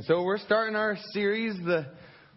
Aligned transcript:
And 0.00 0.06
so 0.06 0.22
we're 0.22 0.38
starting 0.38 0.76
our 0.76 0.96
series, 1.12 1.54
the 1.62 1.84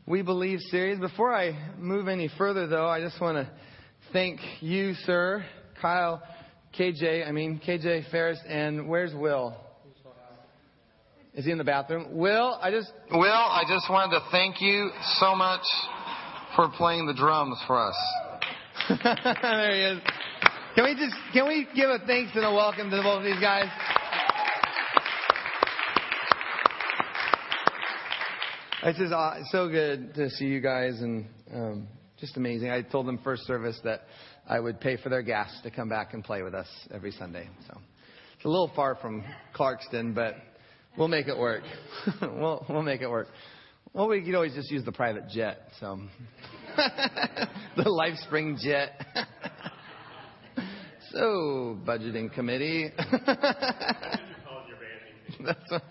We 0.06 0.22
Believe 0.22 0.60
series. 0.70 1.00
Before 1.00 1.34
I 1.34 1.58
move 1.78 2.10
any 2.10 2.30
further, 2.38 2.68
though, 2.68 2.88
I 2.88 3.00
just 3.00 3.22
want 3.22 3.38
to 3.38 3.50
thank 4.12 4.42
you, 4.60 4.96
sir, 5.06 5.46
Kyle, 5.82 6.22
KJ, 6.78 7.26
I 7.26 7.32
mean, 7.32 7.62
KJ 7.66 8.12
Ferris, 8.12 8.38
and 8.50 8.90
where's 8.90 9.16
Will? 9.16 9.56
Is 11.36 11.46
he 11.46 11.52
in 11.52 11.58
the 11.58 11.64
bathroom? 11.64 12.18
Will, 12.18 12.60
I 12.62 12.70
just. 12.70 12.92
Will, 13.10 13.32
I 13.32 13.64
just 13.66 13.90
wanted 13.90 14.20
to 14.20 14.26
thank 14.30 14.60
you 14.60 14.90
so 15.22 15.34
much 15.34 15.64
for 16.58 16.68
playing 16.76 17.08
the 17.08 17.14
drums 17.14 17.58
for 17.66 17.80
us. 17.80 17.96
there 18.90 19.74
he 19.74 19.84
is. 19.84 20.02
Can 20.76 20.84
we 20.84 20.96
just 20.96 21.16
can 21.32 21.48
we 21.48 21.66
give 21.74 21.90
a 21.90 22.00
thanks 22.06 22.34
and 22.36 22.44
a 22.44 22.52
welcome 22.52 22.90
to 22.90 23.02
both 23.02 23.20
of 23.20 23.24
these 23.24 23.40
guys? 23.40 23.70
It's 28.86 29.00
just 29.00 29.14
uh, 29.14 29.36
so 29.46 29.70
good 29.70 30.14
to 30.16 30.30
see 30.30 30.44
you 30.44 30.60
guys 30.60 31.00
and 31.00 31.26
um, 31.54 31.88
just 32.20 32.36
amazing. 32.36 32.70
I 32.70 32.82
told 32.82 33.08
them 33.08 33.18
first 33.24 33.44
service 33.48 33.80
that 33.86 34.02
I 34.46 34.60
would 34.60 34.82
pay 34.82 34.98
for 34.98 35.08
their 35.08 35.22
gas 35.22 35.58
to 35.64 35.72
come 35.72 35.88
back 35.88 36.14
and 36.14 36.22
play 36.22 36.42
with 36.42 36.54
us 36.54 36.68
every 36.94 37.12
Sunday. 37.12 37.48
So 37.66 37.80
it's 38.36 38.44
a 38.44 38.50
little 38.50 38.70
far 38.76 38.96
from 38.96 39.24
Clarkston, 39.56 40.14
but 40.14 40.36
we'll 40.98 41.08
make 41.08 41.30
it 41.30 41.38
work. 41.38 41.64
we'll 42.22 42.66
we'll 42.68 42.82
make 42.82 43.00
it 43.00 43.10
work. 43.10 43.30
Well, 43.94 44.10
we 44.10 44.22
could 44.22 44.36
always 44.36 44.54
just 44.54 44.70
use 44.70 44.84
the 44.84 44.92
private 44.92 45.30
jet. 45.30 45.60
So 45.80 46.02
the 46.76 47.86
LifeSpring 47.86 48.60
jet. 48.60 49.02
so 51.14 51.80
budgeting 51.88 52.34
committee. 52.34 52.92
That's 55.40 55.72
what. 55.72 55.84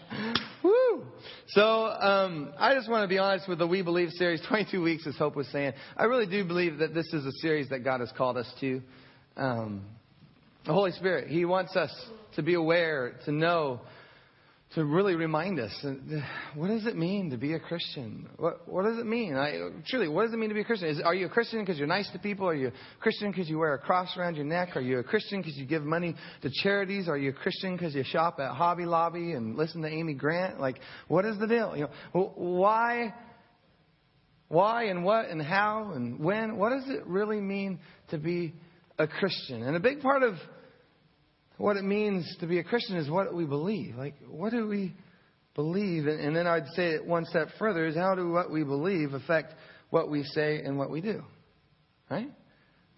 So 1.48 1.86
um, 1.86 2.52
I 2.58 2.74
just 2.74 2.88
want 2.88 3.04
to 3.04 3.08
be 3.08 3.18
honest 3.18 3.48
with 3.48 3.58
the 3.58 3.66
We 3.66 3.82
Believe 3.82 4.10
series. 4.12 4.40
22 4.48 4.82
weeks, 4.82 5.06
as 5.06 5.16
Hope 5.16 5.36
was 5.36 5.48
saying. 5.48 5.72
I 5.96 6.04
really 6.04 6.26
do 6.26 6.44
believe 6.44 6.78
that 6.78 6.94
this 6.94 7.12
is 7.12 7.26
a 7.26 7.32
series 7.40 7.68
that 7.70 7.80
God 7.80 8.00
has 8.00 8.12
called 8.16 8.36
us 8.36 8.50
to. 8.60 8.80
Um, 9.36 9.82
the 10.64 10.72
Holy 10.72 10.92
Spirit, 10.92 11.28
He 11.28 11.44
wants 11.44 11.74
us 11.74 11.90
to 12.36 12.42
be 12.42 12.54
aware, 12.54 13.14
to 13.24 13.32
know, 13.32 13.80
to 14.74 14.84
really 14.84 15.14
remind 15.14 15.60
us 15.60 15.70
uh, 15.84 15.92
what 16.54 16.68
does 16.68 16.86
it 16.86 16.96
mean 16.96 17.30
to 17.30 17.36
be 17.36 17.52
a 17.52 17.60
Christian? 17.60 18.28
What, 18.38 18.66
what 18.66 18.84
does 18.84 18.98
it 18.98 19.04
mean? 19.04 19.36
I, 19.36 19.68
truly, 19.86 20.08
what 20.08 20.24
does 20.24 20.32
it 20.32 20.38
mean 20.38 20.48
to 20.48 20.54
be 20.54 20.62
a 20.62 20.64
Christian? 20.64 20.88
Is, 20.88 21.00
are 21.04 21.14
you 21.14 21.26
a 21.26 21.28
Christian 21.28 21.60
because 21.60 21.78
you're 21.78 21.86
nice 21.86 22.10
to 22.12 22.18
people? 22.18 22.48
Are 22.48 22.54
you 22.54 22.68
a 22.68 23.00
Christian 23.00 23.30
because 23.30 23.50
you 23.50 23.58
wear 23.58 23.74
a 23.74 23.78
cross 23.78 24.16
around 24.16 24.36
your 24.36 24.46
neck? 24.46 24.70
Are 24.74 24.80
you 24.80 24.98
a 24.98 25.04
Christian 25.04 25.40
because 25.40 25.56
you 25.58 25.66
give 25.66 25.82
money 25.82 26.14
to 26.40 26.50
charities? 26.62 27.06
Are 27.06 27.18
you 27.18 27.30
a 27.30 27.34
Christian 27.34 27.76
because 27.76 27.94
you 27.94 28.02
shop 28.04 28.38
at 28.40 28.52
Hobby 28.52 28.86
Lobby 28.86 29.32
and 29.32 29.56
listen 29.56 29.82
to 29.82 29.88
Amy 29.88 30.14
Grant? 30.14 30.58
Like, 30.58 30.78
what 31.08 31.26
is 31.26 31.38
the 31.38 31.46
deal? 31.46 31.74
You 31.76 31.88
know, 32.14 32.32
why, 32.34 33.14
why 34.48 34.84
and 34.84 35.04
what 35.04 35.28
and 35.28 35.42
how 35.42 35.92
and 35.94 36.18
when? 36.18 36.56
What 36.56 36.70
does 36.70 36.88
it 36.88 37.06
really 37.06 37.40
mean 37.40 37.78
to 38.10 38.16
be 38.16 38.54
a 38.98 39.06
Christian? 39.06 39.64
And 39.64 39.76
a 39.76 39.80
big 39.80 40.00
part 40.00 40.22
of 40.22 40.34
what 41.58 41.76
it 41.76 41.84
means 41.84 42.36
to 42.40 42.46
be 42.46 42.58
a 42.58 42.64
Christian 42.64 42.96
is 42.96 43.10
what 43.10 43.34
we 43.34 43.44
believe. 43.44 43.96
Like, 43.96 44.14
what 44.28 44.50
do 44.50 44.66
we 44.66 44.94
believe? 45.54 46.06
And, 46.06 46.20
and 46.20 46.36
then 46.36 46.46
I'd 46.46 46.66
say 46.74 46.90
it 46.90 47.06
one 47.06 47.24
step 47.24 47.48
further 47.58 47.86
is 47.86 47.94
how 47.94 48.14
do 48.14 48.30
what 48.30 48.50
we 48.50 48.64
believe 48.64 49.14
affect 49.14 49.54
what 49.90 50.10
we 50.10 50.22
say 50.24 50.62
and 50.64 50.78
what 50.78 50.90
we 50.90 51.00
do? 51.00 51.22
Right? 52.10 52.30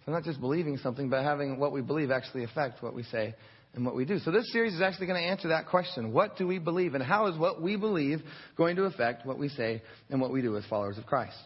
So 0.05 0.11
not 0.11 0.23
just 0.23 0.39
believing 0.39 0.77
something, 0.77 1.09
but 1.09 1.23
having 1.23 1.59
what 1.59 1.71
we 1.71 1.81
believe 1.81 2.11
actually 2.11 2.43
affect 2.43 2.83
what 2.83 2.93
we 2.93 3.03
say 3.03 3.35
and 3.73 3.85
what 3.85 3.95
we 3.95 4.05
do. 4.05 4.19
So 4.19 4.31
this 4.31 4.51
series 4.51 4.73
is 4.73 4.81
actually 4.81 5.07
going 5.07 5.21
to 5.21 5.27
answer 5.27 5.49
that 5.49 5.67
question. 5.67 6.13
What 6.13 6.37
do 6.37 6.47
we 6.47 6.59
believe? 6.59 6.93
And 6.93 7.03
how 7.03 7.27
is 7.27 7.37
what 7.37 7.61
we 7.61 7.75
believe 7.75 8.21
going 8.55 8.75
to 8.77 8.83
affect 8.83 9.25
what 9.25 9.37
we 9.37 9.49
say 9.49 9.81
and 10.09 10.21
what 10.21 10.31
we 10.31 10.41
do 10.41 10.55
as 10.57 10.65
followers 10.65 10.97
of 10.97 11.05
Christ? 11.05 11.37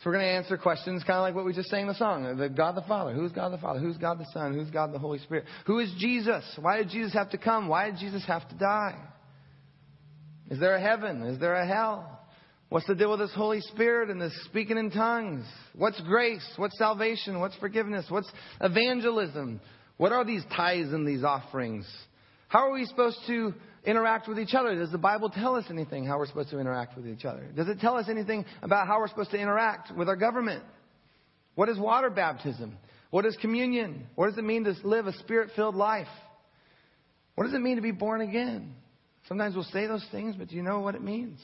So 0.00 0.08
we're 0.08 0.16
going 0.16 0.24
to 0.24 0.32
answer 0.32 0.56
questions 0.56 1.04
kind 1.04 1.18
of 1.18 1.22
like 1.22 1.34
what 1.34 1.44
we 1.44 1.52
just 1.52 1.68
sang 1.68 1.86
the 1.86 1.94
song. 1.94 2.36
The 2.38 2.48
God 2.48 2.74
the 2.74 2.82
Father. 2.82 3.12
Who's 3.12 3.32
God 3.32 3.52
the 3.52 3.58
Father? 3.58 3.80
Who's 3.80 3.98
God 3.98 4.18
the 4.18 4.26
Son? 4.32 4.54
Who's 4.54 4.70
God 4.70 4.94
the 4.94 4.98
Holy 4.98 5.18
Spirit? 5.18 5.44
Who 5.66 5.78
is 5.78 5.92
Jesus? 5.98 6.42
Why 6.58 6.78
did 6.78 6.88
Jesus 6.88 7.12
have 7.12 7.30
to 7.30 7.38
come? 7.38 7.68
Why 7.68 7.90
did 7.90 7.98
Jesus 7.98 8.24
have 8.26 8.48
to 8.48 8.54
die? 8.54 8.98
Is 10.50 10.58
there 10.58 10.74
a 10.74 10.80
heaven? 10.80 11.22
Is 11.24 11.38
there 11.38 11.54
a 11.54 11.66
hell? 11.66 12.18
What's 12.70 12.86
the 12.86 12.94
deal 12.94 13.10
with 13.10 13.20
this 13.20 13.34
Holy 13.34 13.60
Spirit 13.60 14.08
and 14.08 14.22
this 14.22 14.32
speaking 14.46 14.78
in 14.78 14.90
tongues? 14.90 15.44
What's 15.76 16.00
grace? 16.00 16.48
What's 16.56 16.78
salvation? 16.78 17.38
What's 17.38 17.56
forgiveness? 17.56 18.06
What's 18.08 18.30
evangelism? 18.62 19.60
What 19.98 20.12
are 20.12 20.24
these 20.24 20.44
tithes 20.56 20.94
and 20.94 21.06
these 21.06 21.24
offerings? 21.24 21.86
How 22.48 22.70
are 22.70 22.72
we 22.72 22.86
supposed 22.86 23.18
to 23.26 23.52
interact 23.84 24.28
with 24.28 24.38
each 24.38 24.54
other? 24.54 24.74
Does 24.74 24.92
the 24.92 24.98
Bible 24.98 25.30
tell 25.30 25.56
us 25.56 25.64
anything 25.70 26.04
how 26.04 26.18
we're 26.18 26.26
supposed 26.26 26.50
to 26.50 26.58
interact 26.58 26.96
with 26.96 27.06
each 27.06 27.24
other? 27.24 27.46
Does 27.54 27.68
it 27.68 27.80
tell 27.80 27.96
us 27.96 28.06
anything 28.08 28.44
about 28.62 28.86
how 28.86 28.98
we're 28.98 29.08
supposed 29.08 29.30
to 29.30 29.38
interact 29.38 29.96
with 29.96 30.08
our 30.08 30.16
government? 30.16 30.62
What 31.54 31.68
is 31.68 31.78
water 31.78 32.10
baptism? 32.10 32.76
What 33.10 33.26
is 33.26 33.36
communion? 33.40 34.06
What 34.14 34.28
does 34.28 34.38
it 34.38 34.44
mean 34.44 34.64
to 34.64 34.74
live 34.84 35.06
a 35.06 35.12
spirit 35.18 35.50
filled 35.56 35.74
life? 35.74 36.06
What 37.34 37.44
does 37.44 37.54
it 37.54 37.60
mean 37.60 37.76
to 37.76 37.82
be 37.82 37.90
born 37.90 38.20
again? 38.20 38.74
Sometimes 39.28 39.54
we'll 39.54 39.64
say 39.64 39.86
those 39.86 40.06
things, 40.10 40.36
but 40.36 40.48
do 40.48 40.56
you 40.56 40.62
know 40.62 40.80
what 40.80 40.94
it 40.94 41.02
means? 41.02 41.40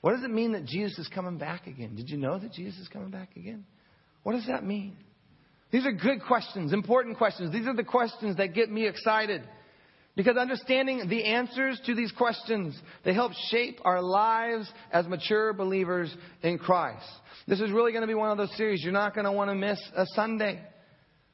What 0.00 0.12
does 0.12 0.24
it 0.24 0.30
mean 0.30 0.52
that 0.52 0.64
Jesus 0.64 0.98
is 0.98 1.08
coming 1.08 1.38
back 1.38 1.66
again? 1.66 1.94
Did 1.94 2.08
you 2.08 2.16
know 2.16 2.38
that 2.38 2.52
Jesus 2.52 2.80
is 2.80 2.88
coming 2.88 3.10
back 3.10 3.36
again? 3.36 3.64
What 4.22 4.32
does 4.32 4.46
that 4.46 4.64
mean? 4.64 4.96
These 5.70 5.86
are 5.86 5.92
good 5.92 6.22
questions, 6.26 6.72
important 6.72 7.16
questions. 7.16 7.52
These 7.52 7.66
are 7.66 7.76
the 7.76 7.84
questions 7.84 8.36
that 8.38 8.54
get 8.54 8.70
me 8.70 8.86
excited. 8.86 9.42
Because 10.16 10.36
understanding 10.36 11.08
the 11.08 11.24
answers 11.24 11.80
to 11.86 11.94
these 11.94 12.12
questions, 12.12 12.78
they 13.04 13.14
help 13.14 13.32
shape 13.50 13.78
our 13.84 14.02
lives 14.02 14.70
as 14.92 15.06
mature 15.06 15.52
believers 15.52 16.14
in 16.42 16.58
Christ. 16.58 17.06
This 17.46 17.60
is 17.60 17.70
really 17.70 17.92
going 17.92 18.02
to 18.02 18.08
be 18.08 18.14
one 18.14 18.30
of 18.30 18.36
those 18.36 18.54
series 18.56 18.82
you're 18.82 18.92
not 18.92 19.14
going 19.14 19.24
to 19.24 19.32
want 19.32 19.50
to 19.50 19.54
miss 19.54 19.80
a 19.96 20.04
Sunday. 20.14 20.60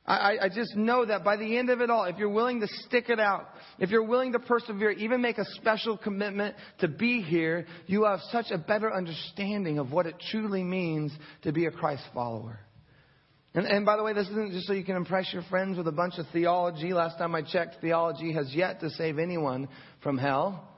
I, 0.06 0.36
I, 0.42 0.48
just 0.48 0.76
know 0.76 1.04
that 1.04 1.24
by 1.24 1.36
the 1.36 1.58
end 1.58 1.68
of 1.68 1.80
it 1.80 1.90
all, 1.90 2.04
if 2.04 2.16
you're 2.16 2.28
willing 2.28 2.60
to 2.60 2.68
stick 2.86 3.08
it 3.08 3.18
out, 3.18 3.48
if 3.80 3.90
you're 3.90 4.04
willing 4.04 4.32
to 4.32 4.38
persevere, 4.38 4.92
even 4.92 5.20
make 5.20 5.38
a 5.38 5.44
special 5.56 5.98
commitment 5.98 6.54
to 6.78 6.86
be 6.86 7.22
here, 7.22 7.66
you 7.86 8.04
have 8.04 8.20
such 8.30 8.46
a 8.52 8.58
better 8.58 8.94
understanding 8.94 9.80
of 9.80 9.90
what 9.90 10.06
it 10.06 10.14
truly 10.30 10.62
means 10.62 11.12
to 11.42 11.52
be 11.52 11.66
a 11.66 11.72
Christ 11.72 12.04
follower. 12.14 12.60
And, 13.56 13.66
and 13.66 13.86
by 13.86 13.96
the 13.96 14.02
way, 14.02 14.12
this 14.12 14.28
isn't 14.28 14.52
just 14.52 14.66
so 14.66 14.74
you 14.74 14.84
can 14.84 14.96
impress 14.96 15.32
your 15.32 15.42
friends 15.44 15.78
with 15.78 15.88
a 15.88 15.92
bunch 15.92 16.18
of 16.18 16.26
theology. 16.30 16.92
Last 16.92 17.16
time 17.16 17.34
I 17.34 17.40
checked, 17.40 17.76
theology 17.80 18.34
has 18.34 18.54
yet 18.54 18.80
to 18.80 18.90
save 18.90 19.18
anyone 19.18 19.68
from 20.02 20.18
hell. 20.18 20.68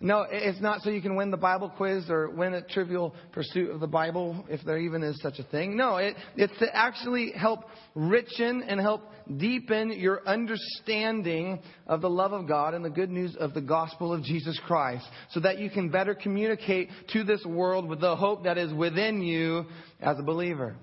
No, 0.00 0.26
it's 0.28 0.60
not 0.60 0.80
so 0.80 0.90
you 0.90 1.02
can 1.02 1.14
win 1.14 1.30
the 1.30 1.36
Bible 1.36 1.68
quiz 1.68 2.10
or 2.10 2.30
win 2.30 2.54
a 2.54 2.62
trivial 2.62 3.14
pursuit 3.30 3.70
of 3.70 3.78
the 3.78 3.86
Bible, 3.86 4.44
if 4.48 4.60
there 4.64 4.78
even 4.78 5.04
is 5.04 5.20
such 5.22 5.38
a 5.38 5.44
thing. 5.44 5.76
No, 5.76 5.98
it, 5.98 6.16
it's 6.36 6.58
to 6.58 6.74
actually 6.74 7.32
help 7.32 7.60
richen 7.94 8.62
and 8.66 8.80
help 8.80 9.02
deepen 9.36 9.92
your 9.92 10.26
understanding 10.26 11.60
of 11.86 12.00
the 12.00 12.10
love 12.10 12.32
of 12.32 12.48
God 12.48 12.74
and 12.74 12.84
the 12.84 12.90
good 12.90 13.10
news 13.10 13.36
of 13.36 13.54
the 13.54 13.60
gospel 13.60 14.12
of 14.12 14.24
Jesus 14.24 14.58
Christ 14.66 15.06
so 15.30 15.40
that 15.40 15.58
you 15.60 15.70
can 15.70 15.90
better 15.90 16.14
communicate 16.16 16.88
to 17.12 17.22
this 17.22 17.44
world 17.44 17.88
with 17.88 18.00
the 18.00 18.16
hope 18.16 18.44
that 18.44 18.58
is 18.58 18.72
within 18.72 19.22
you 19.22 19.66
as 20.00 20.18
a 20.18 20.24
believer. 20.24 20.74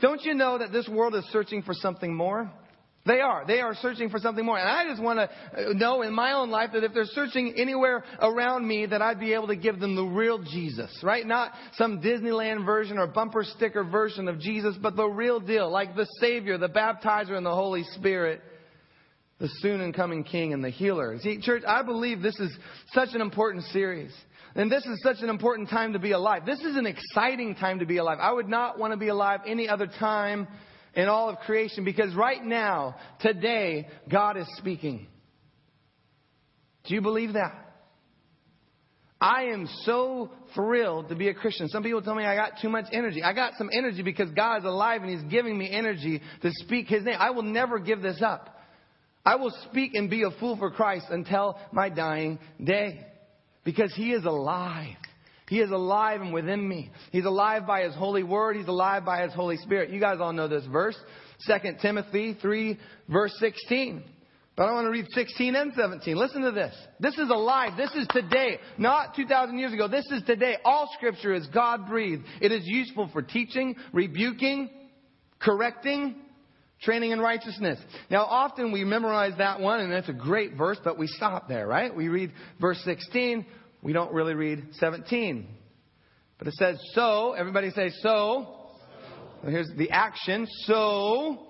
Don't 0.00 0.22
you 0.22 0.34
know 0.34 0.58
that 0.58 0.72
this 0.72 0.88
world 0.88 1.14
is 1.14 1.24
searching 1.30 1.62
for 1.62 1.74
something 1.74 2.14
more? 2.14 2.50
They 3.06 3.20
are. 3.20 3.46
They 3.46 3.60
are 3.60 3.74
searching 3.76 4.10
for 4.10 4.18
something 4.18 4.44
more. 4.44 4.58
And 4.58 4.68
I 4.68 4.86
just 4.86 5.02
want 5.02 5.18
to 5.18 5.70
uh, 5.70 5.72
know 5.72 6.02
in 6.02 6.12
my 6.12 6.32
own 6.32 6.50
life 6.50 6.70
that 6.74 6.84
if 6.84 6.92
they're 6.92 7.06
searching 7.06 7.54
anywhere 7.56 8.04
around 8.20 8.68
me, 8.68 8.84
that 8.84 9.00
I'd 9.00 9.18
be 9.18 9.32
able 9.32 9.46
to 9.48 9.56
give 9.56 9.80
them 9.80 9.96
the 9.96 10.04
real 10.04 10.38
Jesus, 10.38 10.90
right? 11.02 11.26
Not 11.26 11.52
some 11.74 12.02
Disneyland 12.02 12.66
version 12.66 12.98
or 12.98 13.06
bumper 13.06 13.42
sticker 13.42 13.84
version 13.84 14.28
of 14.28 14.38
Jesus, 14.38 14.76
but 14.80 14.96
the 14.96 15.06
real 15.06 15.40
deal, 15.40 15.70
like 15.70 15.96
the 15.96 16.06
Savior, 16.20 16.58
the 16.58 16.68
baptizer, 16.68 17.32
and 17.32 17.46
the 17.46 17.54
Holy 17.54 17.84
Spirit, 17.94 18.42
the 19.38 19.48
soon 19.60 19.80
and 19.80 19.94
coming 19.94 20.22
King 20.22 20.52
and 20.52 20.62
the 20.62 20.70
healer. 20.70 21.18
See, 21.20 21.40
church, 21.40 21.62
I 21.66 21.82
believe 21.82 22.20
this 22.20 22.38
is 22.38 22.54
such 22.92 23.14
an 23.14 23.22
important 23.22 23.64
series. 23.64 24.12
And 24.54 24.70
this 24.70 24.84
is 24.84 25.00
such 25.02 25.18
an 25.20 25.28
important 25.28 25.68
time 25.68 25.92
to 25.92 25.98
be 25.98 26.12
alive. 26.12 26.44
This 26.44 26.60
is 26.60 26.76
an 26.76 26.86
exciting 26.86 27.54
time 27.54 27.78
to 27.78 27.86
be 27.86 27.98
alive. 27.98 28.18
I 28.20 28.32
would 28.32 28.48
not 28.48 28.78
want 28.78 28.92
to 28.92 28.96
be 28.96 29.08
alive 29.08 29.40
any 29.46 29.68
other 29.68 29.86
time 29.86 30.48
in 30.94 31.08
all 31.08 31.28
of 31.28 31.38
creation 31.40 31.84
because 31.84 32.14
right 32.14 32.44
now, 32.44 32.96
today, 33.20 33.88
God 34.10 34.36
is 34.36 34.46
speaking. 34.56 35.06
Do 36.84 36.94
you 36.94 37.00
believe 37.00 37.34
that? 37.34 37.70
I 39.20 39.44
am 39.44 39.68
so 39.82 40.30
thrilled 40.54 41.10
to 41.10 41.14
be 41.14 41.28
a 41.28 41.34
Christian. 41.34 41.68
Some 41.68 41.82
people 41.82 42.00
tell 42.00 42.14
me 42.14 42.24
I 42.24 42.34
got 42.34 42.52
too 42.62 42.70
much 42.70 42.86
energy. 42.90 43.22
I 43.22 43.34
got 43.34 43.52
some 43.58 43.68
energy 43.70 44.02
because 44.02 44.30
God 44.30 44.60
is 44.60 44.64
alive 44.64 45.02
and 45.02 45.10
He's 45.10 45.30
giving 45.30 45.58
me 45.58 45.70
energy 45.70 46.22
to 46.40 46.50
speak 46.52 46.88
His 46.88 47.04
name. 47.04 47.16
I 47.18 47.30
will 47.30 47.42
never 47.42 47.78
give 47.78 48.00
this 48.00 48.22
up. 48.22 48.56
I 49.24 49.36
will 49.36 49.52
speak 49.68 49.94
and 49.94 50.08
be 50.08 50.22
a 50.22 50.30
fool 50.40 50.56
for 50.56 50.70
Christ 50.70 51.06
until 51.10 51.58
my 51.70 51.90
dying 51.90 52.38
day. 52.62 53.06
Because 53.64 53.92
He 53.94 54.12
is 54.12 54.24
alive. 54.24 54.96
He 55.48 55.60
is 55.60 55.70
alive 55.70 56.20
and 56.20 56.32
within 56.32 56.66
me. 56.66 56.90
He's 57.10 57.24
alive 57.24 57.66
by 57.66 57.82
His 57.82 57.94
holy 57.94 58.22
word. 58.22 58.56
He's 58.56 58.68
alive 58.68 59.04
by 59.04 59.22
His 59.22 59.32
Holy 59.32 59.56
Spirit. 59.56 59.90
You 59.90 60.00
guys 60.00 60.18
all 60.20 60.32
know 60.32 60.48
this 60.48 60.64
verse. 60.66 60.96
2 61.46 61.54
Timothy 61.82 62.36
3 62.40 62.78
verse 63.08 63.34
16. 63.38 64.04
But 64.56 64.68
I 64.68 64.72
want 64.72 64.86
to 64.86 64.90
read 64.90 65.06
16 65.14 65.54
and 65.54 65.72
17. 65.72 66.16
Listen 66.16 66.42
to 66.42 66.50
this. 66.50 66.74
This 66.98 67.14
is 67.14 67.30
alive. 67.30 67.78
This 67.78 67.92
is 67.94 68.06
today, 68.10 68.58
not 68.76 69.16
2,000 69.16 69.58
years 69.58 69.72
ago. 69.72 69.88
This 69.88 70.04
is 70.10 70.22
today. 70.24 70.56
All 70.64 70.88
scripture 70.92 71.32
is 71.32 71.46
God 71.46 71.88
breathed. 71.88 72.24
It 72.42 72.52
is 72.52 72.62
useful 72.66 73.08
for 73.12 73.22
teaching, 73.22 73.74
rebuking, 73.92 74.68
correcting, 75.40 76.16
training 76.82 77.12
in 77.12 77.20
righteousness. 77.20 77.78
Now, 78.10 78.24
often 78.24 78.72
we 78.72 78.84
memorize 78.84 79.32
that 79.38 79.60
one, 79.60 79.80
and 79.80 79.92
that's 79.92 80.08
a 80.08 80.14
great 80.14 80.54
verse, 80.54 80.78
but 80.82 80.98
we 80.98 81.06
stop 81.06 81.48
there, 81.48 81.66
right? 81.66 81.94
We 81.94 82.08
read 82.08 82.32
verse 82.60 82.80
16. 82.84 83.44
We 83.82 83.92
don't 83.92 84.12
really 84.12 84.34
read 84.34 84.64
17. 84.72 85.46
But 86.38 86.48
it 86.48 86.54
says, 86.54 86.78
so, 86.94 87.32
everybody 87.32 87.70
say, 87.70 87.90
so. 88.00 88.56
Well, 89.42 89.52
here's 89.52 89.70
the 89.76 89.90
action. 89.90 90.46
So 90.64 91.46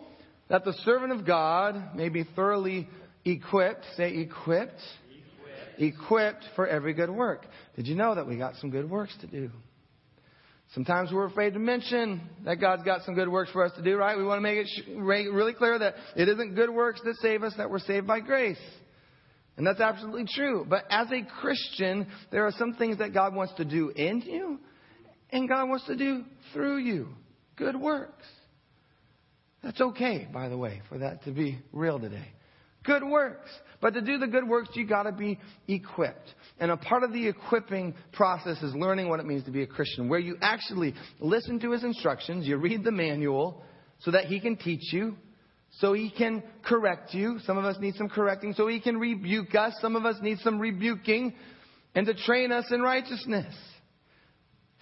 that 0.49 0.65
the 0.65 0.73
servant 0.85 1.13
of 1.13 1.25
God 1.25 1.95
may 1.95 2.09
be 2.09 2.25
thoroughly 2.35 2.89
equipped. 3.25 3.85
Say 3.97 4.17
equipped. 4.19 4.81
Equipped, 5.79 5.95
equipped 5.97 6.45
for 6.57 6.67
every 6.67 6.93
good 6.93 7.11
work. 7.11 7.47
Did 7.77 7.87
you 7.87 7.95
know 7.95 8.15
that 8.15 8.27
we 8.27 8.37
got 8.37 8.57
some 8.57 8.71
good 8.71 8.91
works 8.91 9.17
to 9.21 9.27
do? 9.29 9.51
Sometimes 10.75 11.11
we're 11.13 11.27
afraid 11.27 11.55
to 11.55 11.59
mention 11.59 12.21
that 12.45 12.61
God's 12.61 12.85
got 12.85 13.03
some 13.03 13.15
good 13.15 13.29
works 13.29 13.51
for 13.51 13.65
us 13.65 13.73
to 13.77 13.83
do, 13.83 13.97
right? 13.97 14.17
We 14.17 14.25
want 14.25 14.39
to 14.39 14.43
make 14.43 14.59
it 14.59 14.85
really 15.33 15.53
clear 15.53 15.79
that 15.79 15.95
it 16.17 16.29
isn't 16.29 16.55
good 16.55 16.71
works 16.71 17.01
that 17.05 17.17
save 17.17 17.43
us, 17.43 17.55
that 17.57 17.69
we're 17.69 17.81
saved 17.81 18.07
by 18.07 18.21
grace. 18.21 18.61
And 19.57 19.67
that's 19.67 19.81
absolutely 19.81 20.27
true. 20.33 20.65
But 20.69 20.85
as 20.89 21.09
a 21.11 21.27
Christian, 21.41 22.07
there 22.31 22.47
are 22.47 22.53
some 22.53 22.75
things 22.75 22.99
that 22.99 23.13
God 23.13 23.35
wants 23.35 23.53
to 23.55 23.65
do 23.65 23.91
in 23.91 24.21
you 24.23 24.61
and 25.31 25.49
God 25.49 25.69
wants 25.69 25.87
to 25.87 25.97
do 25.97 26.25
through 26.53 26.79
you. 26.79 27.09
Good 27.57 27.77
works. 27.77 28.27
That's 29.63 29.81
okay, 29.81 30.27
by 30.33 30.49
the 30.49 30.57
way, 30.57 30.83
for 30.89 30.99
that 30.99 31.25
to 31.25 31.33
be 31.33 31.59
real 31.73 31.99
today. 31.99 32.29
Good 32.85 33.05
works. 33.05 33.51
But 33.81 33.95
to 33.95 34.01
do 34.03 34.19
the 34.19 34.27
good 34.27 34.47
works, 34.47 34.71
you 34.75 34.87
gotta 34.87 35.13
be 35.13 35.39
equipped. 35.69 36.35
And 36.59 36.71
a 36.71 36.77
part 36.77 37.03
of 37.03 37.13
the 37.13 37.29
equipping 37.29 37.95
process 38.13 38.63
is 38.63 38.75
learning 38.75 39.09
what 39.09 39.21
it 39.21 39.27
means 39.27 39.45
to 39.45 39.51
be 39.51 39.63
a 39.63 39.67
Christian, 39.67 40.09
where 40.09 40.19
you 40.19 40.37
actually 40.43 40.95
listen 41.19 41.59
to 41.61 41.73
his 41.73 41.83
instructions, 41.85 42.47
you 42.47 42.57
read 42.59 42.85
the 42.85 42.91
manual, 42.91 43.63
so 44.01 44.11
that 44.11 44.27
he 44.27 44.41
can 44.41 44.57
teach 44.57 44.93
you, 44.93 45.17
so 45.79 45.93
he 45.93 46.11
can 46.11 46.43
correct 46.63 47.15
you. 47.15 47.39
Some 47.45 47.57
of 47.57 47.65
us 47.65 47.77
need 47.81 47.95
some 47.95 48.09
correcting, 48.09 48.55
so 48.55 48.67
he 48.67 48.81
can 48.81 48.99
rebuke 48.99 49.55
us. 49.55 49.75
Some 49.81 49.97
of 49.97 50.05
us 50.05 50.17
need 50.21 50.39
some 50.39 50.59
rebuking, 50.59 51.35
and 51.95 52.07
to 52.07 52.15
train 52.15 52.53
us 52.53 52.67
in 52.71 52.83
righteousness. 52.83 53.55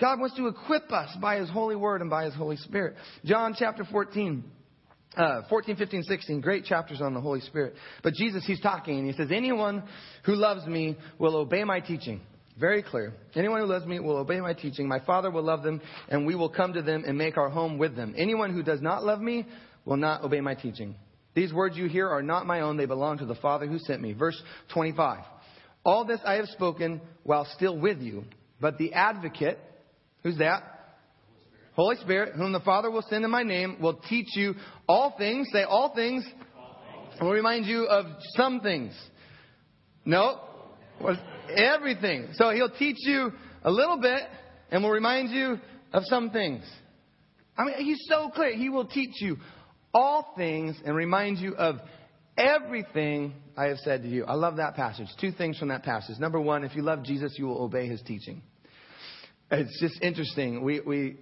God 0.01 0.21
wants 0.21 0.37
to 0.37 0.47
equip 0.47 0.93
us 0.93 1.17
by 1.21 1.37
His 1.37 1.51
holy 1.51 1.75
word 1.75 2.01
and 2.01 2.11
by 2.11 2.25
His 2.25 2.35
Holy 2.35 2.57
Spirit. 2.57 2.95
John 3.25 3.55
chapter 3.59 3.85
14. 3.85 4.45
Uh, 5.17 5.43
14, 5.49 5.77
15, 5.77 6.03
16, 6.03 6.41
great 6.41 6.65
chapters 6.65 7.01
on 7.01 7.15
the 7.15 7.21
Holy 7.21 7.41
Spirit. 7.41 7.75
But 8.03 8.15
Jesus, 8.15 8.45
He's 8.47 8.61
talking 8.61 8.99
and 8.99 9.07
He 9.07 9.15
says, 9.15 9.31
Anyone 9.33 9.83
who 10.25 10.35
loves 10.35 10.67
me 10.67 10.97
will 11.19 11.37
obey 11.37 11.65
my 11.65 11.81
teaching. 11.81 12.21
Very 12.59 12.83
clear. 12.83 13.15
Anyone 13.35 13.61
who 13.61 13.67
loves 13.67 13.87
me 13.87 14.01
will 14.01 14.17
obey 14.17 14.41
my 14.41 14.53
teaching. 14.53 14.89
My 14.89 15.01
Father 15.01 15.31
will 15.31 15.45
love 15.45 15.63
them, 15.63 15.81
and 16.09 16.27
we 16.27 16.35
will 16.35 16.49
come 16.49 16.73
to 16.73 16.83
them 16.83 17.05
and 17.07 17.17
make 17.17 17.37
our 17.37 17.49
home 17.49 17.79
with 17.79 17.95
them. 17.97 18.15
Anyone 18.19 18.53
who 18.53 18.63
does 18.63 18.83
not 18.83 19.05
love 19.05 19.21
me 19.21 19.47
will 19.85 19.97
not 19.97 20.25
obey 20.25 20.41
my 20.41 20.55
teaching. 20.55 20.95
These 21.35 21.53
words 21.53 21.77
you 21.77 21.87
hear 21.87 22.09
are 22.09 22.23
not 22.23 22.47
my 22.47 22.61
own, 22.61 22.77
they 22.77 22.87
belong 22.87 23.19
to 23.19 23.27
the 23.27 23.37
Father 23.37 23.67
who 23.67 23.79
sent 23.79 24.03
me. 24.03 24.13
Verse 24.13 24.41
25. 24.75 25.21
All 25.85 26.05
this 26.05 26.21
I 26.25 26.35
have 26.35 26.47
spoken 26.47 27.01
while 27.23 27.47
still 27.55 27.79
with 27.79 28.01
you, 28.01 28.25
but 28.61 28.77
the 28.77 28.93
advocate, 28.93 29.59
Who's 30.23 30.39
that? 30.39 30.78
Holy 31.79 31.95
Spirit, 31.97 32.35
whom 32.35 32.53
the 32.53 32.59
Father 32.59 32.91
will 32.91 33.05
send 33.09 33.25
in 33.25 33.31
my 33.31 33.45
name, 33.45 33.77
will 33.81 34.01
teach 34.09 34.35
you 34.35 34.55
all 34.89 35.15
things. 35.17 35.47
Say 35.53 35.63
all 35.63 35.95
things. 35.95 36.27
Will 37.21 37.31
remind 37.31 37.67
you 37.67 37.85
of 37.85 38.07
some 38.35 38.61
things. 38.61 38.93
No. 40.05 40.41
Everything. 41.55 42.31
So 42.33 42.51
he'll 42.51 42.69
teach 42.69 42.97
you 43.01 43.31
a 43.63 43.71
little 43.71 44.01
bit 44.01 44.23
and 44.73 44.83
will 44.83 44.91
remind 44.91 45.31
you 45.31 45.61
of 45.93 46.03
some 46.07 46.31
things. 46.31 46.65
I 47.57 47.65
mean, 47.65 47.75
he's 47.77 48.05
so 48.09 48.29
clear. 48.31 48.57
He 48.57 48.71
will 48.71 48.87
teach 48.87 49.21
you 49.21 49.37
all 49.95 50.35
things 50.37 50.77
and 50.85 50.97
remind 50.97 51.39
you 51.39 51.55
of 51.55 51.77
everything 52.37 53.35
I 53.57 53.67
have 53.67 53.79
said 53.79 54.03
to 54.03 54.09
you. 54.09 54.25
I 54.25 54.35
love 54.35 54.57
that 54.57 54.75
passage. 54.75 55.07
Two 55.21 55.31
things 55.31 55.57
from 55.59 55.69
that 55.69 55.85
passage. 55.85 56.19
Number 56.19 56.41
one, 56.41 56.65
if 56.65 56.75
you 56.75 56.83
love 56.83 57.05
Jesus, 57.05 57.37
you 57.39 57.47
will 57.47 57.63
obey 57.63 57.87
his 57.87 58.03
teaching. 58.03 58.43
It's 59.51 59.81
just 59.81 60.03
interesting. 60.03 60.65
We, 60.65 60.81
we, 60.81 61.17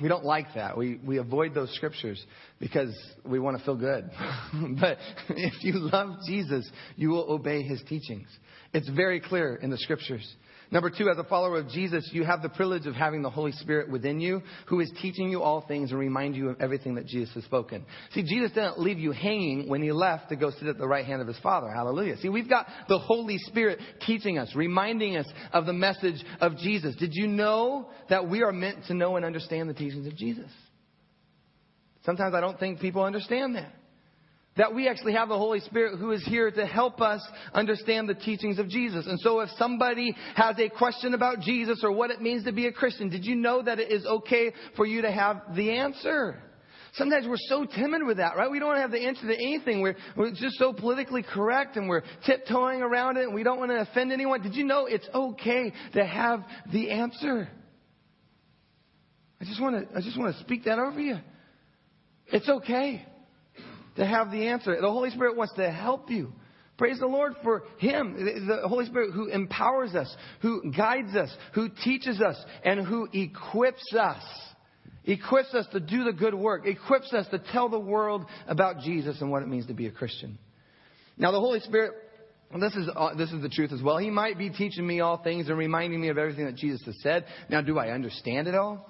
we 0.00 0.08
don't 0.08 0.24
like 0.24 0.54
that. 0.54 0.76
We, 0.76 0.96
we 1.04 1.18
avoid 1.18 1.54
those 1.54 1.74
scriptures 1.74 2.24
because 2.60 2.96
we 3.24 3.38
want 3.38 3.58
to 3.58 3.64
feel 3.64 3.76
good. 3.76 4.10
but 4.80 4.98
if 5.30 5.62
you 5.62 5.74
love 5.78 6.16
Jesus, 6.26 6.68
you 6.96 7.10
will 7.10 7.30
obey 7.30 7.62
his 7.62 7.82
teachings. 7.88 8.28
It's 8.72 8.88
very 8.90 9.20
clear 9.20 9.54
in 9.56 9.70
the 9.70 9.78
scriptures. 9.78 10.26
Number 10.70 10.90
two, 10.90 11.08
as 11.08 11.16
a 11.16 11.24
follower 11.24 11.58
of 11.58 11.68
Jesus, 11.68 12.10
you 12.12 12.24
have 12.24 12.42
the 12.42 12.50
privilege 12.50 12.86
of 12.86 12.94
having 12.94 13.22
the 13.22 13.30
Holy 13.30 13.52
Spirit 13.52 13.90
within 13.90 14.20
you 14.20 14.42
who 14.66 14.80
is 14.80 14.92
teaching 15.00 15.30
you 15.30 15.42
all 15.42 15.62
things 15.66 15.90
and 15.90 15.98
remind 15.98 16.36
you 16.36 16.50
of 16.50 16.60
everything 16.60 16.96
that 16.96 17.06
Jesus 17.06 17.34
has 17.34 17.44
spoken. 17.44 17.86
See, 18.12 18.22
Jesus 18.22 18.52
didn't 18.52 18.78
leave 18.78 18.98
you 18.98 19.12
hanging 19.12 19.66
when 19.68 19.82
he 19.82 19.92
left 19.92 20.28
to 20.28 20.36
go 20.36 20.50
sit 20.50 20.68
at 20.68 20.76
the 20.76 20.86
right 20.86 21.06
hand 21.06 21.22
of 21.22 21.26
his 21.26 21.38
Father. 21.38 21.70
Hallelujah. 21.70 22.18
See, 22.18 22.28
we've 22.28 22.50
got 22.50 22.66
the 22.86 22.98
Holy 22.98 23.38
Spirit 23.38 23.78
teaching 24.06 24.36
us, 24.36 24.54
reminding 24.54 25.16
us 25.16 25.26
of 25.54 25.64
the 25.64 25.72
message 25.72 26.22
of 26.40 26.58
Jesus. 26.58 26.94
Did 26.96 27.10
you 27.14 27.28
know 27.28 27.88
that 28.10 28.28
we 28.28 28.42
are 28.42 28.52
meant 28.52 28.84
to 28.88 28.94
know 28.94 29.16
and 29.16 29.24
understand 29.24 29.70
the 29.70 29.74
teachings 29.74 30.06
of 30.06 30.16
Jesus? 30.16 30.50
Sometimes 32.04 32.34
I 32.34 32.40
don't 32.40 32.60
think 32.60 32.80
people 32.80 33.02
understand 33.02 33.54
that 33.54 33.72
that 34.58 34.74
we 34.74 34.88
actually 34.88 35.14
have 35.14 35.28
the 35.28 35.38
Holy 35.38 35.60
Spirit 35.60 35.98
who 35.98 36.10
is 36.10 36.22
here 36.26 36.50
to 36.50 36.66
help 36.66 37.00
us 37.00 37.26
understand 37.54 38.08
the 38.08 38.14
teachings 38.14 38.58
of 38.58 38.68
Jesus. 38.68 39.06
And 39.06 39.18
so 39.20 39.40
if 39.40 39.48
somebody 39.56 40.14
has 40.34 40.58
a 40.58 40.68
question 40.68 41.14
about 41.14 41.40
Jesus 41.40 41.80
or 41.84 41.92
what 41.92 42.10
it 42.10 42.20
means 42.20 42.44
to 42.44 42.52
be 42.52 42.66
a 42.66 42.72
Christian, 42.72 43.08
did 43.08 43.24
you 43.24 43.36
know 43.36 43.62
that 43.62 43.78
it 43.78 43.90
is 43.92 44.04
okay 44.04 44.52
for 44.76 44.84
you 44.84 45.02
to 45.02 45.12
have 45.12 45.54
the 45.54 45.70
answer? 45.70 46.42
Sometimes 46.94 47.28
we're 47.28 47.36
so 47.38 47.64
timid 47.64 48.02
with 48.04 48.16
that, 48.16 48.36
right? 48.36 48.50
We 48.50 48.58
don't 48.58 48.76
have 48.76 48.90
the 48.90 48.98
answer 48.98 49.28
to 49.28 49.34
anything. 49.34 49.80
We're, 49.80 49.94
we're 50.16 50.30
just 50.30 50.58
so 50.58 50.72
politically 50.72 51.22
correct 51.22 51.76
and 51.76 51.88
we're 51.88 52.02
tiptoeing 52.26 52.82
around 52.82 53.16
it 53.16 53.24
and 53.24 53.34
we 53.34 53.44
don't 53.44 53.60
want 53.60 53.70
to 53.70 53.80
offend 53.80 54.10
anyone. 54.10 54.42
Did 54.42 54.56
you 54.56 54.64
know 54.64 54.86
it's 54.86 55.08
okay 55.14 55.72
to 55.94 56.04
have 56.04 56.42
the 56.72 56.90
answer? 56.90 57.48
I 59.40 59.44
just 59.44 59.60
want 59.60 59.88
to, 59.88 59.96
I 59.96 60.00
just 60.00 60.18
want 60.18 60.34
to 60.34 60.40
speak 60.40 60.64
that 60.64 60.80
over 60.80 60.98
you. 60.98 61.18
It's 62.26 62.48
okay 62.48 63.06
to 63.98 64.06
have 64.06 64.30
the 64.30 64.46
answer. 64.48 64.80
The 64.80 64.90
Holy 64.90 65.10
Spirit 65.10 65.36
wants 65.36 65.52
to 65.54 65.70
help 65.70 66.10
you. 66.10 66.32
Praise 66.78 67.00
the 67.00 67.06
Lord 67.06 67.34
for 67.42 67.64
Him, 67.78 68.14
the 68.46 68.68
Holy 68.68 68.86
Spirit 68.86 69.10
who 69.12 69.26
empowers 69.26 69.96
us, 69.96 70.14
who 70.40 70.72
guides 70.72 71.14
us, 71.16 71.28
who 71.52 71.68
teaches 71.84 72.20
us, 72.20 72.36
and 72.64 72.86
who 72.86 73.08
equips 73.12 73.92
us. 73.98 74.22
Equips 75.04 75.54
us 75.54 75.66
to 75.72 75.80
do 75.80 76.04
the 76.04 76.12
good 76.12 76.34
work, 76.34 76.66
equips 76.66 77.12
us 77.12 77.26
to 77.30 77.42
tell 77.52 77.68
the 77.68 77.78
world 77.78 78.24
about 78.46 78.80
Jesus 78.80 79.20
and 79.20 79.30
what 79.30 79.42
it 79.42 79.48
means 79.48 79.66
to 79.66 79.74
be 79.74 79.86
a 79.86 79.90
Christian. 79.90 80.38
Now, 81.16 81.32
the 81.32 81.40
Holy 81.40 81.58
Spirit, 81.60 81.94
this 82.60 82.74
is, 82.74 82.88
uh, 82.94 83.14
this 83.14 83.32
is 83.32 83.42
the 83.42 83.48
truth 83.48 83.72
as 83.72 83.82
well. 83.82 83.98
He 83.98 84.10
might 84.10 84.38
be 84.38 84.50
teaching 84.50 84.86
me 84.86 85.00
all 85.00 85.16
things 85.16 85.48
and 85.48 85.58
reminding 85.58 86.00
me 86.00 86.10
of 86.10 86.18
everything 86.18 86.44
that 86.44 86.54
Jesus 86.54 86.82
has 86.84 86.96
said. 87.02 87.24
Now, 87.48 87.62
do 87.62 87.78
I 87.78 87.90
understand 87.90 88.46
it 88.46 88.54
all? 88.54 88.86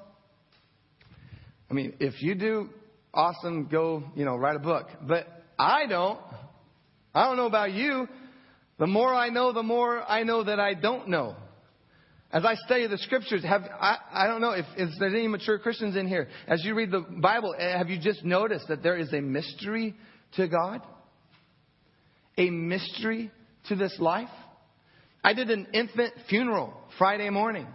I 1.70 1.74
mean, 1.74 1.94
if 2.00 2.20
you 2.20 2.34
do, 2.34 2.68
awesome, 3.12 3.68
go, 3.70 4.04
you 4.14 4.24
know, 4.24 4.36
write 4.36 4.56
a 4.56 4.60
book. 4.60 4.86
But 5.06 5.26
I 5.58 5.86
don't. 5.86 6.20
I 7.14 7.26
don't 7.26 7.36
know 7.36 7.46
about 7.46 7.72
you. 7.72 8.08
The 8.78 8.86
more 8.86 9.12
I 9.12 9.28
know, 9.28 9.52
the 9.52 9.62
more 9.62 10.02
I 10.02 10.22
know 10.22 10.44
that 10.44 10.60
I 10.60 10.74
don't 10.74 11.08
know. 11.08 11.34
As 12.30 12.44
I 12.44 12.54
study 12.66 12.86
the 12.86 12.98
scriptures, 12.98 13.42
have 13.42 13.62
I, 13.62 13.96
I 14.12 14.26
don't 14.26 14.42
know 14.42 14.50
if, 14.50 14.66
if 14.76 14.90
there's 15.00 15.14
any 15.14 15.28
mature 15.28 15.58
Christians 15.58 15.96
in 15.96 16.06
here. 16.06 16.28
As 16.46 16.62
you 16.64 16.74
read 16.74 16.90
the 16.90 17.00
Bible, 17.00 17.54
eh, 17.58 17.76
have 17.76 17.88
you 17.88 17.98
just 17.98 18.22
noticed 18.22 18.68
that 18.68 18.82
there 18.82 18.98
is 18.98 19.12
a 19.12 19.20
mystery 19.20 19.94
to 20.36 20.46
God? 20.46 20.82
A 22.36 22.50
mystery 22.50 23.30
to 23.68 23.76
this 23.76 23.96
life? 23.98 24.28
I 25.24 25.32
did 25.32 25.50
an 25.50 25.68
infant 25.72 26.12
funeral 26.28 26.74
Friday 26.98 27.30
morning. 27.30 27.66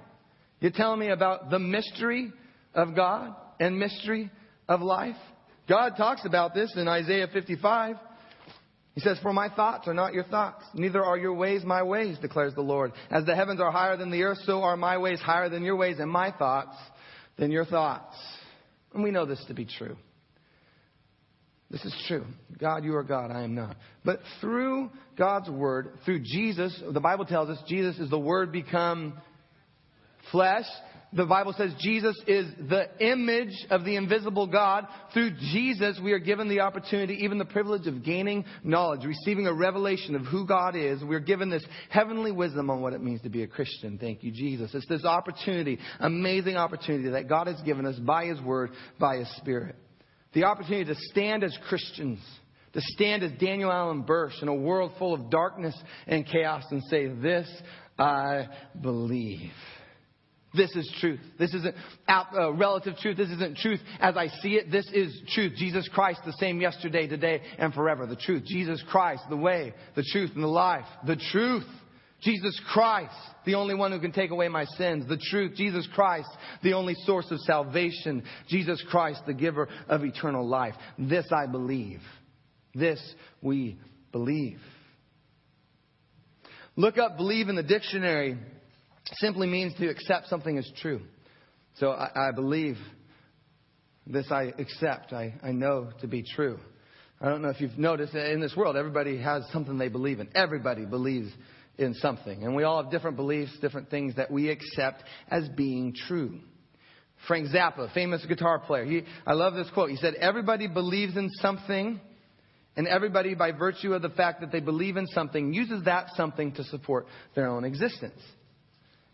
You're 0.60 0.72
telling 0.72 1.00
me 1.00 1.10
about 1.10 1.50
the 1.50 1.60
mystery 1.60 2.32
of 2.75 2.96
God 2.96 3.36
and 3.60 3.78
mystery 3.78 4.32
of 4.74 4.82
life? 4.82 5.15
God 5.68 5.94
talks 5.96 6.25
about 6.25 6.53
this 6.53 6.74
in 6.75 6.88
Isaiah 6.88 7.27
55. 7.32 7.96
He 8.96 9.01
says, 9.01 9.18
For 9.24 9.34
my 9.34 9.50
thoughts 9.50 9.88
are 9.88 9.94
not 9.94 10.13
your 10.13 10.25
thoughts, 10.25 10.63
neither 10.74 11.03
are 11.03 11.18
your 11.18 11.34
ways 11.34 11.63
my 11.63 11.84
ways, 11.84 12.18
declares 12.20 12.53
the 12.53 12.62
Lord. 12.62 12.92
As 13.10 13.25
the 13.25 13.36
heavens 13.36 13.60
are 13.60 13.72
higher 13.72 13.98
than 13.98 14.12
the 14.12 14.24
earth, 14.24 14.39
so 14.46 14.62
are 14.62 14.77
my 14.77 14.98
ways 14.98 15.20
higher 15.20 15.50
than 15.50 15.63
your 15.63 15.75
ways, 15.75 15.98
and 16.00 16.12
my 16.12 16.32
thoughts 16.32 16.75
than 17.38 17.51
your 17.51 17.65
thoughts. 17.65 18.15
And 18.94 19.03
we 19.03 19.12
know 19.12 19.25
this 19.25 19.44
to 19.48 19.53
be 19.53 19.65
true. 19.65 19.96
This 21.72 21.84
is 21.86 22.03
true. 22.08 22.25
God, 22.60 22.84
you 22.84 22.96
are 22.96 23.03
God, 23.03 23.32
I 23.32 23.42
am 23.42 23.56
not. 23.56 23.77
But 24.06 24.20
through 24.39 24.92
God's 25.18 25.50
Word, 25.50 25.98
through 26.06 26.20
Jesus, 26.20 26.80
the 26.92 27.00
Bible 27.00 27.25
tells 27.25 27.50
us 27.50 27.58
Jesus 27.68 27.98
is 27.98 28.12
the 28.12 28.20
Word 28.20 28.51
become 28.51 29.20
flesh. 30.32 30.65
The 31.15 31.25
Bible 31.25 31.53
says 31.58 31.72
Jesus 31.79 32.15
is 32.27 32.48
the 32.58 32.88
image 33.00 33.53
of 33.70 33.86
the 33.86 33.96
invisible 33.96 34.48
God. 34.48 34.88
Through 35.13 35.32
Jesus, 35.51 36.00
we 36.03 36.12
are 36.12 36.20
given 36.20 36.50
the 36.50 36.62
opportunity, 36.62 37.20
even 37.22 37.38
the 37.38 37.46
privilege 37.46 37.88
of 37.88 38.03
gaining 38.03 38.46
knowledge, 38.63 39.05
receiving 39.05 39.48
a 39.48 39.53
revelation 39.53 40.15
of 40.15 40.24
who 40.25 40.48
God 40.48 40.75
is. 40.75 41.03
We're 41.03 41.20
given 41.20 41.50
this 41.50 41.65
heavenly 41.89 42.32
wisdom 42.32 42.70
on 42.70 42.82
what 42.82 42.93
it 42.93 43.01
means 43.01 43.22
to 43.22 43.29
be 43.29 43.43
a 43.43 43.48
Christian. 43.48 43.98
Thank 43.98 44.24
you, 44.24 44.32
Jesus. 44.32 44.74
It's 44.74 44.88
this 44.88 45.05
opportunity, 45.05 45.79
amazing 46.00 46.55
opportunity 46.55 47.10
that 47.10 47.29
God 47.29 47.48
has 47.48 47.62
given 47.62 47.86
us 47.86 47.98
by 48.00 48.25
His 48.25 48.41
Word, 48.41 48.72
by 49.00 49.17
His 49.17 49.36
Spirit. 49.38 49.75
The 50.34 50.46
opportunity 50.46 50.86
to 50.86 51.00
stand 51.12 51.43
as 51.43 51.58
Christians 51.70 52.20
to 52.74 52.82
stand 52.82 53.22
as 53.22 53.32
Daniel 53.39 53.72
Allen 53.72 54.01
Bursch 54.01 54.34
in 54.41 54.48
a 54.48 54.53
world 54.53 54.93
full 54.98 55.13
of 55.13 55.29
darkness 55.29 55.75
and 56.08 56.25
chaos 56.25 56.63
and 56.72 56.82
say, 56.89 57.08
This 57.08 57.48
I 57.98 58.48
believe. 58.82 59.51
This 60.56 60.76
is 60.76 60.92
truth. 61.00 61.20
This 61.40 61.54
isn't 61.54 61.76
uh, 62.08 62.54
relative 62.54 62.96
truth. 62.98 63.18
This 63.18 63.30
isn't 63.30 63.58
truth 63.58 63.80
as 64.00 64.16
I 64.16 64.28
see 64.28 64.56
it. 64.56 64.72
This 64.72 64.88
is 64.94 65.20
truth. 65.34 65.54
Jesus 65.56 65.90
Christ, 65.92 66.22
the 66.26 66.34
same 66.34 66.62
yesterday, 66.62 67.08
today, 67.08 67.42
and 67.58 67.74
forever. 67.74 68.06
The 68.06 68.16
truth. 68.16 68.44
Jesus 68.46 68.84
Christ, 68.90 69.24
the 69.30 69.38
way, 69.38 69.74
the 69.96 70.06
truth, 70.12 70.32
and 70.36 70.44
the 70.44 70.48
life. 70.48 70.86
The 71.08 71.20
truth. 71.32 71.66
Jesus 72.22 72.60
Christ, 72.72 73.16
the 73.46 73.56
only 73.56 73.76
one 73.76 73.92
who 73.92 74.00
can 74.00 74.14
take 74.14 74.32
away 74.32 74.48
my 74.48 74.66
sins. 74.78 75.08
The 75.10 75.18
truth. 75.18 75.56
Jesus 75.56 75.88
Christ, 75.94 76.30
the 76.62 76.74
only 76.74 76.96
source 77.06 77.30
of 77.32 77.40
salvation. 77.40 78.24
Jesus 78.48 78.84
Christ, 78.90 79.24
the 79.26 79.34
giver 79.34 79.68
of 79.90 80.04
eternal 80.04 80.48
life. 80.48 80.76
This 81.00 81.26
I 81.32 81.48
believe. 81.48 82.02
This 82.76 83.02
we 83.42 83.78
believe. 84.12 84.60
Look 86.76 86.98
up 86.98 87.18
believe 87.18 87.50
in 87.50 87.56
the 87.56 87.64
dictionary 87.64 88.38
simply 89.14 89.48
means 89.48 89.74
to 89.76 89.88
accept 89.88 90.28
something 90.28 90.58
as 90.58 90.70
true. 90.82 91.02
So 91.76 91.92
I, 91.92 92.30
I 92.30 92.32
believe 92.32 92.78
this 94.06 94.32
I 94.32 94.54
accept, 94.58 95.14
I, 95.14 95.34
I 95.42 95.52
know 95.52 95.92
to 96.02 96.08
be 96.08 96.24
true. 96.24 96.60
I 97.22 97.30
don't 97.30 97.42
know 97.42 97.50
if 97.50 97.62
you've 97.62 97.78
noticed 97.78 98.14
that 98.14 98.32
in 98.32 98.42
this 98.42 98.56
world, 98.56 98.76
everybody 98.76 99.18
has 99.22 99.44
something 99.54 99.78
they 99.78 99.88
believe 99.88 100.20
in. 100.20 100.30
Everybody 100.36 100.86
believes 100.86 101.32
in 101.78 101.94
something. 101.96 102.44
And 102.44 102.56
we 102.56 102.64
all 102.64 102.82
have 102.82 102.92
different 102.92 103.16
beliefs, 103.16 103.52
different 103.62 103.90
things 103.90 104.16
that 104.18 104.30
we 104.30 104.50
accept 104.50 105.04
as 105.30 105.48
being 105.50 105.96
true. 106.08 106.40
Frank 107.28 107.48
Zappa, 107.48 107.94
famous 107.94 108.26
guitar 108.26 108.60
player, 108.60 108.84
he, 108.84 109.04
I 109.26 109.34
love 109.34 109.54
this 109.54 109.70
quote. 109.74 109.90
He 109.90 109.96
said, 109.96 110.16
Everybody 110.16 110.68
believes 110.68 111.16
in 111.16 111.30
something, 111.36 112.02
and 112.76 112.88
everybody, 112.88 113.34
by 113.34 113.54
virtue 113.54 113.94
of 113.94 114.02
the 114.02 114.10
fact 114.10 114.42
that 114.42 114.52
they 114.52 114.60
believe 114.60 114.98
in 114.98 115.08
something, 115.08 115.54
uses 115.54 115.86
that 115.86 116.08
something 116.16 116.52
to 116.56 116.64
support 116.66 117.08
their 117.36 117.48
own 117.48 117.64
existence. 117.64 118.20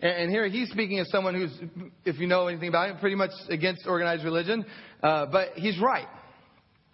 And 0.01 0.31
here 0.31 0.47
he's 0.47 0.69
speaking 0.69 0.99
as 0.99 1.09
someone 1.09 1.35
who's, 1.35 1.51
if 2.05 2.19
you 2.19 2.27
know 2.27 2.47
anything 2.47 2.69
about 2.69 2.89
him, 2.89 2.97
pretty 2.99 3.17
much 3.17 3.31
against 3.49 3.85
organized 3.85 4.23
religion. 4.23 4.65
Uh, 5.03 5.25
but 5.25 5.49
he's 5.55 5.77
right. 5.79 6.07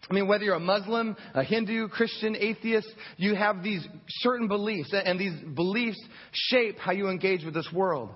I 0.10 0.14
mean, 0.14 0.28
whether 0.28 0.44
you're 0.44 0.56
a 0.56 0.60
Muslim, 0.60 1.16
a 1.34 1.44
Hindu, 1.44 1.88
Christian, 1.90 2.36
atheist, 2.36 2.88
you 3.18 3.36
have 3.36 3.64
these 3.64 3.88
certain 4.08 4.48
beliefs, 4.48 4.94
and 4.94 5.20
these 5.20 5.34
beliefs 5.56 6.00
shape 6.32 6.78
how 6.80 6.92
you 6.92 7.10
engage 7.10 7.44
with 7.44 7.54
this 7.54 7.70
world. 7.74 8.10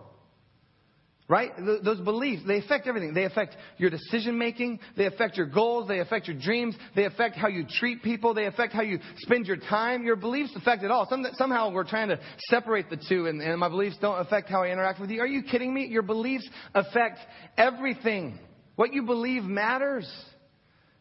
Right? 1.29 1.51
Those 1.83 1.99
beliefs, 1.99 2.41
they 2.47 2.57
affect 2.57 2.87
everything. 2.87 3.13
They 3.13 3.25
affect 3.25 3.55
your 3.77 3.91
decision 3.91 4.39
making. 4.39 4.79
They 4.97 5.05
affect 5.05 5.37
your 5.37 5.45
goals. 5.45 5.87
They 5.87 5.99
affect 5.99 6.27
your 6.27 6.39
dreams. 6.39 6.75
They 6.95 7.05
affect 7.05 7.35
how 7.35 7.47
you 7.47 7.67
treat 7.69 8.01
people. 8.01 8.33
They 8.33 8.47
affect 8.47 8.73
how 8.73 8.81
you 8.81 8.97
spend 9.17 9.45
your 9.45 9.57
time. 9.57 10.03
Your 10.03 10.15
beliefs 10.15 10.53
affect 10.55 10.81
it 10.81 10.89
all. 10.89 11.05
Some, 11.07 11.23
somehow 11.33 11.71
we're 11.71 11.87
trying 11.87 12.09
to 12.09 12.19
separate 12.49 12.89
the 12.89 12.97
two, 13.07 13.27
and, 13.27 13.39
and 13.43 13.59
my 13.59 13.69
beliefs 13.69 13.95
don't 14.01 14.19
affect 14.19 14.49
how 14.49 14.63
I 14.63 14.71
interact 14.71 14.99
with 14.99 15.11
you. 15.11 15.21
Are 15.21 15.27
you 15.27 15.43
kidding 15.43 15.71
me? 15.71 15.85
Your 15.85 16.01
beliefs 16.01 16.49
affect 16.73 17.19
everything. 17.59 18.39
What 18.75 18.91
you 18.91 19.03
believe 19.03 19.43
matters. 19.43 20.11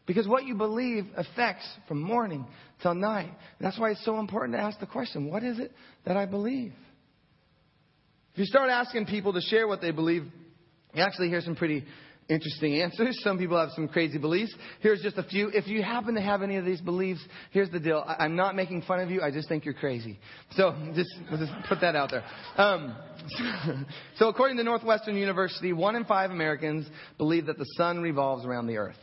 Because 0.05 0.27
what 0.27 0.45
you 0.45 0.53
believe 0.53 1.05
affects 1.17 1.67
from 1.87 2.03
morning 2.03 2.45
till 2.83 2.93
night. 2.93 3.31
That's 3.59 3.79
why 3.79 3.91
it's 3.91 4.05
so 4.05 4.19
important 4.19 4.55
to 4.55 4.61
ask 4.61 4.79
the 4.79 4.85
question 4.85 5.31
what 5.31 5.43
is 5.43 5.57
it 5.57 5.71
that 6.05 6.17
I 6.17 6.27
believe? 6.27 6.73
If 8.39 8.43
you 8.43 8.51
start 8.51 8.69
asking 8.69 9.07
people 9.07 9.33
to 9.33 9.41
share 9.41 9.67
what 9.67 9.81
they 9.81 9.91
believe, 9.91 10.23
you 10.93 11.03
actually 11.03 11.27
hear 11.27 11.41
some 11.41 11.57
pretty 11.57 11.83
interesting 12.29 12.81
answers. 12.81 13.19
Some 13.23 13.37
people 13.37 13.59
have 13.59 13.71
some 13.75 13.89
crazy 13.89 14.17
beliefs. 14.17 14.55
Here's 14.79 15.01
just 15.01 15.17
a 15.17 15.23
few. 15.23 15.49
If 15.49 15.67
you 15.67 15.83
happen 15.83 16.15
to 16.15 16.21
have 16.21 16.41
any 16.41 16.55
of 16.55 16.63
these 16.63 16.79
beliefs, 16.79 17.19
here's 17.51 17.69
the 17.69 17.81
deal. 17.81 18.01
I'm 18.07 18.37
not 18.37 18.55
making 18.55 18.83
fun 18.83 19.01
of 19.01 19.11
you. 19.11 19.21
I 19.21 19.29
just 19.29 19.49
think 19.49 19.65
you're 19.65 19.73
crazy. 19.73 20.17
So 20.51 20.73
just, 20.95 21.09
we'll 21.29 21.41
just 21.41 21.51
put 21.67 21.81
that 21.81 21.97
out 21.97 22.11
there. 22.11 22.23
Um, 22.55 22.95
so 24.15 24.29
according 24.29 24.55
to 24.55 24.63
Northwestern 24.63 25.17
University, 25.17 25.73
one 25.73 25.97
in 25.97 26.05
five 26.05 26.31
Americans 26.31 26.87
believe 27.17 27.47
that 27.47 27.57
the 27.57 27.67
sun 27.75 28.01
revolves 28.01 28.45
around 28.45 28.67
the 28.67 28.77
earth. 28.77 28.95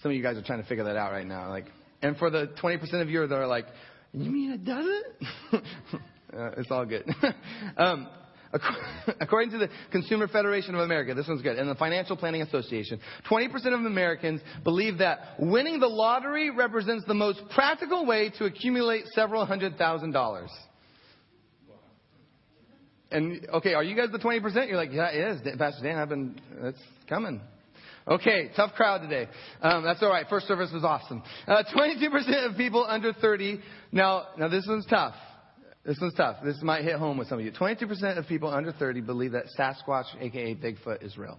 Some 0.00 0.12
of 0.12 0.16
you 0.16 0.22
guys 0.22 0.36
are 0.36 0.44
trying 0.44 0.62
to 0.62 0.68
figure 0.68 0.84
that 0.84 0.94
out 0.94 1.10
right 1.10 1.26
now. 1.26 1.48
Like, 1.48 1.66
and 2.02 2.16
for 2.18 2.30
the 2.30 2.52
20% 2.62 3.02
of 3.02 3.10
you 3.10 3.26
that 3.26 3.34
are 3.34 3.48
like, 3.48 3.66
you 4.12 4.30
mean 4.30 4.52
it 4.52 4.64
doesn't? 4.64 5.64
Uh, 6.36 6.50
it's 6.56 6.70
all 6.70 6.84
good. 6.86 7.04
um, 7.76 8.08
according 9.20 9.50
to 9.52 9.58
the 9.58 9.68
Consumer 9.92 10.26
Federation 10.28 10.74
of 10.74 10.80
America, 10.80 11.14
this 11.14 11.28
one's 11.28 11.42
good, 11.42 11.58
and 11.58 11.68
the 11.68 11.74
Financial 11.76 12.16
Planning 12.16 12.42
Association, 12.42 13.00
20% 13.30 13.54
of 13.66 13.84
Americans 13.84 14.40
believe 14.64 14.98
that 14.98 15.34
winning 15.38 15.78
the 15.78 15.86
lottery 15.86 16.50
represents 16.50 17.04
the 17.06 17.14
most 17.14 17.40
practical 17.54 18.04
way 18.06 18.30
to 18.38 18.44
accumulate 18.44 19.04
several 19.14 19.46
hundred 19.46 19.76
thousand 19.76 20.12
dollars. 20.12 20.50
And 23.12 23.46
okay, 23.54 23.74
are 23.74 23.82
you 23.82 23.96
guys 23.96 24.08
the 24.12 24.18
20%? 24.18 24.68
You're 24.68 24.76
like, 24.76 24.92
yeah, 24.92 25.10
it 25.10 25.36
is. 25.36 25.58
Pastor 25.58 25.82
Dan, 25.82 25.98
I've 25.98 26.08
been, 26.08 26.40
it's 26.62 26.78
coming. 27.08 27.40
Okay, 28.06 28.50
tough 28.54 28.72
crowd 28.74 29.02
today. 29.02 29.28
Um, 29.60 29.82
that's 29.82 30.00
all 30.02 30.10
right. 30.10 30.26
First 30.30 30.46
service 30.46 30.70
was 30.72 30.84
awesome. 30.84 31.22
Uh, 31.46 31.64
22% 31.76 32.50
of 32.50 32.56
people 32.56 32.86
under 32.88 33.12
30. 33.12 33.60
Now, 33.92 34.28
now 34.38 34.48
this 34.48 34.64
one's 34.68 34.86
tough. 34.86 35.14
This 35.84 35.98
one's 36.00 36.14
tough. 36.14 36.36
This 36.44 36.60
might 36.62 36.84
hit 36.84 36.96
home 36.96 37.16
with 37.16 37.28
some 37.28 37.38
of 37.38 37.44
you. 37.44 37.52
22% 37.52 38.18
of 38.18 38.26
people 38.26 38.52
under 38.52 38.70
30 38.72 39.00
believe 39.00 39.32
that 39.32 39.46
Sasquatch, 39.58 40.04
aka 40.20 40.54
Bigfoot, 40.54 41.02
is 41.02 41.16
real. 41.16 41.38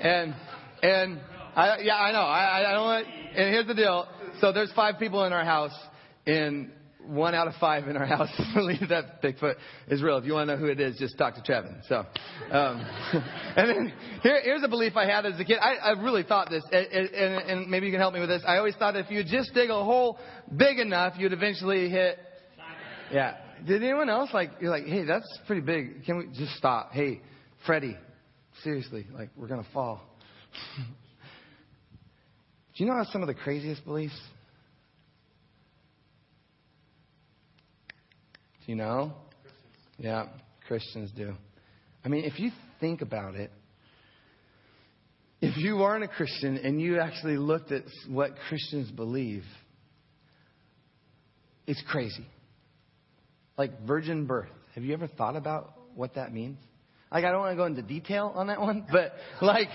And, 0.00 0.34
and, 0.82 1.20
I, 1.56 1.78
yeah, 1.82 1.96
I 1.96 2.12
know. 2.12 2.20
I, 2.20 2.70
I 2.70 2.72
don't 2.72 2.84
want, 2.84 3.06
and 3.06 3.54
here's 3.54 3.66
the 3.66 3.74
deal. 3.74 4.06
So 4.40 4.52
there's 4.52 4.72
five 4.72 4.98
people 4.98 5.24
in 5.24 5.32
our 5.32 5.44
house, 5.44 5.74
and 6.26 6.70
one 7.06 7.34
out 7.34 7.46
of 7.46 7.54
five 7.60 7.88
in 7.88 7.96
our 7.96 8.06
house 8.16 8.28
believe 8.54 8.88
that 8.90 9.22
Bigfoot 9.22 9.54
is 9.88 10.02
real. 10.02 10.18
If 10.18 10.26
you 10.26 10.34
want 10.34 10.48
to 10.48 10.56
know 10.56 10.60
who 10.60 10.66
it 10.66 10.78
is, 10.78 10.98
just 10.98 11.16
talk 11.16 11.34
to 11.34 11.40
Trevin. 11.40 11.80
So, 11.88 12.04
um, 12.50 12.86
and 13.56 13.70
then 13.70 13.92
here, 14.22 14.40
here's 14.42 14.62
a 14.62 14.68
belief 14.68 14.94
I 14.94 15.06
had 15.06 15.24
as 15.24 15.40
a 15.40 15.44
kid. 15.44 15.56
I, 15.58 15.76
I 15.76 16.02
really 16.02 16.22
thought 16.22 16.50
this, 16.50 16.64
and, 16.70 16.86
and, 16.86 17.50
and 17.50 17.70
maybe 17.70 17.86
you 17.86 17.92
can 17.92 18.00
help 18.00 18.12
me 18.12 18.20
with 18.20 18.28
this. 18.28 18.42
I 18.46 18.58
always 18.58 18.74
thought 18.76 18.94
if 18.96 19.10
you 19.10 19.24
just 19.24 19.54
dig 19.54 19.70
a 19.70 19.84
hole 19.84 20.18
big 20.54 20.78
enough, 20.78 21.14
you'd 21.16 21.32
eventually 21.32 21.88
hit. 21.88 22.18
Yeah, 23.12 23.36
did 23.66 23.82
anyone 23.82 24.08
else 24.08 24.30
like 24.32 24.50
you're 24.60 24.70
like, 24.70 24.84
hey, 24.84 25.04
that's 25.04 25.26
pretty 25.46 25.62
big. 25.62 26.04
Can 26.04 26.18
we 26.18 26.26
just 26.34 26.56
stop? 26.56 26.92
Hey, 26.92 27.20
Freddie, 27.66 27.96
seriously, 28.62 29.06
like 29.12 29.30
we're 29.36 29.48
gonna 29.48 29.66
fall. 29.72 30.02
Do 32.76 32.82
you 32.82 32.90
know 32.90 32.96
how 32.96 33.04
some 33.04 33.22
of 33.22 33.28
the 33.28 33.34
craziest 33.34 33.84
beliefs? 33.84 34.18
Do 38.64 38.72
you 38.72 38.76
know? 38.76 39.12
Yeah, 39.98 40.26
Christians 40.66 41.12
do. 41.14 41.34
I 42.04 42.08
mean, 42.08 42.24
if 42.24 42.40
you 42.40 42.50
think 42.80 43.00
about 43.00 43.36
it, 43.36 43.52
if 45.40 45.56
you 45.56 45.82
aren't 45.82 46.02
a 46.02 46.08
Christian 46.08 46.56
and 46.56 46.80
you 46.80 46.98
actually 46.98 47.36
looked 47.36 47.70
at 47.70 47.84
what 48.08 48.32
Christians 48.48 48.90
believe, 48.90 49.44
it's 51.66 51.82
crazy. 51.88 52.26
Like 53.56 53.82
virgin 53.86 54.26
birth. 54.26 54.48
Have 54.74 54.84
you 54.84 54.92
ever 54.92 55.06
thought 55.06 55.36
about 55.36 55.74
what 55.94 56.14
that 56.14 56.32
means? 56.32 56.58
Like, 57.12 57.24
I 57.24 57.30
don't 57.30 57.40
want 57.40 57.52
to 57.52 57.56
go 57.56 57.66
into 57.66 57.82
detail 57.82 58.32
on 58.34 58.48
that 58.48 58.60
one, 58.60 58.86
but 58.90 59.12
like, 59.40 59.68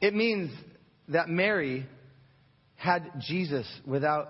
it 0.00 0.14
means 0.14 0.52
that 1.08 1.28
Mary 1.28 1.86
had 2.76 3.10
Jesus 3.20 3.66
without 3.84 4.28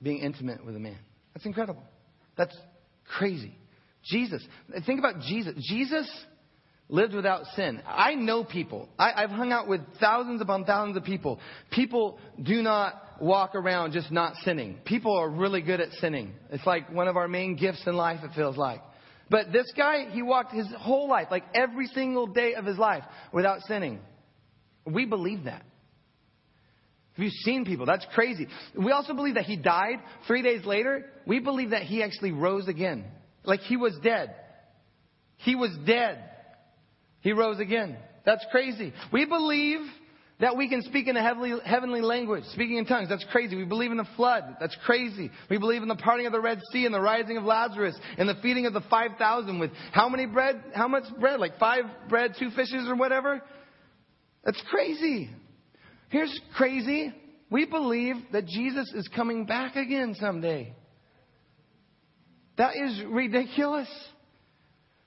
being 0.00 0.18
intimate 0.18 0.64
with 0.64 0.76
a 0.76 0.78
man. 0.78 0.98
That's 1.34 1.44
incredible. 1.44 1.82
That's 2.36 2.56
crazy. 3.18 3.56
Jesus. 4.04 4.44
Think 4.86 4.98
about 4.98 5.20
Jesus. 5.22 5.54
Jesus 5.68 6.08
lived 6.88 7.14
without 7.14 7.44
sin. 7.56 7.82
I 7.86 8.14
know 8.14 8.44
people. 8.44 8.88
I, 8.98 9.22
have 9.22 9.30
hung 9.30 9.52
out 9.52 9.66
with 9.66 9.80
thousands 10.00 10.40
upon 10.40 10.64
thousands 10.64 10.96
of 10.96 11.04
people. 11.04 11.40
People 11.70 12.18
do 12.42 12.62
not 12.62 13.02
walk 13.22 13.54
around 13.54 13.92
just 13.92 14.10
not 14.10 14.34
sinning. 14.44 14.78
People 14.84 15.16
are 15.16 15.30
really 15.30 15.62
good 15.62 15.80
at 15.80 15.92
sinning. 16.00 16.32
It's 16.50 16.66
like 16.66 16.90
one 16.92 17.06
of 17.08 17.16
our 17.16 17.28
main 17.28 17.56
gifts 17.56 17.82
in 17.86 17.94
life, 17.94 18.20
it 18.24 18.32
feels 18.34 18.56
like. 18.56 18.82
But 19.30 19.52
this 19.52 19.72
guy, 19.76 20.10
he 20.10 20.22
walked 20.22 20.52
his 20.52 20.66
whole 20.76 21.08
life, 21.08 21.28
like 21.30 21.44
every 21.54 21.86
single 21.86 22.26
day 22.26 22.54
of 22.54 22.66
his 22.66 22.76
life, 22.76 23.04
without 23.32 23.60
sinning. 23.66 24.00
We 24.84 25.06
believe 25.06 25.44
that. 25.44 25.64
Have 27.14 27.24
you 27.24 27.30
seen 27.30 27.64
people? 27.64 27.86
That's 27.86 28.06
crazy. 28.14 28.48
We 28.76 28.90
also 28.90 29.14
believe 29.14 29.34
that 29.34 29.44
he 29.44 29.56
died 29.56 30.00
three 30.26 30.42
days 30.42 30.64
later. 30.64 31.06
We 31.26 31.38
believe 31.38 31.70
that 31.70 31.82
he 31.82 32.02
actually 32.02 32.32
rose 32.32 32.68
again. 32.68 33.04
Like 33.44 33.60
he 33.60 33.76
was 33.76 33.96
dead. 34.02 34.34
He 35.36 35.54
was 35.54 35.70
dead. 35.86 36.24
He 37.20 37.32
rose 37.32 37.60
again. 37.60 37.96
That's 38.24 38.44
crazy. 38.50 38.92
We 39.12 39.26
believe 39.26 39.80
that 40.40 40.56
we 40.56 40.68
can 40.68 40.82
speak 40.82 41.06
in 41.06 41.16
a 41.16 41.22
heavenly, 41.22 41.54
heavenly 41.64 42.00
language, 42.00 42.44
speaking 42.52 42.78
in 42.78 42.84
tongues. 42.84 43.08
That's 43.08 43.24
crazy. 43.30 43.56
We 43.56 43.64
believe 43.64 43.90
in 43.90 43.96
the 43.96 44.08
flood. 44.16 44.56
That's 44.58 44.76
crazy. 44.84 45.30
We 45.48 45.58
believe 45.58 45.82
in 45.82 45.88
the 45.88 45.94
parting 45.96 46.26
of 46.26 46.32
the 46.32 46.40
Red 46.40 46.60
Sea 46.72 46.84
and 46.84 46.94
the 46.94 47.00
rising 47.00 47.36
of 47.36 47.44
Lazarus 47.44 47.94
and 48.18 48.28
the 48.28 48.34
feeding 48.42 48.66
of 48.66 48.72
the 48.72 48.80
5,000 48.90 49.58
with 49.58 49.70
how 49.92 50.08
many 50.08 50.26
bread? 50.26 50.62
How 50.74 50.88
much 50.88 51.04
bread? 51.20 51.38
Like 51.38 51.58
five 51.58 51.84
bread, 52.08 52.34
two 52.38 52.50
fishes 52.50 52.88
or 52.88 52.96
whatever? 52.96 53.40
That's 54.44 54.60
crazy. 54.68 55.30
Here's 56.08 56.40
crazy. 56.56 57.12
We 57.50 57.66
believe 57.66 58.16
that 58.32 58.46
Jesus 58.46 58.92
is 58.94 59.08
coming 59.14 59.46
back 59.46 59.76
again 59.76 60.16
someday. 60.18 60.74
That 62.56 62.72
is 62.76 63.02
ridiculous. 63.08 63.88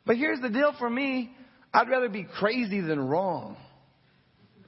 But 0.05 0.17
here's 0.17 0.39
the 0.39 0.49
deal 0.49 0.73
for 0.79 0.89
me. 0.89 1.31
I'd 1.73 1.89
rather 1.89 2.09
be 2.09 2.25
crazy 2.39 2.81
than 2.81 2.99
wrong. 2.99 3.57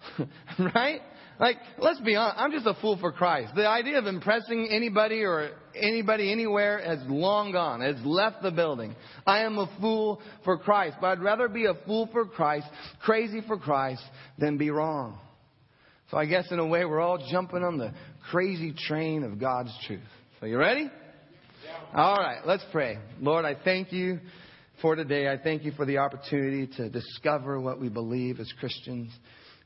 right? 0.76 1.02
Like, 1.40 1.58
let's 1.78 2.00
be 2.02 2.16
honest, 2.16 2.40
I'm 2.40 2.52
just 2.52 2.66
a 2.66 2.74
fool 2.82 2.98
for 3.00 3.12
Christ. 3.12 3.54
The 3.56 3.68
idea 3.68 4.00
of 4.00 4.08
impressing 4.08 4.70
anybody 4.72 5.24
or 5.24 5.52
anybody 5.76 6.32
anywhere 6.32 6.80
has 6.84 7.00
long 7.08 7.52
gone, 7.52 7.82
has 7.82 7.98
left 8.04 8.42
the 8.42 8.50
building. 8.50 8.96
I 9.26 9.42
am 9.42 9.60
a 9.60 9.70
fool 9.80 10.20
for 10.44 10.58
Christ, 10.58 10.98
but 11.00 11.08
I'd 11.08 11.22
rather 11.22 11.48
be 11.48 11.66
a 11.66 11.76
fool 11.86 12.10
for 12.12 12.26
Christ, 12.26 12.66
crazy 13.04 13.42
for 13.46 13.58
Christ, 13.58 14.02
than 14.40 14.58
be 14.58 14.72
wrong. 14.72 15.20
So 16.10 16.18
I 16.18 16.26
guess 16.26 16.46
in 16.52 16.58
a 16.58 16.66
way 16.66 16.86
we're 16.86 17.02
all 17.02 17.20
jumping 17.32 17.64
on 17.64 17.78
the 17.78 17.94
crazy 18.32 18.74
train 18.88 19.24
of 19.24 19.40
God's 19.40 19.78
truth. 19.86 20.00
So 20.40 20.48
you 20.48 20.58
ready? 20.58 20.90
All 21.94 22.16
right, 22.16 22.40
let's 22.46 22.64
pray. 22.72 22.98
Lord, 23.20 23.46
I 23.46 23.56
thank 23.64 23.94
you 23.94 24.20
for 24.82 24.96
today. 24.96 25.28
I 25.28 25.38
thank 25.38 25.64
you 25.64 25.72
for 25.72 25.86
the 25.86 26.00
opportunity 26.00 26.68
to 26.78 26.90
discover 26.90 27.60
what 27.60 27.80
we 27.80 27.90
believe 27.90 28.40
as 28.40 28.52
Christians 28.60 29.12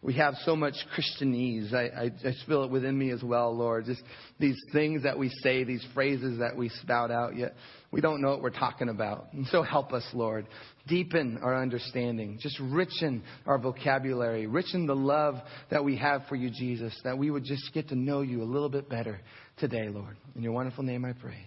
we 0.04 0.14
have 0.16 0.34
so 0.46 0.56
much 0.56 0.74
Christianese. 0.98 1.74
I, 1.74 1.84
I, 1.84 2.04
I 2.28 2.34
feel 2.48 2.64
it 2.64 2.72
within 2.72 2.98
me 2.98 3.12
as 3.12 3.22
well, 3.22 3.56
Lord. 3.56 3.86
Just 3.86 4.02
these 4.40 4.58
things 4.74 5.04
that 5.04 5.18
we 5.18 5.30
say, 5.44 5.64
these 5.64 5.86
phrases 5.94 6.40
that 6.40 6.58
we 6.58 6.70
spout 6.70 7.12
out, 7.12 7.38
yet 7.38 7.54
we 7.92 8.02
don't 8.02 8.20
know 8.20 8.30
what 8.32 8.42
we're 8.42 8.50
talking 8.50 8.90
about. 8.90 9.32
And 9.34 9.46
so 9.48 9.62
help 9.62 9.94
us, 9.94 10.04
Lord. 10.14 10.48
Deepen 10.88 11.40
our 11.44 11.56
understanding. 11.56 12.40
Just 12.42 12.60
richen 12.60 13.22
our 13.46 13.60
vocabulary. 13.60 14.48
Richen 14.48 14.88
the 14.88 14.96
love 14.96 15.36
that 15.70 15.84
we 15.84 15.98
have 15.98 16.24
for 16.28 16.36
you, 16.36 16.50
Jesus. 16.50 17.00
That 17.04 17.20
we 17.20 17.30
would 17.30 17.44
just 17.44 17.72
get 17.72 17.90
to 17.90 17.96
know 17.96 18.22
you 18.22 18.42
a 18.42 18.44
little 18.44 18.70
bit 18.70 18.90
better 18.90 19.20
today, 19.58 19.88
Lord. 19.90 20.18
In 20.36 20.42
your 20.42 20.54
wonderful 20.54 20.84
name 20.84 21.06
I 21.06 21.14
pray. 21.14 21.46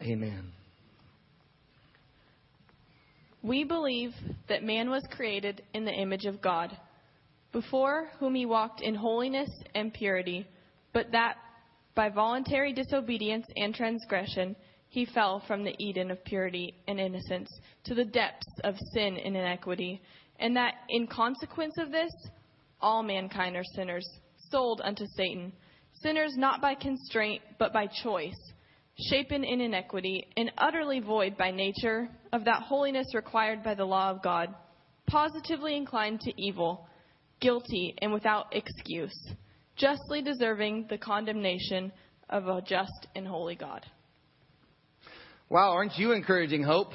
Amen. 0.00 0.52
We 3.42 3.64
believe 3.64 4.12
that 4.48 4.62
man 4.62 4.90
was 4.90 5.02
created 5.10 5.62
in 5.74 5.84
the 5.84 5.92
image 5.92 6.26
of 6.26 6.40
God 6.40 6.76
before 7.52 8.10
whom 8.18 8.34
he 8.34 8.46
walked 8.46 8.80
in 8.80 8.94
holiness 8.94 9.50
and 9.74 9.92
purity, 9.92 10.46
but 10.92 11.10
that 11.12 11.36
by 11.94 12.08
voluntary 12.08 12.72
disobedience 12.72 13.46
and 13.56 13.74
transgression 13.74 14.54
he 14.88 15.04
fell 15.04 15.42
from 15.46 15.64
the 15.64 15.74
Eden 15.78 16.10
of 16.10 16.24
purity 16.24 16.74
and 16.88 16.98
innocence 16.98 17.48
to 17.84 17.94
the 17.94 18.04
depths 18.04 18.46
of 18.64 18.74
sin 18.92 19.16
and 19.16 19.36
inequity, 19.36 20.00
and 20.38 20.56
that 20.56 20.74
in 20.88 21.06
consequence 21.06 21.74
of 21.78 21.90
this, 21.92 22.12
all 22.80 23.02
mankind 23.02 23.56
are 23.56 23.64
sinners, 23.74 24.08
sold 24.50 24.80
unto 24.82 25.04
Satan, 25.16 25.52
sinners 26.02 26.34
not 26.36 26.60
by 26.60 26.74
constraint, 26.74 27.42
but 27.58 27.72
by 27.72 27.86
choice, 28.02 28.38
shapen 29.08 29.44
in 29.44 29.60
iniquity, 29.60 30.26
and 30.36 30.50
utterly 30.58 31.00
void 31.00 31.36
by 31.36 31.50
nature 31.50 32.08
of 32.32 32.44
that 32.44 32.62
holiness 32.62 33.14
required 33.14 33.62
by 33.62 33.74
the 33.74 33.84
law 33.84 34.10
of 34.10 34.22
God, 34.22 34.54
positively 35.06 35.76
inclined 35.76 36.20
to 36.20 36.32
evil 36.42 36.88
guilty 37.40 37.94
and 38.00 38.12
without 38.12 38.46
excuse, 38.52 39.16
justly 39.76 40.22
deserving 40.22 40.86
the 40.88 40.98
condemnation 40.98 41.92
of 42.28 42.46
a 42.46 42.62
just 42.62 43.06
and 43.14 43.26
holy 43.26 43.56
God. 43.56 43.84
Wow, 45.48 45.72
aren't 45.72 45.96
you 45.96 46.12
encouraging 46.12 46.62
hope? 46.62 46.92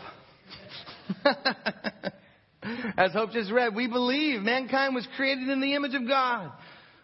As 2.98 3.12
Hope 3.12 3.32
just 3.32 3.52
read, 3.52 3.76
we 3.76 3.88
believe 3.88 4.42
mankind 4.42 4.96
was 4.96 5.08
created 5.16 5.50
in 5.50 5.62
the 5.62 5.76
image 5.76 5.94
of 5.94 6.08
God, 6.08 6.52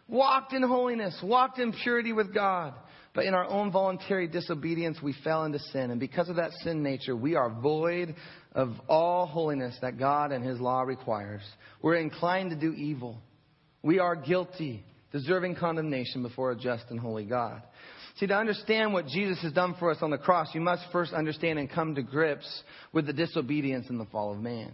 walked 0.07 0.53
in 0.53 0.63
holiness, 0.63 1.19
walked 1.23 1.59
in 1.59 1.73
purity 1.73 2.13
with 2.13 2.33
God. 2.33 2.73
But 3.13 3.25
in 3.25 3.33
our 3.33 3.45
own 3.45 3.71
voluntary 3.71 4.27
disobedience, 4.27 4.99
we 5.03 5.13
fell 5.23 5.43
into 5.43 5.59
sin. 5.59 5.91
And 5.91 5.99
because 5.99 6.29
of 6.29 6.37
that 6.37 6.51
sin 6.63 6.81
nature, 6.81 7.13
we 7.15 7.35
are 7.35 7.49
void 7.49 8.15
of 8.53 8.69
all 8.87 9.25
holiness 9.25 9.77
that 9.81 9.99
God 9.99 10.31
and 10.31 10.45
His 10.45 10.61
law 10.61 10.83
requires. 10.83 11.41
We're 11.81 11.95
inclined 11.95 12.51
to 12.51 12.55
do 12.55 12.73
evil. 12.73 13.21
We 13.83 13.99
are 13.99 14.15
guilty, 14.15 14.83
deserving 15.11 15.55
condemnation 15.55 16.23
before 16.23 16.51
a 16.51 16.55
just 16.55 16.85
and 16.89 16.99
holy 16.99 17.25
God. 17.25 17.61
See, 18.17 18.27
to 18.27 18.35
understand 18.35 18.93
what 18.93 19.07
Jesus 19.07 19.41
has 19.41 19.53
done 19.53 19.75
for 19.79 19.89
us 19.89 19.97
on 20.01 20.11
the 20.11 20.17
cross, 20.17 20.49
you 20.53 20.61
must 20.61 20.83
first 20.91 21.13
understand 21.13 21.59
and 21.59 21.69
come 21.69 21.95
to 21.95 22.03
grips 22.03 22.63
with 22.93 23.07
the 23.07 23.13
disobedience 23.13 23.87
and 23.89 23.99
the 23.99 24.05
fall 24.05 24.33
of 24.33 24.39
man. 24.39 24.71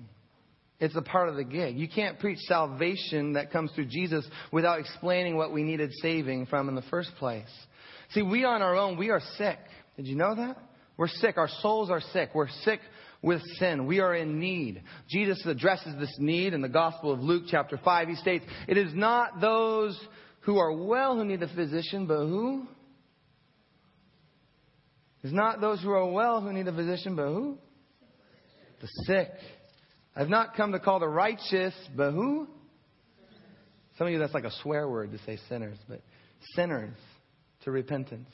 It's 0.80 0.96
a 0.96 1.02
part 1.02 1.30
of 1.30 1.36
the 1.36 1.44
gig. 1.44 1.78
You 1.78 1.88
can't 1.88 2.20
preach 2.20 2.38
salvation 2.40 3.34
that 3.34 3.52
comes 3.52 3.72
through 3.72 3.88
Jesus 3.88 4.28
without 4.52 4.80
explaining 4.80 5.36
what 5.36 5.52
we 5.52 5.64
needed 5.64 5.92
saving 6.02 6.46
from 6.48 6.70
in 6.70 6.76
the 6.76 6.84
first 6.84 7.12
place. 7.18 7.50
See, 8.12 8.22
we 8.22 8.44
on 8.44 8.62
our 8.62 8.76
own, 8.76 8.98
we 8.98 9.10
are 9.10 9.22
sick. 9.38 9.58
Did 9.96 10.08
you 10.08 10.16
know 10.16 10.36
that? 10.36 10.58
We're 10.98 11.08
sick. 11.08 11.38
Our 11.38 11.50
souls 11.62 11.90
are 11.90 12.02
sick. 12.14 12.30
We're 12.34 12.50
sick 12.64 12.80
with 13.22 13.42
sin. 13.60 13.86
We 13.86 14.00
are 14.00 14.16
in 14.16 14.40
need. 14.40 14.84
Jesus 15.10 15.44
addresses 15.46 15.96
this 16.00 16.16
need 16.20 16.54
in 16.54 16.62
the 16.62 16.70
Gospel 16.70 17.12
of 17.12 17.20
Luke, 17.20 17.44
chapter 17.50 17.80
5. 17.84 18.08
He 18.08 18.16
states, 18.16 18.46
It 18.68 18.78
is 18.78 18.94
not 18.94 19.42
those 19.42 20.00
who 20.42 20.58
are 20.58 20.72
well 20.72 21.16
who 21.16 21.26
need 21.26 21.44
a 21.44 21.54
physician, 21.54 22.06
but 22.08 22.20
who? 22.20 22.68
It's 25.24 25.34
not 25.34 25.60
those 25.60 25.82
who 25.82 25.92
are 25.92 26.10
well 26.10 26.42
who 26.42 26.54
need 26.54 26.68
a 26.68 26.74
physician, 26.74 27.16
but 27.16 27.28
who? 27.28 27.58
The 28.80 28.88
sick. 29.06 29.30
I've 30.16 30.30
not 30.30 30.56
come 30.56 30.72
to 30.72 30.80
call 30.80 31.00
the 31.00 31.08
righteous, 31.08 31.74
but 31.96 32.12
who? 32.12 32.48
Some 33.98 34.08
of 34.08 34.14
you, 34.14 34.20
that's 34.20 34.34
like 34.34 34.44
a 34.44 34.52
swear 34.62 34.88
word 34.88 35.12
to 35.12 35.18
say 35.26 35.40
sinners, 35.50 35.78
but 35.90 36.02
sinners 36.56 36.96
to 37.64 37.72
repentance. 37.72 38.30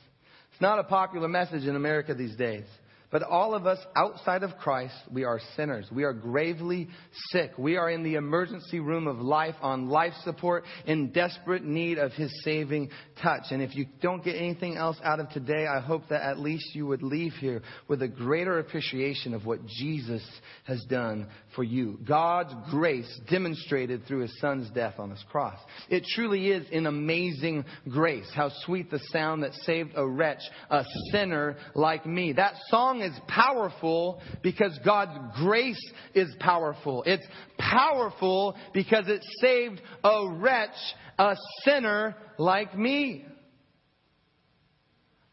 It's 0.51 0.61
not 0.61 0.77
a 0.77 0.83
popular 0.83 1.27
message 1.27 1.63
in 1.63 1.75
America 1.75 2.13
these 2.13 2.35
days. 2.35 2.65
But 3.13 3.21
all 3.21 3.53
of 3.53 3.67
us 3.67 3.77
outside 3.95 4.41
of 4.41 4.57
Christ, 4.57 4.95
we 5.11 5.23
are 5.23 5.39
sinners. 5.55 5.87
We 5.93 6.03
are 6.03 6.13
gravely 6.13 6.87
sick. 7.29 7.51
We 7.59 7.77
are 7.77 7.87
in 7.87 8.01
the 8.01 8.15
emergency 8.15 8.79
room 8.79 9.05
of 9.05 9.19
life 9.19 9.53
on 9.61 9.87
life 9.87 10.13
support 10.23 10.63
in 10.87 11.11
desperate 11.11 11.63
need 11.63 11.99
of 11.99 12.11
His 12.13 12.33
saving 12.43 12.89
touch. 13.21 13.43
And 13.51 13.61
if 13.61 13.75
you 13.75 13.85
don't 14.01 14.23
get 14.23 14.35
anything 14.35 14.77
else 14.77 14.97
out 15.03 15.19
of 15.19 15.29
today, 15.29 15.67
I 15.67 15.79
hope 15.79 16.09
that 16.09 16.23
at 16.23 16.39
least 16.39 16.73
you 16.73 16.87
would 16.87 17.03
leave 17.03 17.33
here 17.33 17.61
with 17.87 18.01
a 18.01 18.07
greater 18.07 18.57
appreciation 18.57 19.35
of 19.35 19.45
what 19.45 19.63
Jesus 19.67 20.23
has 20.63 20.83
done 20.85 21.27
for 21.55 21.63
you. 21.63 21.99
God's 22.07 22.55
grace 22.71 23.19
demonstrated 23.29 24.07
through 24.07 24.21
His 24.21 24.39
Son's 24.39 24.71
death 24.71 24.95
on 24.97 25.11
His 25.11 25.23
cross. 25.29 25.59
It 25.87 26.03
truly 26.15 26.47
is 26.47 26.65
an 26.71 26.87
amazing 26.87 27.65
grace. 27.87 28.31
How 28.33 28.49
sweet 28.65 28.89
the 28.89 29.01
sound 29.11 29.43
that 29.43 29.53
saved 29.53 29.91
a 29.95 30.07
wretch, 30.07 30.41
a 30.71 30.83
sinner 31.11 31.57
like 31.75 32.07
me. 32.07 32.33
That 32.33 32.55
song 32.69 33.02
is 33.03 33.13
powerful 33.27 34.21
because 34.41 34.77
God's 34.83 35.17
grace 35.37 35.91
is 36.13 36.33
powerful. 36.39 37.03
It's 37.05 37.25
powerful 37.57 38.55
because 38.73 39.07
it 39.07 39.21
saved 39.41 39.81
a 40.03 40.27
wretch, 40.29 40.75
a 41.17 41.35
sinner 41.63 42.15
like 42.37 42.77
me. 42.77 43.25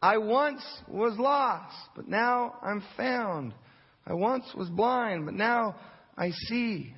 I 0.01 0.17
once 0.17 0.63
was 0.87 1.17
lost, 1.17 1.75
but 1.95 2.07
now 2.07 2.55
I'm 2.63 2.83
found. 2.97 3.53
I 4.05 4.13
once 4.13 4.45
was 4.55 4.69
blind, 4.69 5.25
but 5.25 5.35
now 5.35 5.75
I 6.17 6.31
see. 6.31 6.93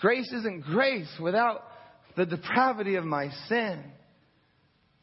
Grace 0.00 0.32
isn't 0.32 0.62
grace 0.62 1.12
without 1.20 1.62
the 2.16 2.26
depravity 2.26 2.96
of 2.96 3.04
my 3.04 3.30
sin 3.48 3.82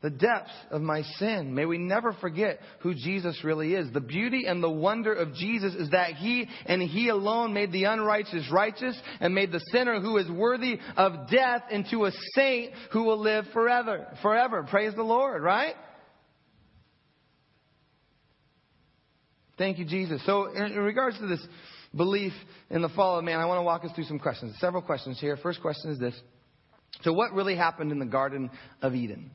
the 0.02 0.10
depth 0.10 0.50
of 0.72 0.82
my 0.82 1.02
sin. 1.18 1.54
May 1.54 1.66
we 1.66 1.78
never 1.78 2.14
forget 2.14 2.60
who 2.80 2.94
Jesus 2.94 3.44
really 3.44 3.74
is. 3.74 3.92
The 3.92 4.00
beauty 4.00 4.46
and 4.48 4.64
the 4.64 4.70
wonder 4.70 5.14
of 5.14 5.34
Jesus 5.34 5.76
is 5.76 5.90
that 5.90 6.14
He 6.14 6.48
and 6.66 6.82
He 6.82 7.10
alone 7.10 7.54
made 7.54 7.72
the 7.74 7.84
unrighteous 7.84 8.50
righteous 8.52 8.98
and 9.20 9.36
made 9.36 9.52
the 9.52 9.62
sinner 9.72 10.00
who 10.00 10.18
is 10.18 10.30
worthy 10.30 10.80
of 10.96 11.30
death 11.30 11.64
into 11.70 12.06
a 12.06 12.12
saint 12.34 12.72
who 12.94 13.04
will 13.04 13.20
live 13.20 13.46
forever. 13.52 14.08
Forever. 14.22 14.66
Praise 14.70 14.96
the 14.96 15.04
Lord, 15.04 15.44
right? 15.44 15.76
Thank 19.58 19.80
you, 19.80 19.86
Jesus. 19.86 20.26
So, 20.26 20.46
in 20.54 20.78
regards 20.78 21.20
to 21.20 21.28
this 21.28 21.46
belief 21.94 22.32
in 22.70 22.82
the 22.82 22.88
fall 22.90 23.20
of 23.20 23.26
man, 23.26 23.40
I 23.40 23.46
want 23.46 23.60
to 23.60 23.64
walk 23.64 23.84
us 23.84 23.92
through 23.94 24.06
some 24.06 24.20
questions. 24.20 24.56
Several 24.60 24.82
questions 24.82 25.20
here. 25.20 25.36
First 25.36 25.62
question 25.62 25.92
is 25.92 26.00
this. 26.00 26.16
So, 27.02 27.12
what 27.12 27.34
really 27.34 27.58
happened 27.58 27.92
in 27.92 28.00
the 28.00 28.06
Garden 28.06 28.50
of 28.82 28.96
Eden? 28.96 29.32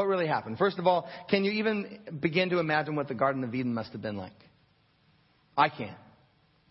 What 0.00 0.08
really 0.08 0.26
happened? 0.26 0.56
First 0.56 0.78
of 0.78 0.86
all, 0.86 1.06
can 1.28 1.44
you 1.44 1.50
even 1.50 1.98
begin 2.20 2.48
to 2.48 2.58
imagine 2.58 2.96
what 2.96 3.06
the 3.06 3.14
Garden 3.14 3.44
of 3.44 3.54
Eden 3.54 3.74
must 3.74 3.92
have 3.92 4.00
been 4.00 4.16
like? 4.16 4.32
I 5.58 5.68
can't. 5.68 5.98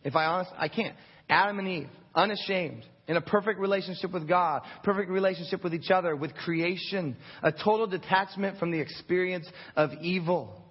If 0.03 0.15
I 0.15 0.25
honest, 0.25 0.49
I 0.57 0.67
can't. 0.67 0.95
Adam 1.29 1.59
and 1.59 1.67
Eve, 1.67 1.89
unashamed, 2.15 2.83
in 3.07 3.17
a 3.17 3.21
perfect 3.21 3.59
relationship 3.59 4.11
with 4.13 4.27
God, 4.27 4.63
perfect 4.81 5.11
relationship 5.11 5.63
with 5.63 5.75
each 5.75 5.91
other, 5.91 6.15
with 6.15 6.33
creation, 6.33 7.15
a 7.43 7.51
total 7.51 7.85
detachment 7.85 8.57
from 8.57 8.71
the 8.71 8.79
experience 8.79 9.47
of 9.75 9.91
evil. 10.01 10.65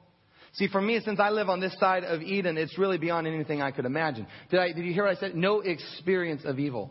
See, 0.54 0.66
for 0.66 0.82
me, 0.82 1.00
since 1.04 1.20
I 1.20 1.30
live 1.30 1.48
on 1.48 1.60
this 1.60 1.76
side 1.78 2.02
of 2.02 2.22
Eden, 2.22 2.58
it's 2.58 2.76
really 2.76 2.98
beyond 2.98 3.28
anything 3.28 3.62
I 3.62 3.70
could 3.70 3.84
imagine. 3.84 4.26
Did, 4.50 4.58
I, 4.58 4.72
did 4.72 4.84
you 4.84 4.92
hear 4.92 5.04
what 5.04 5.16
I 5.16 5.20
said? 5.20 5.36
No 5.36 5.60
experience 5.60 6.42
of 6.44 6.58
evil. 6.58 6.90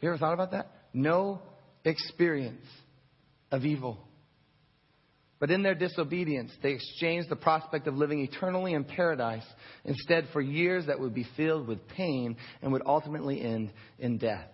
You 0.00 0.10
ever 0.10 0.18
thought 0.18 0.34
about 0.34 0.52
that? 0.52 0.70
No 0.94 1.42
experience 1.84 2.64
of 3.50 3.64
evil. 3.64 3.98
But 5.40 5.50
in 5.50 5.62
their 5.62 5.74
disobedience, 5.74 6.52
they 6.62 6.72
exchanged 6.72 7.30
the 7.30 7.36
prospect 7.36 7.86
of 7.86 7.96
living 7.96 8.20
eternally 8.20 8.74
in 8.74 8.84
paradise 8.84 9.46
instead 9.86 10.28
for 10.32 10.42
years 10.42 10.86
that 10.86 11.00
would 11.00 11.14
be 11.14 11.26
filled 11.36 11.66
with 11.66 11.88
pain 11.88 12.36
and 12.60 12.72
would 12.72 12.82
ultimately 12.84 13.40
end 13.40 13.72
in 13.98 14.18
death. 14.18 14.46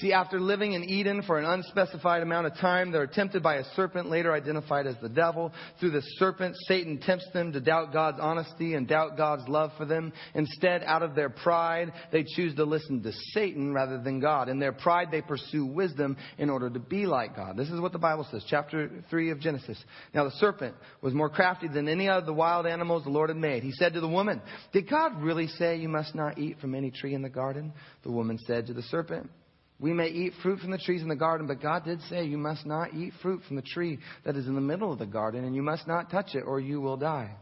See, 0.00 0.12
after 0.12 0.38
living 0.38 0.74
in 0.74 0.84
Eden 0.84 1.22
for 1.22 1.38
an 1.38 1.46
unspecified 1.46 2.22
amount 2.22 2.46
of 2.46 2.54
time, 2.56 2.92
they're 2.92 3.06
tempted 3.06 3.42
by 3.42 3.56
a 3.56 3.64
serpent, 3.74 4.10
later 4.10 4.30
identified 4.30 4.86
as 4.86 4.96
the 5.00 5.08
devil. 5.08 5.52
Through 5.80 5.92
the 5.92 6.02
serpent, 6.18 6.54
Satan 6.66 6.98
tempts 6.98 7.26
them 7.32 7.52
to 7.52 7.60
doubt 7.60 7.94
God's 7.94 8.18
honesty 8.20 8.74
and 8.74 8.86
doubt 8.86 9.16
God's 9.16 9.48
love 9.48 9.70
for 9.78 9.86
them. 9.86 10.12
Instead, 10.34 10.82
out 10.82 11.02
of 11.02 11.14
their 11.14 11.30
pride, 11.30 11.94
they 12.12 12.24
choose 12.24 12.54
to 12.56 12.64
listen 12.64 13.02
to 13.04 13.12
Satan 13.32 13.72
rather 13.72 13.98
than 14.02 14.20
God. 14.20 14.50
In 14.50 14.58
their 14.58 14.72
pride, 14.72 15.08
they 15.10 15.22
pursue 15.22 15.64
wisdom 15.64 16.18
in 16.36 16.50
order 16.50 16.68
to 16.68 16.78
be 16.78 17.06
like 17.06 17.34
God. 17.34 17.56
This 17.56 17.70
is 17.70 17.80
what 17.80 17.92
the 17.92 17.98
Bible 17.98 18.26
says, 18.30 18.44
chapter 18.46 18.90
3 19.08 19.30
of 19.30 19.40
Genesis. 19.40 19.82
Now, 20.12 20.24
the 20.24 20.32
serpent 20.32 20.74
was 21.00 21.14
more 21.14 21.30
crafty 21.30 21.68
than 21.68 21.88
any 21.88 22.10
of 22.10 22.26
the 22.26 22.34
wild 22.34 22.66
animals 22.66 23.04
the 23.04 23.10
Lord 23.10 23.30
had 23.30 23.38
made. 23.38 23.62
He 23.62 23.72
said 23.72 23.94
to 23.94 24.02
the 24.02 24.08
woman, 24.08 24.42
Did 24.74 24.90
God 24.90 25.22
really 25.22 25.46
say 25.46 25.76
you 25.78 25.88
must 25.88 26.14
not 26.14 26.38
eat 26.38 26.58
from 26.60 26.74
any 26.74 26.90
tree 26.90 27.14
in 27.14 27.22
the 27.22 27.30
garden? 27.30 27.72
The 28.02 28.12
woman 28.12 28.38
said 28.46 28.66
to 28.66 28.74
the 28.74 28.82
serpent, 28.82 29.30
we 29.78 29.92
may 29.92 30.08
eat 30.08 30.32
fruit 30.42 30.60
from 30.60 30.70
the 30.70 30.78
trees 30.78 31.02
in 31.02 31.08
the 31.08 31.16
garden, 31.16 31.46
but 31.46 31.60
God 31.60 31.84
did 31.84 32.00
say 32.02 32.24
you 32.24 32.38
must 32.38 32.64
not 32.64 32.94
eat 32.94 33.12
fruit 33.20 33.42
from 33.46 33.56
the 33.56 33.62
tree 33.62 33.98
that 34.24 34.36
is 34.36 34.46
in 34.46 34.54
the 34.54 34.60
middle 34.60 34.90
of 34.90 34.98
the 34.98 35.06
garden, 35.06 35.44
and 35.44 35.54
you 35.54 35.62
must 35.62 35.86
not 35.86 36.10
touch 36.10 36.34
it, 36.34 36.44
or 36.46 36.60
you 36.60 36.80
will 36.80 36.96
die. 36.96 37.34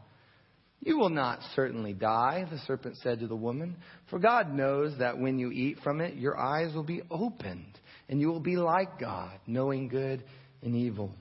You 0.80 0.98
will 0.98 1.10
not 1.10 1.38
certainly 1.54 1.92
die, 1.92 2.44
the 2.50 2.58
serpent 2.66 2.96
said 2.98 3.20
to 3.20 3.28
the 3.28 3.36
woman, 3.36 3.76
for 4.10 4.18
God 4.18 4.52
knows 4.52 4.98
that 4.98 5.18
when 5.18 5.38
you 5.38 5.50
eat 5.52 5.78
from 5.84 6.00
it, 6.00 6.14
your 6.14 6.36
eyes 6.36 6.74
will 6.74 6.82
be 6.82 7.02
opened, 7.10 7.78
and 8.08 8.20
you 8.20 8.28
will 8.28 8.40
be 8.40 8.56
like 8.56 8.98
God, 8.98 9.38
knowing 9.46 9.88
good 9.88 10.24
and 10.60 10.74
evil. 10.74 11.12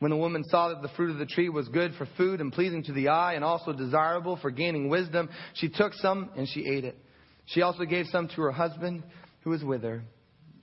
When 0.00 0.10
the 0.10 0.16
woman 0.16 0.44
saw 0.48 0.70
that 0.70 0.82
the 0.82 0.94
fruit 0.96 1.12
of 1.12 1.18
the 1.18 1.26
tree 1.26 1.48
was 1.48 1.68
good 1.68 1.94
for 1.94 2.08
food 2.16 2.40
and 2.40 2.52
pleasing 2.52 2.82
to 2.84 2.92
the 2.92 3.08
eye, 3.08 3.34
and 3.34 3.44
also 3.44 3.72
desirable 3.72 4.36
for 4.36 4.50
gaining 4.50 4.88
wisdom, 4.88 5.28
she 5.54 5.68
took 5.68 5.94
some 5.94 6.30
and 6.36 6.48
she 6.48 6.66
ate 6.66 6.84
it. 6.84 6.98
She 7.46 7.62
also 7.62 7.84
gave 7.84 8.06
some 8.06 8.26
to 8.28 8.42
her 8.42 8.52
husband 8.52 9.04
who 9.42 9.50
was 9.50 9.62
with 9.62 9.82
her 9.82 10.02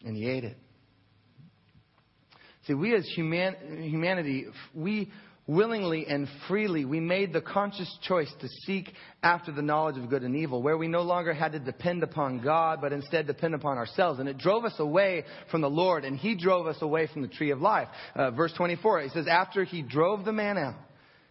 and 0.05 0.15
he 0.15 0.29
ate 0.29 0.43
it. 0.43 0.57
See, 2.65 2.73
we 2.73 2.93
as 2.95 3.07
human, 3.15 3.81
humanity, 3.83 4.47
we 4.73 5.09
willingly 5.47 6.05
and 6.05 6.27
freely, 6.47 6.83
we 6.83 6.99
made 6.99 7.31
the 7.31 7.39
conscious 7.39 7.89
choice 8.01 8.31
to 8.41 8.49
seek 8.65 8.91
after 9.23 9.51
the 9.53 9.61
knowledge 9.61 9.97
of 9.97 10.09
good 10.09 10.23
and 10.23 10.35
evil, 10.35 10.61
where 10.61 10.77
we 10.77 10.89
no 10.89 11.01
longer 11.01 11.33
had 11.33 11.53
to 11.53 11.59
depend 11.59 12.03
upon 12.03 12.41
God, 12.43 12.79
but 12.81 12.91
instead 12.91 13.25
depend 13.25 13.55
upon 13.55 13.77
ourselves. 13.77 14.19
And 14.19 14.27
it 14.27 14.37
drove 14.37 14.65
us 14.65 14.75
away 14.79 15.23
from 15.49 15.61
the 15.61 15.69
Lord, 15.69 16.03
and 16.03 16.17
He 16.17 16.35
drove 16.35 16.67
us 16.67 16.81
away 16.81 17.07
from 17.07 17.21
the 17.21 17.29
tree 17.29 17.51
of 17.51 17.61
life. 17.61 17.87
Uh, 18.13 18.31
verse 18.31 18.51
24, 18.57 19.01
it 19.01 19.11
says, 19.13 19.27
After 19.27 19.63
He 19.63 19.81
drove 19.81 20.25
the 20.25 20.33
man 20.33 20.57
out, 20.57 20.75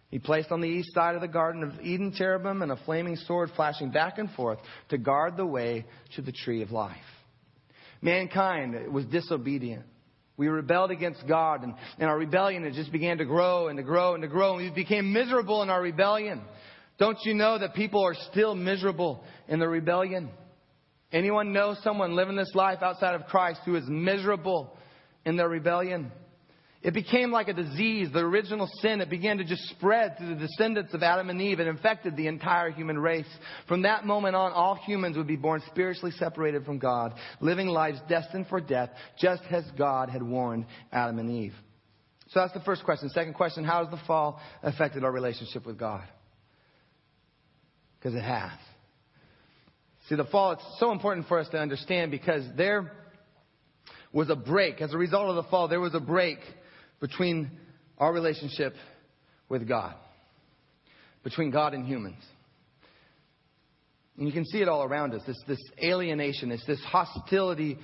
he 0.09 0.20
placed 0.20 0.52
on 0.52 0.61
the 0.61 0.68
east 0.68 0.94
side 0.94 1.16
of 1.16 1.20
the 1.20 1.29
Garden 1.29 1.64
of 1.64 1.81
Eden 1.81 2.12
cherubim 2.16 2.62
and 2.62 2.70
a 2.70 2.76
flaming 2.85 3.16
sword 3.16 3.50
flashing 3.57 3.90
back 3.90 4.18
and 4.18 4.31
forth 4.31 4.59
to 4.90 4.98
guard 4.98 5.37
the 5.37 5.44
way 5.44 5.85
to 6.14 6.22
the 6.22 6.33
tree 6.33 6.62
of 6.62 6.70
life. 6.70 6.96
Mankind 8.06 8.92
was 8.92 9.04
disobedient. 9.06 9.84
We 10.36 10.46
rebelled 10.46 10.92
against 10.92 11.26
God, 11.26 11.64
and, 11.64 11.74
and 11.98 12.08
our 12.08 12.16
rebellion 12.16 12.64
it 12.64 12.74
just 12.74 12.92
began 12.92 13.18
to 13.18 13.24
grow 13.24 13.66
and 13.66 13.76
to 13.78 13.82
grow 13.82 14.14
and 14.14 14.22
to 14.22 14.28
grow, 14.28 14.56
and 14.56 14.62
we 14.62 14.70
became 14.70 15.12
miserable 15.12 15.62
in 15.62 15.70
our 15.70 15.82
rebellion. 15.82 16.40
Don't 16.98 17.18
you 17.24 17.34
know 17.34 17.58
that 17.58 17.74
people 17.74 18.04
are 18.04 18.14
still 18.30 18.54
miserable 18.54 19.24
in 19.48 19.58
the 19.58 19.66
rebellion? 19.66 20.30
Anyone 21.10 21.52
know 21.52 21.74
someone 21.82 22.14
living 22.14 22.36
this 22.36 22.54
life 22.54 22.78
outside 22.80 23.16
of 23.16 23.26
Christ 23.26 23.60
who 23.64 23.74
is 23.74 23.84
miserable 23.88 24.76
in 25.24 25.36
their 25.36 25.48
rebellion? 25.48 26.12
It 26.87 26.94
became 26.94 27.33
like 27.33 27.49
a 27.49 27.53
disease, 27.53 28.11
the 28.12 28.20
original 28.20 28.70
sin. 28.81 29.01
It 29.01 29.11
began 29.11 29.38
to 29.38 29.44
just 29.44 29.68
spread 29.70 30.16
through 30.16 30.37
the 30.37 30.46
descendants 30.46 30.94
of 30.94 31.03
Adam 31.03 31.31
and 31.31 31.42
Eve 31.42 31.59
and 31.59 31.68
infected 31.68 32.16
the 32.16 32.29
entire 32.29 32.70
human 32.70 32.96
race. 32.96 33.27
From 33.66 33.83
that 33.83 34.07
moment 34.07 34.37
on, 34.37 34.53
all 34.53 34.77
humans 34.77 35.16
would 35.16 35.27
be 35.27 35.35
born 35.35 35.61
spiritually 35.66 36.12
separated 36.12 36.64
from 36.64 36.79
God, 36.79 37.14
living 37.40 37.66
lives 37.66 37.99
destined 38.09 38.46
for 38.46 38.61
death, 38.61 38.90
just 39.18 39.42
as 39.51 39.64
God 39.77 40.11
had 40.11 40.22
warned 40.22 40.66
Adam 40.92 41.18
and 41.18 41.29
Eve. 41.29 41.55
So 42.29 42.38
that's 42.38 42.53
the 42.53 42.61
first 42.61 42.85
question. 42.85 43.09
Second 43.09 43.35
question, 43.35 43.64
how 43.64 43.85
has 43.85 43.90
the 43.90 44.07
fall 44.07 44.40
affected 44.62 45.03
our 45.03 45.11
relationship 45.11 45.66
with 45.66 45.77
God? 45.77 46.05
Because 47.99 48.14
it 48.14 48.22
has. 48.22 48.53
See, 50.09 50.14
the 50.14 50.27
fall, 50.27 50.53
it's 50.53 50.62
so 50.79 50.92
important 50.92 51.27
for 51.27 51.40
us 51.40 51.49
to 51.49 51.59
understand 51.59 52.12
because 52.12 52.44
there 52.57 52.92
was 54.12 54.31
a 54.31 54.37
break. 54.37 54.81
As 54.81 54.94
a 54.94 54.96
result 54.96 55.31
of 55.31 55.35
the 55.35 55.51
fall, 55.51 55.66
there 55.66 55.81
was 55.81 55.96
a 55.96 56.01
break 56.01 56.38
between 57.00 57.50
our 57.98 58.12
relationship 58.12 58.74
with 59.48 59.66
God, 59.66 59.94
between 61.22 61.50
God 61.50 61.74
and 61.74 61.87
humans. 61.87 62.22
And 64.16 64.26
you 64.26 64.32
can 64.32 64.46
see 64.46 64.62
it 64.62 64.68
all 64.68 64.82
around 64.82 65.14
us. 65.14 65.22
It's 65.26 65.42
this 65.46 65.62
alienation, 65.82 66.50
it's 66.50 66.66
this 66.66 66.82
hostility 66.85 67.78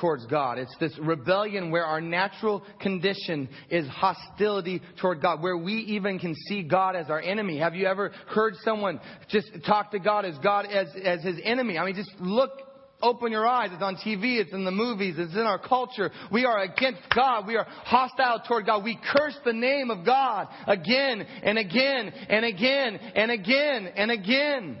towards 0.00 0.26
God. 0.26 0.58
It's 0.58 0.74
this 0.78 0.96
rebellion 0.98 1.70
where 1.70 1.84
our 1.84 2.00
natural 2.00 2.62
condition 2.80 3.48
is 3.70 3.88
hostility 3.88 4.82
toward 5.00 5.22
God, 5.22 5.42
where 5.42 5.56
we 5.56 5.74
even 5.74 6.18
can 6.18 6.34
see 6.48 6.62
God 6.62 6.96
as 6.96 7.08
our 7.08 7.20
enemy. 7.20 7.58
Have 7.58 7.74
you 7.74 7.86
ever 7.86 8.10
heard 8.28 8.54
someone 8.62 9.00
just 9.28 9.48
talk 9.66 9.92
to 9.92 9.98
God 9.98 10.24
as 10.24 10.36
God 10.38 10.66
as, 10.66 10.88
as 11.02 11.22
his 11.22 11.36
enemy? 11.42 11.78
I 11.78 11.84
mean, 11.84 11.94
just 11.94 12.12
look 12.20 12.50
Open 13.02 13.30
your 13.30 13.46
eyes. 13.46 13.70
It's 13.72 13.82
on 13.82 13.96
TV. 13.96 14.40
It's 14.40 14.52
in 14.52 14.64
the 14.64 14.70
movies. 14.70 15.16
It's 15.18 15.34
in 15.34 15.40
our 15.40 15.58
culture. 15.58 16.10
We 16.32 16.46
are 16.46 16.62
against 16.62 17.02
God. 17.14 17.46
We 17.46 17.56
are 17.56 17.66
hostile 17.68 18.42
toward 18.46 18.66
God. 18.66 18.84
We 18.84 18.98
curse 19.12 19.36
the 19.44 19.52
name 19.52 19.90
of 19.90 20.04
God 20.04 20.48
again 20.66 21.20
and 21.20 21.58
again 21.58 22.08
and 22.28 22.44
again 22.44 22.96
and 22.96 23.30
again 23.30 23.86
and 23.96 24.10
again. 24.10 24.78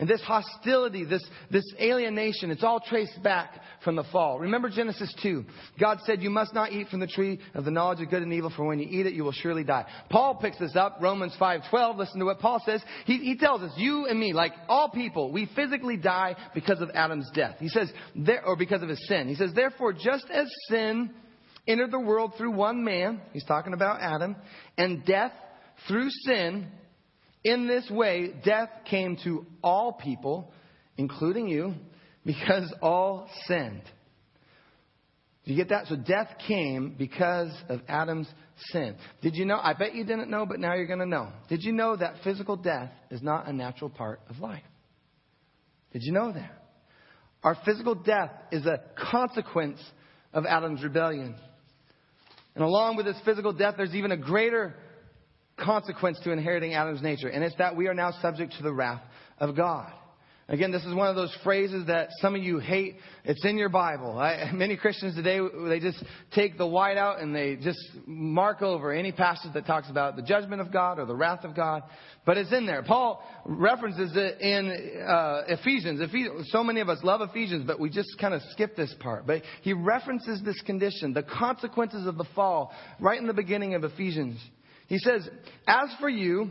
And 0.00 0.08
this 0.08 0.22
hostility, 0.22 1.04
this, 1.04 1.24
this 1.50 1.64
alienation, 1.80 2.52
it's 2.52 2.62
all 2.62 2.78
traced 2.78 3.20
back 3.20 3.60
from 3.82 3.96
the 3.96 4.04
fall. 4.04 4.38
Remember 4.38 4.70
Genesis 4.70 5.12
2. 5.22 5.44
God 5.80 5.98
said, 6.04 6.22
You 6.22 6.30
must 6.30 6.54
not 6.54 6.70
eat 6.70 6.86
from 6.88 7.00
the 7.00 7.08
tree 7.08 7.40
of 7.54 7.64
the 7.64 7.72
knowledge 7.72 8.00
of 8.00 8.08
good 8.08 8.22
and 8.22 8.32
evil, 8.32 8.52
for 8.54 8.64
when 8.64 8.78
you 8.78 8.86
eat 8.88 9.06
it, 9.06 9.14
you 9.14 9.24
will 9.24 9.32
surely 9.32 9.64
die. 9.64 9.86
Paul 10.08 10.36
picks 10.36 10.56
this 10.58 10.76
up, 10.76 10.98
Romans 11.00 11.34
5.12. 11.40 11.98
Listen 11.98 12.20
to 12.20 12.26
what 12.26 12.38
Paul 12.38 12.62
says. 12.64 12.80
He, 13.06 13.18
he 13.18 13.36
tells 13.36 13.60
us, 13.62 13.72
You 13.76 14.06
and 14.06 14.20
me, 14.20 14.32
like 14.32 14.52
all 14.68 14.88
people, 14.88 15.32
we 15.32 15.50
physically 15.56 15.96
die 15.96 16.36
because 16.54 16.80
of 16.80 16.90
Adam's 16.94 17.28
death. 17.34 17.56
He 17.58 17.68
says, 17.68 17.92
there, 18.14 18.44
or 18.44 18.56
because 18.56 18.82
of 18.82 18.88
his 18.88 19.04
sin. 19.08 19.26
He 19.26 19.34
says, 19.34 19.50
Therefore, 19.52 19.92
just 19.92 20.26
as 20.30 20.46
sin 20.68 21.12
entered 21.66 21.90
the 21.90 21.98
world 21.98 22.34
through 22.38 22.52
one 22.52 22.84
man, 22.84 23.20
he's 23.32 23.44
talking 23.44 23.72
about 23.72 24.00
Adam, 24.00 24.36
and 24.76 25.04
death 25.04 25.32
through 25.88 26.10
sin, 26.10 26.68
in 27.44 27.66
this 27.66 27.88
way, 27.90 28.34
death 28.44 28.70
came 28.84 29.16
to 29.24 29.46
all 29.62 29.92
people, 29.92 30.52
including 30.96 31.48
you, 31.48 31.74
because 32.24 32.72
all 32.82 33.28
sinned. 33.46 33.82
Do 35.44 35.54
you 35.54 35.56
get 35.56 35.70
that? 35.70 35.86
So 35.86 35.96
death 35.96 36.28
came 36.46 36.94
because 36.98 37.50
of 37.70 37.80
Adam's 37.88 38.28
sin. 38.70 38.96
Did 39.22 39.34
you 39.34 39.46
know? 39.46 39.58
I 39.62 39.72
bet 39.72 39.94
you 39.94 40.04
didn't 40.04 40.28
know, 40.28 40.44
but 40.44 40.60
now 40.60 40.74
you're 40.74 40.86
going 40.86 40.98
to 40.98 41.06
know. 41.06 41.30
Did 41.48 41.62
you 41.62 41.72
know 41.72 41.96
that 41.96 42.16
physical 42.22 42.56
death 42.56 42.90
is 43.10 43.22
not 43.22 43.48
a 43.48 43.52
natural 43.52 43.88
part 43.88 44.20
of 44.28 44.40
life? 44.40 44.62
Did 45.92 46.02
you 46.02 46.12
know 46.12 46.32
that? 46.32 46.64
Our 47.42 47.56
physical 47.64 47.94
death 47.94 48.30
is 48.52 48.66
a 48.66 48.80
consequence 49.10 49.80
of 50.34 50.44
Adam's 50.44 50.82
rebellion. 50.82 51.34
And 52.54 52.64
along 52.64 52.96
with 52.96 53.06
this 53.06 53.16
physical 53.24 53.52
death, 53.52 53.74
there's 53.76 53.94
even 53.94 54.12
a 54.12 54.16
greater 54.16 54.74
consequence 55.58 56.18
to 56.24 56.32
inheriting 56.32 56.74
Adam's 56.74 57.02
nature, 57.02 57.28
and 57.28 57.44
it's 57.44 57.56
that 57.56 57.76
we 57.76 57.88
are 57.88 57.94
now 57.94 58.12
subject 58.22 58.54
to 58.56 58.62
the 58.62 58.72
wrath 58.72 59.02
of 59.38 59.56
God. 59.56 59.92
Again, 60.50 60.72
this 60.72 60.82
is 60.86 60.94
one 60.94 61.08
of 61.08 61.14
those 61.14 61.36
phrases 61.44 61.88
that 61.88 62.08
some 62.22 62.34
of 62.34 62.42
you 62.42 62.58
hate. 62.58 62.96
It's 63.24 63.44
in 63.44 63.58
your 63.58 63.68
Bible. 63.68 64.18
I, 64.18 64.50
many 64.54 64.78
Christians 64.78 65.14
today, 65.14 65.40
they 65.68 65.78
just 65.78 66.02
take 66.34 66.56
the 66.56 66.66
white 66.66 66.96
out 66.96 67.20
and 67.20 67.36
they 67.36 67.56
just 67.56 67.78
mark 68.06 68.62
over 68.62 68.90
any 68.90 69.12
passage 69.12 69.52
that 69.52 69.66
talks 69.66 69.90
about 69.90 70.16
the 70.16 70.22
judgment 70.22 70.62
of 70.62 70.72
God 70.72 70.98
or 70.98 71.04
the 71.04 71.14
wrath 71.14 71.44
of 71.44 71.54
God. 71.54 71.82
But 72.24 72.38
it's 72.38 72.50
in 72.50 72.64
there. 72.64 72.82
Paul 72.82 73.22
references 73.44 74.12
it 74.14 74.40
in 74.40 75.04
uh, 75.06 75.42
Ephesians. 75.48 76.00
Ephesians. 76.00 76.48
So 76.50 76.64
many 76.64 76.80
of 76.80 76.88
us 76.88 77.00
love 77.02 77.20
Ephesians, 77.20 77.64
but 77.66 77.78
we 77.78 77.90
just 77.90 78.18
kind 78.18 78.32
of 78.32 78.40
skip 78.52 78.74
this 78.74 78.94
part. 79.00 79.26
But 79.26 79.42
he 79.60 79.74
references 79.74 80.40
this 80.42 80.60
condition, 80.62 81.12
the 81.12 81.24
consequences 81.24 82.06
of 82.06 82.16
the 82.16 82.26
fall, 82.34 82.72
right 83.00 83.20
in 83.20 83.26
the 83.26 83.34
beginning 83.34 83.74
of 83.74 83.84
Ephesians. 83.84 84.40
He 84.88 84.98
says, 84.98 85.28
As 85.66 85.88
for 86.00 86.08
you, 86.08 86.50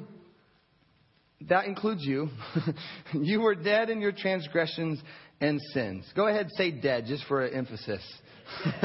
that 1.50 1.66
includes 1.66 2.04
you. 2.04 2.30
you 3.14 3.42
were 3.42 3.56
dead 3.56 3.90
in 3.90 4.00
your 4.00 4.12
transgressions 4.12 5.00
and 5.42 5.60
sins. 5.74 6.06
Go 6.16 6.28
ahead, 6.28 6.48
say 6.56 6.72
dead, 6.72 7.06
just 7.08 7.26
for 7.26 7.48
emphasis. 7.48 8.02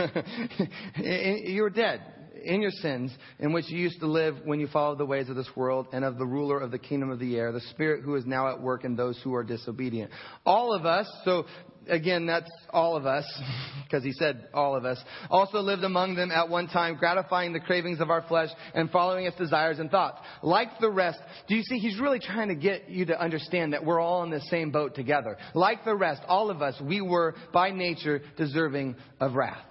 you 0.97 1.62
were 1.62 1.71
dead 1.71 2.03
in 2.45 2.61
your 2.61 2.71
sins, 2.71 3.12
in 3.38 3.53
which 3.53 3.71
you 3.71 3.79
used 3.79 4.01
to 4.01 4.07
live 4.07 4.37
when 4.45 4.59
you 4.59 4.67
followed 4.67 4.99
the 4.99 5.07
ways 5.07 5.29
of 5.29 5.37
this 5.37 5.49
world 5.55 5.87
and 5.93 6.05
of 6.05 6.19
the 6.19 6.27
ruler 6.27 6.59
of 6.59 6.71
the 6.71 6.79
kingdom 6.79 7.11
of 7.11 7.19
the 7.19 7.37
air, 7.37 7.53
the 7.53 7.61
spirit 7.71 8.03
who 8.03 8.17
is 8.17 8.27
now 8.27 8.49
at 8.49 8.61
work 8.61 8.85
in 8.85 8.97
those 8.97 9.21
who 9.23 9.35
are 9.35 9.45
disobedient. 9.45 10.11
All 10.45 10.75
of 10.75 10.85
us, 10.85 11.09
so 11.25 11.45
again, 11.88 12.27
that's 12.27 12.51
all 12.71 12.97
of 12.97 13.07
us, 13.07 13.25
because 13.85 14.05
he 14.05 14.12
said 14.12 14.49
all 14.55 14.75
of 14.77 14.85
us, 14.85 14.99
also 15.31 15.59
lived 15.59 15.85
among 15.85 16.14
them 16.14 16.31
at 16.31 16.49
one 16.49 16.68
time, 16.68 16.97
gratifying 16.97 17.53
the 17.53 17.61
cravings 17.61 18.01
of 18.01 18.11
our 18.11 18.23
flesh 18.23 18.51
and 18.75 18.90
following 18.90 19.27
its 19.27 19.37
desires 19.37 19.79
and 19.79 19.90
thoughts. 19.90 20.18
Like 20.42 20.68
the 20.81 20.90
rest, 20.90 21.18
do 21.49 21.55
you 21.55 21.62
see, 21.62 21.79
he's 21.79 22.01
really 22.01 22.21
trying 22.21 22.49
to 22.49 22.55
get 22.55 22.88
you 22.88 23.07
to 23.07 23.21
understand 23.21 23.73
that 23.73 23.85
we're 23.85 24.01
all 24.01 24.23
in 24.25 24.31
the 24.31 24.40
same 24.42 24.71
boat 24.71 24.95
together. 24.95 25.37
Like 25.55 25.85
the 25.85 25.95
rest, 25.95 26.23
all 26.27 26.51
of 26.51 26.62
us, 26.62 26.81
we 26.83 27.01
were 27.01 27.35
by 27.53 27.71
nature 27.71 28.23
deserving 28.37 28.97
of 29.21 29.35
wrath. 29.35 29.64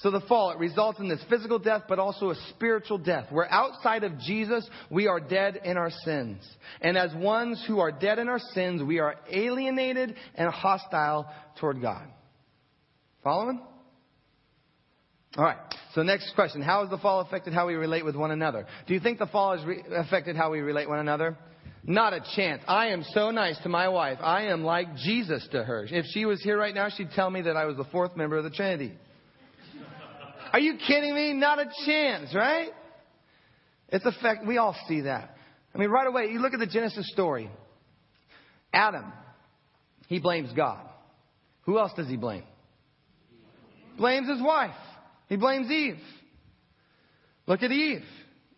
So 0.00 0.12
the 0.12 0.20
fall, 0.20 0.52
it 0.52 0.58
results 0.58 1.00
in 1.00 1.08
this 1.08 1.20
physical 1.28 1.58
death, 1.58 1.82
but 1.88 1.98
also 1.98 2.30
a 2.30 2.36
spiritual 2.50 2.98
death. 2.98 3.32
Where 3.32 3.52
outside 3.52 4.04
of 4.04 4.16
Jesus, 4.20 4.68
we 4.90 5.08
are 5.08 5.18
dead 5.18 5.60
in 5.64 5.76
our 5.76 5.90
sins. 6.04 6.38
And 6.80 6.96
as 6.96 7.12
ones 7.14 7.62
who 7.66 7.80
are 7.80 7.90
dead 7.90 8.20
in 8.20 8.28
our 8.28 8.38
sins, 8.38 8.80
we 8.80 9.00
are 9.00 9.16
alienated 9.28 10.14
and 10.36 10.52
hostile 10.52 11.28
toward 11.58 11.82
God. 11.82 12.06
Following? 13.24 13.60
Alright, 15.36 15.58
so 15.94 16.02
next 16.02 16.32
question. 16.36 16.62
How 16.62 16.82
has 16.82 16.90
the 16.90 16.98
fall 16.98 17.20
affected 17.20 17.52
how 17.52 17.66
we 17.66 17.74
relate 17.74 18.04
with 18.04 18.14
one 18.14 18.30
another? 18.30 18.66
Do 18.86 18.94
you 18.94 19.00
think 19.00 19.18
the 19.18 19.26
fall 19.26 19.56
has 19.56 19.66
re- 19.66 19.82
affected 19.96 20.36
how 20.36 20.52
we 20.52 20.60
relate 20.60 20.88
one 20.88 21.00
another? 21.00 21.36
Not 21.82 22.12
a 22.12 22.20
chance. 22.36 22.62
I 22.68 22.88
am 22.88 23.02
so 23.14 23.32
nice 23.32 23.58
to 23.64 23.68
my 23.68 23.88
wife. 23.88 24.18
I 24.22 24.44
am 24.44 24.62
like 24.62 24.94
Jesus 24.96 25.46
to 25.52 25.64
her. 25.64 25.86
If 25.90 26.06
she 26.12 26.24
was 26.24 26.40
here 26.40 26.58
right 26.58 26.74
now, 26.74 26.88
she'd 26.88 27.10
tell 27.10 27.30
me 27.30 27.42
that 27.42 27.56
I 27.56 27.64
was 27.64 27.76
the 27.76 27.84
fourth 27.84 28.16
member 28.16 28.36
of 28.36 28.44
the 28.44 28.50
Trinity. 28.50 28.92
Are 30.52 30.60
you 30.60 30.76
kidding 30.86 31.14
me? 31.14 31.32
Not 31.34 31.58
a 31.58 31.66
chance, 31.86 32.34
right? 32.34 32.70
It's 33.88 34.04
a 34.04 34.12
fact. 34.22 34.46
We 34.46 34.58
all 34.58 34.76
see 34.88 35.02
that. 35.02 35.36
I 35.74 35.78
mean, 35.78 35.90
right 35.90 36.06
away, 36.06 36.26
you 36.30 36.40
look 36.40 36.54
at 36.54 36.60
the 36.60 36.66
Genesis 36.66 37.08
story. 37.12 37.50
Adam, 38.72 39.12
he 40.08 40.18
blames 40.18 40.50
God. 40.54 40.80
Who 41.62 41.78
else 41.78 41.92
does 41.96 42.08
he 42.08 42.16
blame? 42.16 42.44
Blames 43.96 44.28
his 44.28 44.40
wife. 44.40 44.74
He 45.28 45.36
blames 45.36 45.70
Eve. 45.70 45.98
Look 47.46 47.62
at 47.62 47.70
Eve. 47.70 48.04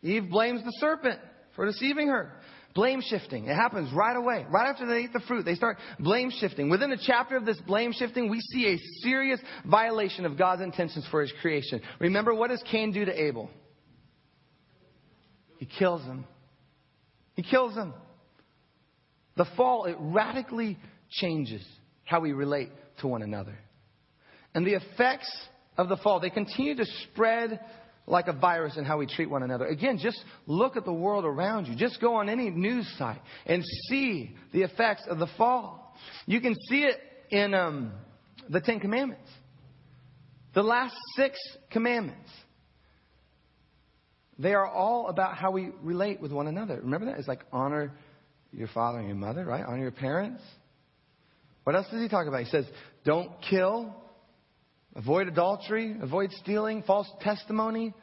Eve 0.02 0.28
blames 0.30 0.62
the 0.62 0.72
serpent 0.78 1.18
for 1.56 1.66
deceiving 1.66 2.08
her. 2.08 2.32
Blame 2.74 3.00
shifting. 3.00 3.46
It 3.46 3.54
happens 3.56 3.92
right 3.92 4.16
away. 4.16 4.46
Right 4.48 4.68
after 4.68 4.86
they 4.86 5.00
eat 5.00 5.12
the 5.12 5.20
fruit, 5.20 5.44
they 5.44 5.56
start 5.56 5.78
blame 5.98 6.30
shifting. 6.30 6.70
Within 6.70 6.90
the 6.90 7.02
chapter 7.04 7.36
of 7.36 7.44
this 7.44 7.58
blame 7.66 7.92
shifting, 7.92 8.30
we 8.30 8.40
see 8.52 8.66
a 8.66 8.78
serious 9.02 9.40
violation 9.66 10.24
of 10.24 10.38
God's 10.38 10.62
intentions 10.62 11.06
for 11.10 11.20
his 11.20 11.32
creation. 11.40 11.80
Remember, 11.98 12.32
what 12.32 12.50
does 12.50 12.62
Cain 12.70 12.92
do 12.92 13.04
to 13.04 13.22
Abel? 13.22 13.50
He 15.58 15.66
kills 15.66 16.02
him. 16.02 16.24
He 17.34 17.42
kills 17.42 17.74
him. 17.74 17.92
The 19.36 19.46
fall, 19.56 19.86
it 19.86 19.96
radically 19.98 20.78
changes 21.10 21.66
how 22.04 22.20
we 22.20 22.32
relate 22.32 22.70
to 23.00 23.08
one 23.08 23.22
another. 23.22 23.58
And 24.54 24.66
the 24.66 24.74
effects 24.74 25.30
of 25.76 25.88
the 25.88 25.96
fall, 25.96 26.20
they 26.20 26.30
continue 26.30 26.76
to 26.76 26.84
spread 27.10 27.60
like 28.06 28.28
a 28.28 28.32
virus 28.32 28.76
in 28.76 28.84
how 28.84 28.98
we 28.98 29.06
treat 29.06 29.30
one 29.30 29.42
another. 29.42 29.66
Again, 29.66 29.98
just 29.98 30.22
look 30.46 30.76
at 30.76 30.84
the 30.84 30.92
world 30.92 31.24
around 31.24 31.66
you. 31.66 31.76
Just 31.76 32.00
go 32.00 32.16
on 32.16 32.28
any 32.28 32.50
news 32.50 32.92
site 32.98 33.20
and 33.46 33.64
see 33.88 34.34
the 34.52 34.62
effects 34.62 35.02
of 35.08 35.18
the 35.18 35.28
fall. 35.38 35.94
You 36.26 36.40
can 36.40 36.54
see 36.68 36.82
it 36.82 36.96
in 37.30 37.54
um, 37.54 37.92
the 38.48 38.60
Ten 38.60 38.80
Commandments. 38.80 39.28
The 40.54 40.62
last 40.62 40.94
six 41.16 41.38
commandments. 41.70 42.28
They 44.38 44.54
are 44.54 44.66
all 44.66 45.08
about 45.08 45.36
how 45.36 45.50
we 45.50 45.70
relate 45.82 46.20
with 46.20 46.32
one 46.32 46.46
another. 46.46 46.80
Remember 46.80 47.06
that? 47.06 47.18
It's 47.18 47.28
like 47.28 47.44
honor 47.52 47.92
your 48.52 48.68
father 48.68 48.98
and 48.98 49.06
your 49.06 49.16
mother, 49.16 49.44
right? 49.44 49.64
Honor 49.64 49.82
your 49.82 49.90
parents. 49.90 50.42
What 51.64 51.76
else 51.76 51.86
does 51.90 52.00
he 52.00 52.08
talk 52.08 52.26
about? 52.26 52.40
He 52.40 52.50
says, 52.50 52.64
don't 53.04 53.30
kill, 53.48 53.94
Avoid 54.96 55.28
adultery, 55.28 55.96
avoid 56.00 56.32
stealing, 56.32 56.82
false 56.82 57.08
testimony, 57.20 57.94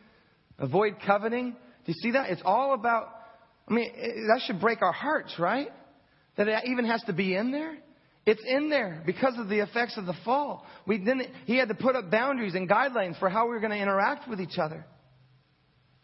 avoid 0.57 0.95
coveting. 1.05 1.51
Do 1.51 1.91
you 1.91 1.95
see 2.01 2.11
that? 2.11 2.29
It's 2.29 2.41
all 2.45 2.73
about, 2.73 3.09
I 3.67 3.73
mean, 3.73 3.91
that 4.27 4.41
should 4.45 4.61
break 4.61 4.81
our 4.81 4.93
hearts, 4.93 5.35
right? 5.37 5.69
That 6.37 6.47
it 6.47 6.63
even 6.65 6.85
has 6.85 7.03
to 7.03 7.13
be 7.13 7.35
in 7.35 7.51
there. 7.51 7.77
It's 8.25 8.41
in 8.45 8.69
there 8.69 9.03
because 9.05 9.37
of 9.37 9.47
the 9.47 9.59
effects 9.59 9.97
of 9.97 10.05
the 10.05 10.15
fall. 10.25 10.65
We 10.85 10.97
didn't, 10.97 11.27
he 11.45 11.57
had 11.57 11.69
to 11.69 11.75
put 11.75 11.95
up 11.95 12.11
boundaries 12.11 12.55
and 12.55 12.69
guidelines 12.69 13.17
for 13.19 13.29
how 13.29 13.45
we 13.45 13.51
were 13.51 13.59
going 13.59 13.71
to 13.71 13.81
interact 13.81 14.29
with 14.29 14.41
each 14.41 14.57
other. 14.57 14.85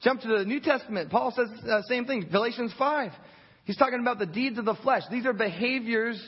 Jump 0.02 0.22
to 0.22 0.28
the 0.28 0.46
New 0.46 0.60
Testament. 0.60 1.10
Paul 1.10 1.34
says 1.36 1.48
the 1.64 1.76
uh, 1.76 1.82
same 1.88 2.06
thing. 2.06 2.28
Galatians 2.30 2.74
5. 2.78 3.12
He's 3.66 3.78
talking 3.78 4.00
about 4.02 4.20
the 4.20 4.26
deeds 4.26 4.58
of 4.58 4.66
the 4.66 4.76
flesh. 4.76 5.04
These 5.10 5.26
are 5.26 5.34
behaviors 5.34 6.22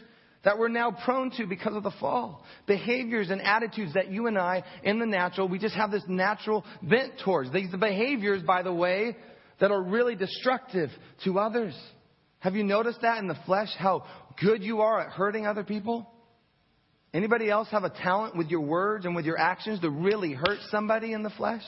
that 0.46 0.60
we're 0.60 0.70
now 0.70 0.92
prone 0.92 1.32
to 1.32 1.48
because 1.48 1.76
of 1.76 1.84
the 1.84 1.92
fall. 2.00 2.44
Behaviors 2.68 3.32
and 3.32 3.42
attitudes 3.42 3.96
that 3.96 4.12
you 4.12 4.28
and 4.28 4.38
I, 4.38 4.64
in 4.84 5.00
the 5.00 5.06
natural, 5.06 5.50
we 5.50 5.60
just 5.60 5.76
have 5.76 5.92
this 5.92 6.04
natural 6.08 6.64
bent 6.82 7.14
towards. 7.26 7.52
These 7.52 7.72
behaviors, 7.72 8.44
by 8.44 8.62
the 8.62 8.72
way, 8.72 9.18
that 9.60 9.72
are 9.72 9.82
really 9.82 10.16
destructive 10.16 10.92
to 11.24 11.40
others. 11.40 11.76
Have 12.40 12.56
you 12.56 12.64
noticed 12.64 13.02
that 13.02 13.18
in 13.18 13.28
the 13.28 13.38
flesh, 13.48 13.70
how 13.78 14.06
good 14.40 14.64
you 14.64 14.82
are 14.82 15.02
at 15.02 15.12
hurting 15.12 15.48
other 15.48 15.64
people? 15.64 16.08
Anybody 17.12 17.50
else 17.50 17.68
have 17.72 17.84
a 17.84 17.90
talent 17.90 18.36
with 18.36 18.50
your 18.50 18.62
words 18.62 19.06
and 19.06 19.16
with 19.16 19.26
your 19.26 19.40
actions 19.40 19.80
to 19.80 19.90
really 19.90 20.34
hurt 20.34 20.60
somebody 20.70 21.14
in 21.14 21.24
the 21.24 21.30
flesh? 21.32 21.64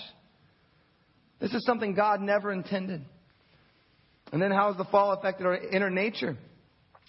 This 1.40 1.54
is 1.54 1.66
something 1.66 1.96
God 1.96 2.22
never 2.22 2.52
intended. 2.52 3.02
And 4.32 4.42
then 4.42 4.52
how 4.52 4.68
has 4.68 4.78
the 4.78 4.86
fall 4.86 5.14
affected 5.14 5.48
our 5.48 5.56
inner 5.56 5.90
nature? 5.90 6.38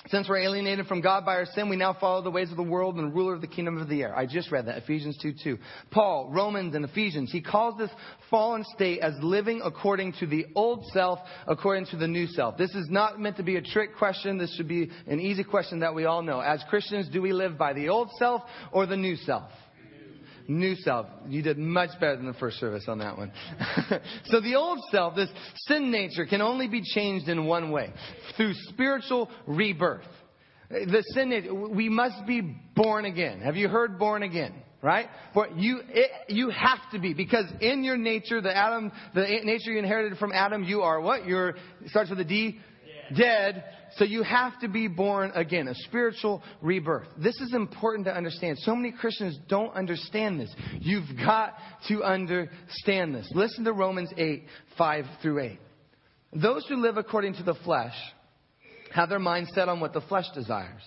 Since 0.06 0.28
we're 0.28 0.38
alienated 0.38 0.86
from 0.86 1.00
God 1.00 1.26
by 1.26 1.34
our 1.34 1.44
sin, 1.44 1.68
we 1.68 1.76
now 1.76 1.92
follow 1.92 2.22
the 2.22 2.30
ways 2.30 2.50
of 2.50 2.56
the 2.56 2.62
world 2.62 2.96
and 2.96 3.10
the 3.10 3.14
ruler 3.14 3.34
of 3.34 3.40
the 3.40 3.48
kingdom 3.48 3.78
of 3.78 3.88
the 3.88 4.02
air. 4.02 4.16
I 4.16 4.26
just 4.26 4.50
read 4.50 4.66
that, 4.66 4.78
Ephesians 4.78 5.18
2 5.20 5.34
2. 5.42 5.58
Paul, 5.90 6.30
Romans, 6.32 6.74
and 6.74 6.84
Ephesians, 6.84 7.30
he 7.32 7.42
calls 7.42 7.76
this 7.76 7.90
fallen 8.30 8.64
state 8.74 9.00
as 9.00 9.14
living 9.20 9.60
according 9.62 10.14
to 10.20 10.26
the 10.26 10.46
old 10.54 10.86
self, 10.92 11.18
according 11.46 11.86
to 11.86 11.96
the 11.96 12.06
new 12.06 12.26
self. 12.28 12.56
This 12.56 12.74
is 12.74 12.88
not 12.88 13.20
meant 13.20 13.36
to 13.36 13.42
be 13.42 13.56
a 13.56 13.62
trick 13.62 13.96
question. 13.96 14.38
This 14.38 14.54
should 14.56 14.68
be 14.68 14.88
an 15.08 15.20
easy 15.20 15.44
question 15.44 15.80
that 15.80 15.94
we 15.94 16.04
all 16.04 16.22
know. 16.22 16.40
As 16.40 16.62
Christians, 16.70 17.08
do 17.12 17.20
we 17.20 17.32
live 17.32 17.58
by 17.58 17.72
the 17.72 17.88
old 17.88 18.10
self 18.18 18.42
or 18.72 18.86
the 18.86 18.96
new 18.96 19.16
self? 19.16 19.50
New 20.48 20.74
self. 20.76 21.06
You 21.28 21.42
did 21.42 21.58
much 21.58 21.90
better 22.00 22.16
than 22.16 22.26
the 22.26 22.32
first 22.34 22.58
service 22.58 22.84
on 22.88 22.98
that 22.98 23.16
one. 23.16 23.30
so 24.24 24.40
the 24.40 24.56
old 24.56 24.80
self, 24.90 25.14
this 25.14 25.28
sin 25.66 25.90
nature, 25.90 26.26
can 26.26 26.40
only 26.40 26.66
be 26.66 26.82
changed 26.82 27.28
in 27.28 27.46
one 27.46 27.70
way 27.70 27.92
through 28.36 28.54
spiritual 28.70 29.30
rebirth. 29.46 30.06
The 30.70 31.04
sin 31.14 31.30
nature, 31.30 31.54
we 31.54 31.88
must 31.88 32.26
be 32.26 32.40
born 32.74 33.04
again. 33.04 33.40
Have 33.40 33.56
you 33.56 33.68
heard 33.68 33.98
born 33.98 34.22
again? 34.22 34.54
Right? 34.80 35.08
But 35.34 35.58
you, 35.58 35.80
it, 35.88 36.10
you 36.28 36.50
have 36.50 36.78
to 36.92 37.00
be 37.00 37.12
because 37.12 37.46
in 37.60 37.82
your 37.82 37.96
nature, 37.96 38.40
the 38.40 38.56
Adam, 38.56 38.92
the 39.12 39.22
nature 39.42 39.72
you 39.72 39.78
inherited 39.78 40.18
from 40.18 40.30
Adam, 40.32 40.62
you 40.62 40.82
are 40.82 41.00
what? 41.00 41.26
You're, 41.26 41.50
it 41.50 41.88
starts 41.88 42.10
with 42.10 42.20
a 42.20 42.24
D, 42.24 42.60
dead. 43.16 43.64
So 43.96 44.04
you 44.04 44.22
have 44.22 44.58
to 44.60 44.68
be 44.68 44.88
born 44.88 45.32
again, 45.34 45.68
a 45.68 45.74
spiritual 45.74 46.42
rebirth. 46.60 47.08
This 47.16 47.40
is 47.40 47.54
important 47.54 48.06
to 48.06 48.14
understand. 48.14 48.58
So 48.60 48.74
many 48.74 48.92
Christians 48.92 49.38
don't 49.48 49.74
understand 49.74 50.40
this. 50.40 50.54
You've 50.80 51.16
got 51.16 51.54
to 51.88 52.02
understand 52.02 53.14
this. 53.14 53.30
Listen 53.34 53.64
to 53.64 53.72
Romans 53.72 54.10
8, 54.16 54.44
5 54.76 55.04
through 55.22 55.40
8. 55.40 55.58
Those 56.34 56.66
who 56.68 56.76
live 56.76 56.96
according 56.96 57.34
to 57.34 57.42
the 57.42 57.54
flesh 57.64 57.94
have 58.92 59.08
their 59.08 59.18
mind 59.18 59.48
set 59.54 59.68
on 59.68 59.80
what 59.80 59.92
the 59.92 60.00
flesh 60.02 60.26
desires. 60.34 60.82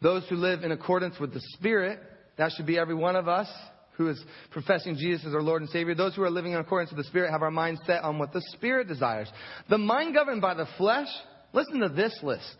Those 0.00 0.26
who 0.28 0.36
live 0.36 0.64
in 0.64 0.72
accordance 0.72 1.18
with 1.20 1.32
the 1.32 1.42
Spirit, 1.54 2.00
that 2.36 2.52
should 2.52 2.66
be 2.66 2.78
every 2.78 2.94
one 2.94 3.16
of 3.16 3.28
us 3.28 3.48
who 3.96 4.08
is 4.08 4.22
professing 4.50 4.96
Jesus 4.96 5.26
as 5.26 5.34
our 5.34 5.42
Lord 5.42 5.62
and 5.62 5.70
Savior. 5.70 5.94
Those 5.94 6.16
who 6.16 6.22
are 6.22 6.30
living 6.30 6.52
in 6.52 6.58
accordance 6.58 6.90
with 6.90 7.04
the 7.04 7.08
Spirit 7.08 7.30
have 7.30 7.42
our 7.42 7.50
mind 7.50 7.78
set 7.86 8.02
on 8.02 8.18
what 8.18 8.32
the 8.32 8.42
Spirit 8.52 8.88
desires. 8.88 9.30
The 9.68 9.78
mind 9.78 10.14
governed 10.14 10.40
by 10.40 10.54
the 10.54 10.66
flesh 10.78 11.08
Listen 11.52 11.80
to 11.80 11.88
this 11.88 12.18
list. 12.22 12.56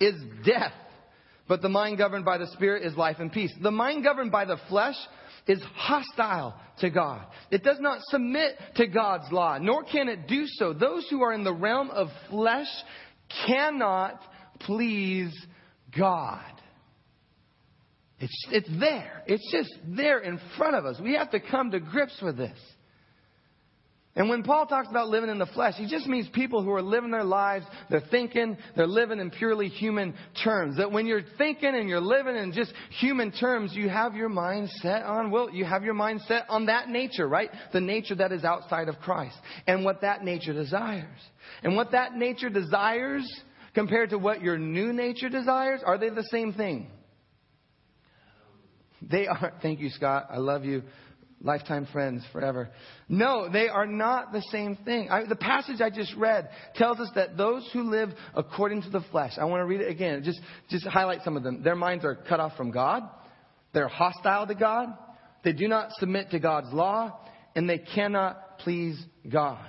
Is 0.00 0.14
death, 0.44 0.72
but 1.46 1.62
the 1.62 1.68
mind 1.68 1.98
governed 1.98 2.24
by 2.24 2.36
the 2.36 2.48
Spirit 2.48 2.84
is 2.84 2.96
life 2.96 3.16
and 3.20 3.30
peace. 3.30 3.52
The 3.62 3.70
mind 3.70 4.02
governed 4.02 4.32
by 4.32 4.44
the 4.44 4.58
flesh 4.68 4.96
is 5.46 5.62
hostile 5.74 6.54
to 6.80 6.90
God. 6.90 7.24
It 7.50 7.62
does 7.62 7.78
not 7.78 8.00
submit 8.08 8.56
to 8.76 8.86
God's 8.88 9.30
law, 9.30 9.58
nor 9.58 9.84
can 9.84 10.08
it 10.08 10.26
do 10.26 10.46
so. 10.46 10.72
Those 10.72 11.06
who 11.10 11.22
are 11.22 11.32
in 11.32 11.44
the 11.44 11.52
realm 11.54 11.90
of 11.90 12.08
flesh 12.28 12.66
cannot 13.46 14.20
please 14.60 15.32
God. 15.96 16.42
It's, 18.18 18.46
it's 18.50 18.80
there. 18.80 19.22
It's 19.26 19.52
just 19.52 19.72
there 19.86 20.20
in 20.20 20.40
front 20.56 20.76
of 20.76 20.86
us. 20.86 21.00
We 21.00 21.14
have 21.14 21.30
to 21.32 21.40
come 21.40 21.70
to 21.72 21.80
grips 21.80 22.20
with 22.22 22.36
this. 22.36 22.58
And 24.16 24.28
when 24.28 24.44
Paul 24.44 24.66
talks 24.66 24.88
about 24.88 25.08
living 25.08 25.28
in 25.28 25.38
the 25.38 25.46
flesh, 25.46 25.74
he 25.76 25.88
just 25.88 26.06
means 26.06 26.28
people 26.28 26.62
who 26.62 26.70
are 26.70 26.82
living 26.82 27.10
their 27.10 27.24
lives, 27.24 27.66
they're 27.90 28.00
thinking, 28.12 28.56
they're 28.76 28.86
living 28.86 29.18
in 29.18 29.32
purely 29.32 29.66
human 29.68 30.14
terms. 30.44 30.76
That 30.76 30.92
when 30.92 31.06
you're 31.06 31.24
thinking 31.36 31.74
and 31.74 31.88
you're 31.88 32.00
living 32.00 32.36
in 32.36 32.52
just 32.52 32.72
human 33.00 33.32
terms, 33.32 33.72
you 33.74 33.88
have 33.88 34.14
your 34.14 34.28
mind 34.28 34.70
set 34.82 35.02
on, 35.02 35.32
well, 35.32 35.50
you 35.50 35.64
have 35.64 35.82
your 35.82 35.94
mind 35.94 36.20
set 36.28 36.44
on 36.48 36.66
that 36.66 36.88
nature, 36.88 37.26
right? 37.26 37.50
The 37.72 37.80
nature 37.80 38.14
that 38.14 38.30
is 38.30 38.44
outside 38.44 38.88
of 38.88 39.00
Christ. 39.00 39.36
And 39.66 39.84
what 39.84 40.02
that 40.02 40.22
nature 40.22 40.52
desires. 40.52 41.18
And 41.64 41.74
what 41.74 41.90
that 41.90 42.14
nature 42.14 42.50
desires 42.50 43.28
compared 43.74 44.10
to 44.10 44.18
what 44.18 44.42
your 44.42 44.56
new 44.56 44.92
nature 44.92 45.28
desires, 45.28 45.80
are 45.84 45.98
they 45.98 46.10
the 46.10 46.26
same 46.30 46.52
thing? 46.52 46.86
They 49.02 49.26
are, 49.26 49.54
thank 49.60 49.80
you, 49.80 49.90
Scott. 49.90 50.28
I 50.30 50.38
love 50.38 50.64
you 50.64 50.84
lifetime 51.44 51.86
friends 51.92 52.24
forever. 52.32 52.70
No, 53.08 53.48
they 53.48 53.68
are 53.68 53.86
not 53.86 54.32
the 54.32 54.42
same 54.50 54.76
thing. 54.76 55.08
I, 55.10 55.26
the 55.26 55.36
passage 55.36 55.80
I 55.80 55.90
just 55.90 56.14
read 56.16 56.48
tells 56.74 56.98
us 56.98 57.10
that 57.14 57.36
those 57.36 57.68
who 57.72 57.82
live 57.82 58.08
according 58.34 58.82
to 58.82 58.90
the 58.90 59.02
flesh, 59.12 59.32
I 59.38 59.44
want 59.44 59.60
to 59.60 59.66
read 59.66 59.82
it 59.82 59.90
again, 59.90 60.22
just, 60.24 60.40
just 60.70 60.86
highlight 60.86 61.20
some 61.22 61.36
of 61.36 61.42
them. 61.42 61.62
Their 61.62 61.76
minds 61.76 62.04
are 62.04 62.16
cut 62.16 62.40
off 62.40 62.56
from 62.56 62.70
God. 62.70 63.02
They're 63.72 63.88
hostile 63.88 64.46
to 64.46 64.54
God. 64.54 64.88
They 65.44 65.52
do 65.52 65.68
not 65.68 65.90
submit 65.98 66.30
to 66.30 66.40
God's 66.40 66.72
law. 66.72 67.20
And 67.54 67.68
they 67.68 67.78
cannot 67.78 68.58
please 68.58 69.00
God. 69.30 69.64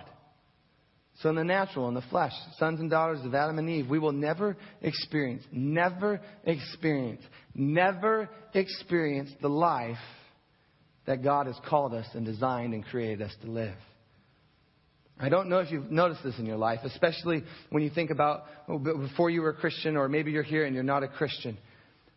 So 1.19 1.29
in 1.29 1.35
the 1.35 1.43
natural, 1.43 1.87
in 1.87 1.93
the 1.93 2.01
flesh, 2.09 2.33
sons 2.57 2.79
and 2.79 2.89
daughters 2.89 3.23
of 3.23 3.33
Adam 3.33 3.57
and 3.57 3.69
Eve, 3.69 3.89
we 3.89 3.99
will 3.99 4.11
never 4.11 4.57
experience, 4.81 5.43
never 5.51 6.19
experience, 6.43 7.21
never 7.53 8.29
experience 8.53 9.29
the 9.41 9.47
life 9.47 9.97
that 11.05 11.23
God 11.23 11.47
has 11.47 11.55
called 11.67 11.93
us 11.93 12.07
and 12.13 12.25
designed 12.25 12.73
and 12.73 12.83
created 12.83 13.21
us 13.21 13.33
to 13.43 13.51
live. 13.51 13.75
I 15.19 15.29
don't 15.29 15.47
know 15.47 15.59
if 15.59 15.71
you've 15.71 15.91
noticed 15.91 16.23
this 16.23 16.37
in 16.39 16.45
your 16.45 16.57
life, 16.57 16.79
especially 16.83 17.43
when 17.69 17.83
you 17.83 17.89
think 17.89 18.09
about 18.09 18.43
oh, 18.67 18.77
before 18.77 19.29
you 19.29 19.41
were 19.41 19.51
a 19.51 19.55
Christian, 19.55 19.95
or 19.95 20.09
maybe 20.09 20.31
you're 20.31 20.43
here 20.43 20.65
and 20.65 20.73
you're 20.75 20.83
not 20.83 21.03
a 21.03 21.07
Christian. 21.07 21.57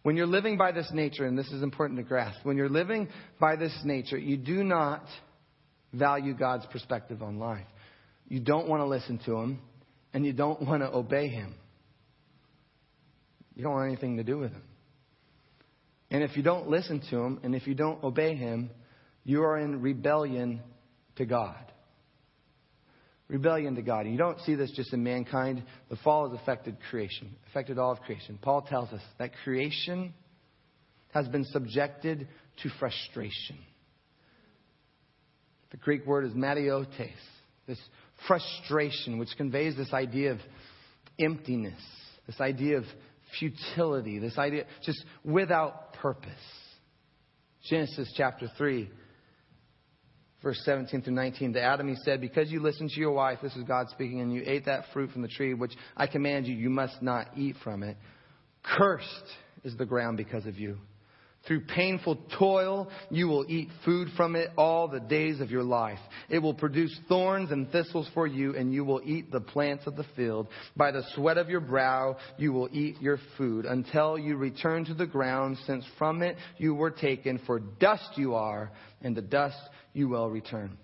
When 0.03 0.17
you're 0.17 0.27
living 0.27 0.57
by 0.57 0.73
this 0.73 0.91
nature, 0.93 1.27
and 1.27 1.39
this 1.39 1.49
is 1.49 1.63
important 1.63 1.99
to 1.99 2.03
grasp, 2.03 2.41
when 2.43 2.57
you're 2.57 2.69
living 2.69 3.09
by 3.39 3.57
this 3.57 3.77
nature, 3.85 4.19
you 4.19 4.37
do 4.37 4.65
not 4.65 5.05
value 5.93 6.35
God's 6.35 6.67
perspective 6.67 7.23
on 7.23 7.39
life. 7.39 7.67
You 8.29 8.41
don't 8.41 8.69
want 8.69 8.81
to 8.81 8.87
listen 8.87 9.21
to 9.27 9.37
Him, 9.37 9.61
and 10.13 10.25
you 10.27 10.33
don't 10.33 10.61
want 10.63 10.83
to 10.83 10.93
obey 10.93 11.29
Him. 11.29 11.55
You 13.55 13.65
don't 13.65 13.73
want 13.73 13.89
anything 13.89 14.17
to 14.17 14.25
do 14.25 14.39
with 14.39 14.53
Him. 14.53 14.63
And 16.11 16.23
if 16.23 16.37
you 16.37 16.43
don't 16.43 16.69
listen 16.69 17.01
to 17.11 17.19
Him, 17.19 17.41
and 17.43 17.55
if 17.55 17.67
you 17.67 17.75
don't 17.75 18.03
obey 18.03 18.35
Him, 18.35 18.71
you 19.29 19.43
are 19.43 19.59
in 19.59 19.83
rebellion 19.83 20.63
to 21.17 21.27
God. 21.27 21.71
Rebellion 23.29 23.75
to 23.75 23.83
God. 23.83 24.07
And 24.07 24.13
you 24.13 24.19
don't 24.19 24.41
see 24.41 24.55
this 24.55 24.71
just 24.71 24.95
in 24.95 25.05
mankind. 25.05 25.63
The 25.91 25.97
fall 25.97 26.31
has 26.31 26.41
affected 26.41 26.79
creation, 26.89 27.37
affected 27.51 27.79
all 27.79 27.93
of 27.93 28.01
creation. 28.01 28.39
Paul 28.41 28.63
tells 28.63 28.89
us 28.89 29.03
that 29.19 29.33
creation 29.45 30.15
has 31.13 31.29
been 31.29 31.45
subjected 31.45 32.27
to 32.63 32.71
frustration. 32.81 33.59
The 35.73 35.77
Greek 35.77 36.07
word 36.07 36.25
is 36.25 36.33
mataiotes, 36.33 37.11
this 37.67 37.81
frustration, 38.27 39.19
which 39.19 39.37
conveys 39.37 39.77
this 39.77 39.93
idea 39.93 40.33
of 40.33 40.39
emptiness, 41.21 41.83
this 42.27 42.41
idea 42.41 42.79
of 42.79 42.85
futility, 43.39 44.21
this 44.21 44.39
idea 44.39 44.65
just 44.85 45.05
without 45.23 45.93
purpose. 45.93 46.33
Genesis 47.69 48.11
chapter 48.17 48.51
3, 48.57 48.89
verse 50.43 50.61
17 50.65 51.03
through 51.03 51.15
19. 51.15 51.55
To 51.55 51.63
Adam 51.63 51.89
he 51.89 51.97
said, 52.05 52.21
Because 52.21 52.51
you 52.51 52.61
listened 52.61 52.91
to 52.91 53.01
your 53.01 53.13
wife, 53.13 53.39
this 53.43 53.55
is 53.57 53.65
God 53.65 53.89
speaking, 53.91 54.21
and 54.21 54.33
you 54.33 54.43
ate 54.47 54.67
that 54.67 54.85
fruit 54.93 55.11
from 55.11 55.23
the 55.23 55.29
tree 55.29 55.55
which 55.55 55.75
I 55.97 56.07
command 56.07 56.47
you, 56.47 56.55
you 56.55 56.71
must 56.71 57.03
not 57.03 57.29
eat 57.37 57.57
from 57.63 57.83
it. 57.83 57.97
Cursed 58.63 59.07
is 59.65 59.77
the 59.77 59.87
ground 59.87 60.17
because 60.17 60.47
of 60.47 60.59
you. 60.59 60.79
Through 61.47 61.63
painful 61.63 62.19
toil, 62.39 62.91
you 63.11 63.27
will 63.27 63.47
eat 63.49 63.69
food 63.85 64.09
from 64.17 64.37
it 64.37 64.51
all 64.59 64.87
the 64.87 65.01
days 65.01 65.41
of 65.41 65.51
your 65.51 65.63
life. 65.63 65.99
It 66.29 66.41
will 66.41 66.53
produce 66.53 66.95
thorns 67.09 67.51
and 67.51 67.71
thistles 67.71 68.09
for 68.13 68.27
you, 68.27 68.55
and 68.55 68.73
you 68.73 68.85
will 68.85 69.01
eat 69.03 69.33
the 69.33 69.41
plants 69.41 69.87
of 69.87 69.97
the 69.97 70.05
field. 70.15 70.49
By 70.77 70.91
the 70.91 71.05
sweat 71.15 71.39
of 71.39 71.49
your 71.49 71.61
brow, 71.61 72.19
you 72.37 72.53
will 72.53 72.69
eat 72.71 73.01
your 73.01 73.19
food 73.39 73.65
until 73.65 74.19
you 74.19 74.37
return 74.37 74.85
to 74.87 74.95
the 74.95 75.07
ground, 75.07 75.57
since 75.67 75.85
from 75.97 76.23
it 76.23 76.37
you 76.59 76.75
were 76.75 76.91
taken. 76.91 77.41
For 77.47 77.61
dust 77.61 78.11
you 78.17 78.35
are, 78.35 78.71
and 79.01 79.17
the 79.17 79.23
dust 79.23 79.57
you 79.95 80.09
will 80.09 80.29
return. 80.29 80.77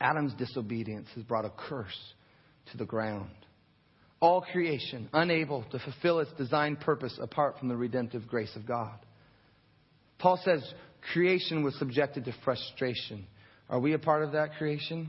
Adam's 0.00 0.34
disobedience 0.34 1.08
has 1.14 1.22
brought 1.24 1.44
a 1.44 1.52
curse 1.56 2.14
to 2.72 2.76
the 2.76 2.84
ground. 2.84 3.30
All 4.20 4.40
creation 4.40 5.08
unable 5.12 5.62
to 5.70 5.78
fulfill 5.78 6.18
its 6.18 6.32
designed 6.32 6.80
purpose 6.80 7.16
apart 7.20 7.58
from 7.58 7.68
the 7.68 7.76
redemptive 7.76 8.26
grace 8.26 8.54
of 8.56 8.66
God. 8.66 8.98
Paul 10.18 10.40
says 10.44 10.62
creation 11.12 11.62
was 11.62 11.78
subjected 11.78 12.24
to 12.26 12.34
frustration. 12.44 13.26
Are 13.68 13.78
we 13.78 13.92
a 13.92 13.98
part 13.98 14.22
of 14.22 14.32
that 14.32 14.54
creation? 14.58 15.08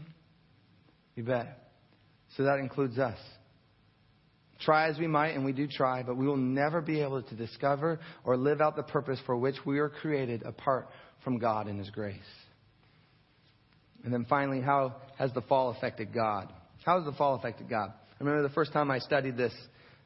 You 1.15 1.23
bet. 1.23 1.71
So 2.37 2.43
that 2.43 2.59
includes 2.59 2.99
us. 2.99 3.17
Try 4.61 4.89
as 4.89 4.97
we 4.99 5.07
might, 5.07 5.29
and 5.29 5.45
we 5.45 5.53
do 5.53 5.67
try, 5.67 6.03
but 6.03 6.17
we 6.17 6.27
will 6.27 6.37
never 6.37 6.81
be 6.81 7.01
able 7.01 7.23
to 7.23 7.35
discover 7.35 7.99
or 8.25 8.35
live 8.35 8.59
out 8.59 8.75
the 8.75 8.83
purpose 8.83 9.19
for 9.25 9.37
which 9.37 9.55
we 9.65 9.79
are 9.79 9.89
created 9.89 10.43
apart 10.43 10.89
from 11.23 11.39
God 11.39 11.67
and 11.67 11.79
His 11.79 11.89
grace. 11.89 12.17
And 14.03 14.13
then 14.13 14.25
finally, 14.29 14.61
how 14.61 14.95
has 15.17 15.31
the 15.33 15.41
fall 15.41 15.69
affected 15.71 16.13
God? 16.13 16.51
How 16.85 16.97
has 16.97 17.05
the 17.05 17.17
fall 17.17 17.35
affected 17.35 17.69
God? 17.69 17.91
I 17.91 18.23
remember 18.23 18.47
the 18.47 18.53
first 18.53 18.73
time 18.73 18.91
I 18.91 18.99
studied 18.99 19.37
this 19.37 19.53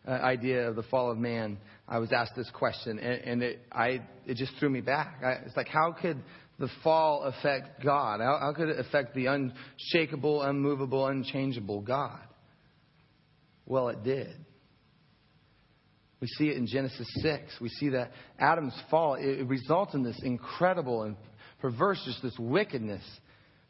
uh, 0.07 0.11
idea 0.11 0.69
of 0.69 0.75
the 0.75 0.83
fall 0.83 1.09
of 1.11 1.17
man, 1.17 1.57
I 1.93 1.99
was 1.99 2.11
asked 2.11 2.35
this 2.35 2.49
question, 2.49 2.97
and, 2.97 3.21
and 3.21 3.43
it, 3.43 3.59
I, 3.71 4.01
it 4.25 4.35
just 4.35 4.53
threw 4.59 4.67
me 4.67 4.81
back. 4.81 5.21
I, 5.23 5.31
it's 5.45 5.55
like, 5.55 5.67
how 5.67 5.91
could 5.91 6.17
the 6.57 6.67
fall 6.83 7.21
affect 7.21 7.83
God? 7.83 8.19
How, 8.19 8.39
how 8.41 8.53
could 8.53 8.69
it 8.69 8.79
affect 8.79 9.13
the 9.13 9.27
unshakable, 9.27 10.41
unmovable, 10.41 11.05
unchangeable 11.05 11.81
God? 11.81 12.19
Well, 13.67 13.89
it 13.89 14.03
did. 14.03 14.33
We 16.19 16.25
see 16.39 16.45
it 16.45 16.57
in 16.57 16.65
Genesis 16.65 17.07
6. 17.21 17.43
We 17.61 17.69
see 17.69 17.89
that 17.89 18.09
Adam's 18.39 18.73
fall, 18.89 19.13
it, 19.13 19.41
it 19.41 19.47
results 19.47 19.93
in 19.93 20.01
this 20.01 20.19
incredible 20.23 21.03
and 21.03 21.15
perverse, 21.61 22.01
just 22.05 22.23
this 22.23 22.35
wickedness 22.39 23.03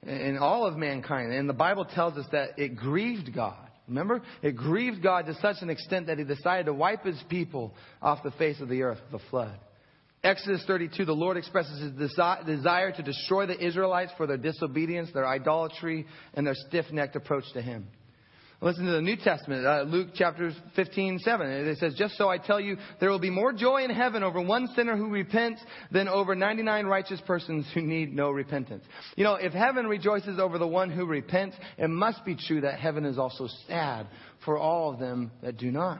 in 0.01 0.37
all 0.37 0.65
of 0.65 0.77
mankind. 0.77 1.33
And 1.33 1.49
the 1.49 1.53
Bible 1.53 1.83
tells 1.83 2.17
us 2.17 2.25
that 2.31 2.57
it 2.57 2.77
grieved 2.77 3.35
God. 3.35 3.67
Remember? 3.87 4.21
It 4.41 4.55
grieved 4.55 5.03
God 5.03 5.25
to 5.25 5.35
such 5.35 5.57
an 5.61 5.69
extent 5.69 6.07
that 6.07 6.17
he 6.17 6.23
decided 6.23 6.67
to 6.67 6.73
wipe 6.73 7.03
his 7.03 7.21
people 7.29 7.73
off 8.01 8.23
the 8.23 8.31
face 8.31 8.59
of 8.61 8.69
the 8.69 8.83
earth 8.83 8.99
with 9.11 9.21
a 9.21 9.29
flood. 9.29 9.59
Exodus 10.23 10.63
32, 10.65 11.03
the 11.03 11.13
Lord 11.13 11.35
expresses 11.35 11.81
his 11.81 11.91
desire 12.45 12.91
to 12.93 13.03
destroy 13.03 13.45
the 13.45 13.61
Israelites 13.61 14.13
for 14.15 14.25
their 14.25 14.37
disobedience, 14.37 15.09
their 15.13 15.27
idolatry, 15.27 16.05
and 16.33 16.47
their 16.47 16.55
stiff 16.55 16.85
necked 16.93 17.17
approach 17.17 17.43
to 17.53 17.61
him. 17.61 17.87
Listen 18.63 18.85
to 18.85 18.93
the 18.93 19.01
New 19.01 19.17
Testament, 19.17 19.65
uh, 19.65 19.81
Luke 19.81 20.11
chapter 20.15 20.53
15, 20.77 21.19
7. 21.19 21.47
It 21.51 21.77
says, 21.79 21.95
Just 21.95 22.15
so 22.15 22.29
I 22.29 22.37
tell 22.37 22.61
you, 22.61 22.77
there 23.01 23.09
will 23.09 23.19
be 23.19 23.29
more 23.29 23.51
joy 23.51 23.83
in 23.83 23.89
heaven 23.89 24.23
over 24.23 24.41
one 24.41 24.69
sinner 24.73 24.95
who 24.95 25.09
repents 25.09 25.59
than 25.91 26.07
over 26.07 26.33
99 26.33 26.85
righteous 26.85 27.19
persons 27.27 27.69
who 27.73 27.81
need 27.81 28.15
no 28.15 28.31
repentance. 28.31 28.85
You 29.17 29.25
know, 29.25 29.35
if 29.35 29.51
heaven 29.51 29.85
rejoices 29.85 30.39
over 30.39 30.57
the 30.57 30.67
one 30.67 30.89
who 30.89 31.05
repents, 31.05 31.57
it 31.77 31.89
must 31.89 32.23
be 32.23 32.37
true 32.37 32.61
that 32.61 32.79
heaven 32.79 33.03
is 33.03 33.19
also 33.19 33.49
sad 33.67 34.07
for 34.45 34.57
all 34.57 34.93
of 34.93 34.97
them 34.97 35.31
that 35.41 35.57
do 35.57 35.69
not. 35.69 35.99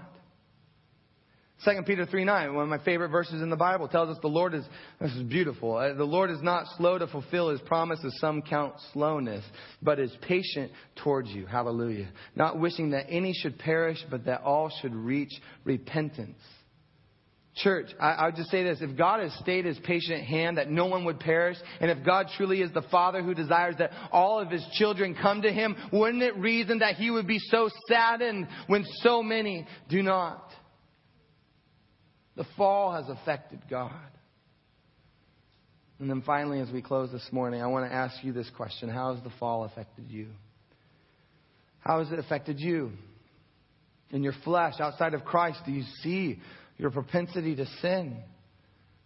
2 1.63 1.82
Peter 1.86 2.06
3 2.06 2.26
9, 2.26 2.54
one 2.54 2.63
of 2.63 2.69
my 2.69 2.84
favorite 2.84 3.10
verses 3.10 3.41
in 3.41 3.49
the 3.49 3.56
Bible, 3.56 3.88
tells 3.88 4.10
us 4.10 4.17
the 4.21 4.28
Lord 4.28 4.54
is, 4.54 4.65
this 4.99 5.12
is 5.13 5.23
beautiful, 5.23 5.76
uh, 5.76 5.93
the 5.93 6.04
Lord 6.04 6.30
is 6.30 6.41
not 6.41 6.65
slow 6.78 6.97
to 6.97 7.08
fulfill 7.08 7.49
his 7.49 7.62
promise 7.62 7.99
as 8.06 8.13
some 8.19 8.41
count 8.41 8.73
slowness, 8.91 9.43
but 9.82 9.99
is 9.99 10.12
patient 10.21 10.71
towards 11.04 11.30
you. 11.30 11.45
Hallelujah. 11.45 12.10
Not 12.36 12.60
wishing 12.60 12.91
that 12.91 13.06
any 13.10 13.34
should 13.34 13.58
perish, 13.60 14.04
but 14.10 14.26
that 14.26 14.41
all 14.41 14.71
should 14.82 14.93
reach 14.93 15.32
repentance. 15.63 16.38
Church, 17.56 17.91
I, 17.99 18.12
I 18.12 18.26
would 18.26 18.36
just 18.36 18.49
say 18.49 18.63
this. 18.63 18.80
If 18.82 18.97
God 18.97 19.19
has 19.19 19.32
stayed 19.36 19.65
his 19.65 19.78
patient 19.80 20.23
hand 20.23 20.58
that 20.58 20.71
no 20.71 20.88
one 20.88 21.06
would 21.06 21.19
perish, 21.19 21.58
and 21.80 21.91
if 21.91 22.04
God 22.04 22.28
truly 22.36 22.62
is 22.62 22.71
the 22.73 22.82
Father 22.84 23.21
who 23.21 23.36
desires 23.36 23.76
that 23.78 23.91
all 24.12 24.39
of 24.39 24.49
his 24.49 24.65
children 24.73 25.15
come 25.19 25.43
to 25.43 25.52
him, 25.52 25.76
wouldn't 25.92 26.23
it 26.23 26.35
reason 26.35 26.79
that 26.79 26.96
he 26.96 27.12
would 27.12 27.27
be 27.27 27.38
so 27.40 27.69
saddened 27.88 28.48
when 28.67 28.83
so 29.02 29.21
many 29.21 29.67
do 29.88 30.02
not? 30.02 30.50
The 32.36 32.46
fall 32.58 32.94
has 32.94 33.10
affected 33.10 33.62
God. 33.69 33.92
And 36.00 36.10
then 36.10 36.21
finally, 36.25 36.60
as 36.60 36.71
we 36.71 36.81
close 36.81 37.12
this 37.12 37.27
morning, 37.31 37.62
I 37.62 37.67
want 37.67 37.90
to 37.90 37.96
ask 37.96 38.23
you 38.23 38.34
this 38.34 38.50
question 38.58 38.90
How 38.90 39.13
has 39.13 39.23
the 39.23 39.31
fall 39.40 39.63
affected 39.63 40.06
you? 40.10 40.27
How 41.79 42.00
has 42.00 42.12
it 42.12 42.19
affected 42.19 42.60
you? 42.60 42.92
In 44.12 44.23
your 44.23 44.34
flesh, 44.44 44.75
outside 44.79 45.13
of 45.13 45.23
Christ, 45.23 45.60
do 45.65 45.71
you 45.71 45.84
see 46.02 46.40
your 46.77 46.92
propensity 46.92 47.56
to 47.56 47.65
sin? 47.81 48.17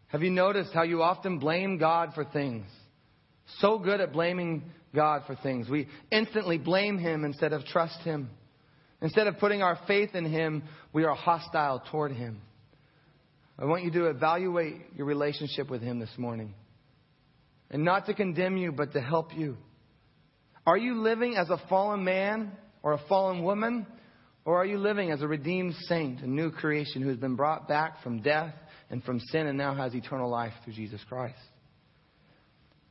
Have 0.08 0.24
you 0.24 0.30
noticed 0.30 0.72
how 0.74 0.84
you 0.84 1.02
often 1.02 1.40
blame 1.40 1.78
God 1.78 2.14
for 2.14 2.24
things? 2.24 2.66
So 3.60 3.78
good 3.78 4.02
at 4.02 4.14
blaming 4.14 4.64
God 4.94 5.24
for 5.28 5.36
things. 5.36 5.70
We 5.70 5.88
instantly 6.12 6.58
blame 6.58 6.98
Him 6.98 7.26
instead 7.26 7.54
of 7.54 7.66
trust 7.66 8.00
Him. 8.02 8.30
Instead 9.02 9.28
of 9.28 9.38
putting 9.38 9.62
our 9.62 9.78
faith 9.88 10.16
in 10.16 10.26
Him, 10.26 10.64
we 10.94 11.04
are 11.04 11.16
hostile 11.16 11.84
toward 11.92 12.12
Him. 12.12 12.42
I 13.60 13.66
want 13.66 13.84
you 13.84 13.92
to 13.92 14.06
evaluate 14.06 14.76
your 14.96 15.08
relationship 15.08 15.70
with 15.70 15.82
Him 15.82 16.00
this 16.00 16.16
morning. 16.18 16.54
And 17.70 17.84
not 17.84 18.06
to 18.06 18.14
condemn 18.14 18.56
you, 18.58 18.72
but 18.72 18.94
to 18.94 19.02
help 19.02 19.36
you. 19.36 19.58
Are 20.66 20.78
you 20.78 21.02
living 21.02 21.36
as 21.36 21.50
a 21.50 21.62
fallen 21.70 22.04
man 22.04 22.52
or 22.84 22.94
a 22.94 23.02
fallen 23.10 23.44
woman? 23.44 23.88
Or 24.46 24.58
are 24.58 24.66
you 24.66 24.78
living 24.78 25.12
as 25.12 25.22
a 25.22 25.28
redeemed 25.28 25.76
saint, 25.88 26.22
a 26.22 26.28
new 26.28 26.52
creation 26.52 27.02
who 27.02 27.10
has 27.10 27.18
been 27.18 27.36
brought 27.36 27.68
back 27.68 28.02
from 28.02 28.22
death 28.22 28.54
and 28.90 29.04
from 29.04 29.20
sin 29.20 29.48
and 29.48 29.58
now 29.58 29.76
has 29.76 29.94
eternal 29.94 30.30
life 30.30 30.54
through 30.64 30.74
Jesus 30.74 31.02
Christ? 31.10 31.36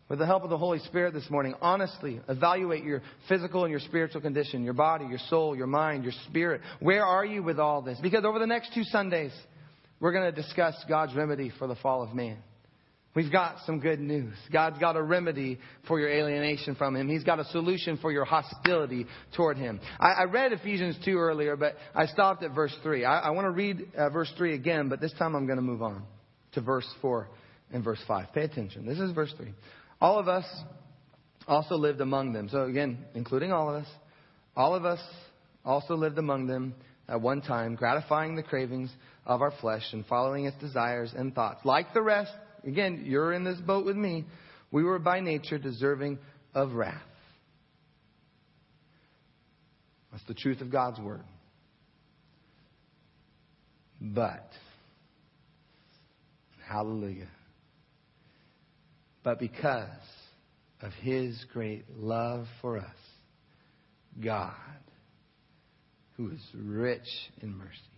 With 0.09 0.19
the 0.19 0.27
help 0.27 0.45
of 0.45 0.51
the 0.51 0.59
Holy 0.59 0.79
Spirit 0.81 1.15
this 1.15 1.29
morning, 1.31 1.55
honestly 1.61 2.21
evaluate 2.29 2.85
your 2.85 3.03
physical 3.29 3.65
and 3.65 3.71
your 3.71 3.81
spiritual 3.81 4.21
condition, 4.21 4.65
your 4.65 4.75
body, 4.75 5.07
your 5.07 5.19
soul, 5.31 5.57
your 5.57 5.67
mind, 5.67 6.05
your 6.05 6.13
spirit. 6.29 6.61
Where 6.81 7.05
are 7.05 7.25
you 7.25 7.43
with 7.43 7.59
all 7.59 7.83
this? 7.83 7.99
Because 8.03 8.25
over 8.25 8.39
the 8.39 8.47
next 8.47 8.75
two 8.75 8.85
Sundays, 8.85 9.33
we're 10.01 10.13
going 10.13 10.33
to 10.33 10.43
discuss 10.43 10.75
God's 10.89 11.15
remedy 11.15 11.53
for 11.59 11.67
the 11.67 11.77
fall 11.77 12.03
of 12.03 12.15
man. 12.15 12.39
We've 13.17 13.33
got 13.33 13.61
some 13.65 13.81
good 13.81 13.99
news. 13.99 14.35
God's 14.53 14.79
got 14.79 14.95
a 14.95 15.03
remedy 15.03 15.59
for 15.89 15.99
your 15.99 16.11
alienation 16.11 16.75
from 16.75 16.95
Him. 16.95 17.09
He's 17.09 17.25
got 17.25 17.41
a 17.41 17.47
solution 17.47 17.97
for 17.97 18.13
your 18.13 18.27
hostility 18.27 19.07
toward 19.35 19.57
Him. 19.57 19.81
I, 19.99 20.09
I 20.09 20.25
read 20.25 20.53
Ephesians 20.53 20.99
2 21.03 21.17
earlier, 21.17 21.57
but 21.57 21.77
I 21.95 22.05
stopped 22.07 22.43
at 22.43 22.55
verse 22.55 22.77
3. 22.83 23.07
I, 23.07 23.21
I 23.21 23.31
want 23.31 23.47
to 23.47 23.53
read 23.53 23.91
uh, 23.97 24.11
verse 24.11 24.31
3 24.37 24.53
again, 24.53 24.91
but 24.91 25.01
this 25.01 25.15
time 25.15 25.35
I'm 25.35 25.47
going 25.47 25.57
to 25.57 25.63
move 25.63 25.81
on 25.81 26.03
to 26.53 26.61
verse 26.61 26.87
4 27.01 27.27
and 27.73 27.83
verse 27.83 28.03
5. 28.07 28.35
Pay 28.35 28.43
attention. 28.43 28.85
This 28.85 28.99
is 28.99 29.13
verse 29.13 29.33
3. 29.39 29.51
All 29.99 30.19
of 30.19 30.29
us 30.29 30.45
also 31.49 31.77
lived 31.77 32.03
among 32.03 32.35
them. 32.35 32.51
So 32.51 32.65
again, 32.65 32.99
including 33.15 33.51
all 33.51 33.71
of 33.71 33.77
us, 33.77 33.89
all 34.55 34.75
of 34.75 34.85
us 34.85 35.01
also 35.65 35.95
lived 35.95 36.19
among 36.19 36.49
them 36.49 36.75
at 37.09 37.23
one 37.23 37.41
time, 37.41 37.77
gratifying 37.77 38.37
the 38.37 38.43
cravings 38.43 38.91
of 39.27 39.43
our 39.43 39.53
flesh 39.61 39.83
and 39.93 40.07
following 40.07 40.47
its 40.47 40.57
desires 40.59 41.13
and 41.15 41.35
thoughts. 41.35 41.65
Like 41.65 41.93
the 41.93 42.01
rest, 42.01 42.33
again, 42.65 43.03
you're 43.05 43.33
in 43.33 43.45
this 43.45 43.59
boat 43.59 43.85
with 43.85 43.97
me. 43.97 44.25
We 44.71 44.85
were 44.85 44.99
by 44.99 45.21
nature 45.21 45.59
deserving 45.59 46.19
of 46.55 46.73
wrath. 46.73 47.03
That's 50.13 50.25
the 50.29 50.35
truth 50.35 50.61
of 50.61 50.71
God's 50.71 51.01
word. 51.01 51.25
But, 54.01 54.49
hallelujah. 56.67 57.29
But 59.25 59.41
because 59.41 59.89
of 60.81 60.93
his 61.03 61.45
great 61.53 61.85
love 61.99 62.47
for 62.61 62.79
us, 62.79 62.85
God, 64.23 64.53
who 66.17 66.31
is 66.31 66.41
rich 66.55 67.09
in 67.43 67.57
mercy, 67.57 67.96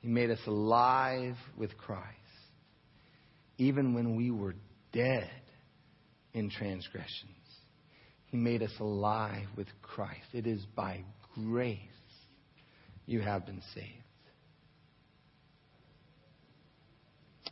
he 0.00 0.08
made 0.08 0.30
us 0.30 0.38
alive 0.46 1.36
with 1.56 1.76
Christ, 1.76 2.04
even 3.58 3.94
when 3.94 4.16
we 4.16 4.30
were 4.30 4.54
dead 4.92 5.30
in 6.32 6.50
transgressions. 6.50 7.32
He 8.26 8.36
made 8.36 8.62
us 8.62 8.72
alive 8.78 9.46
with 9.56 9.68
Christ. 9.82 10.26
It 10.32 10.46
is 10.46 10.64
by 10.76 11.02
grace 11.34 11.78
you 13.06 13.20
have 13.20 13.46
been 13.46 13.62
saved. 13.74 13.86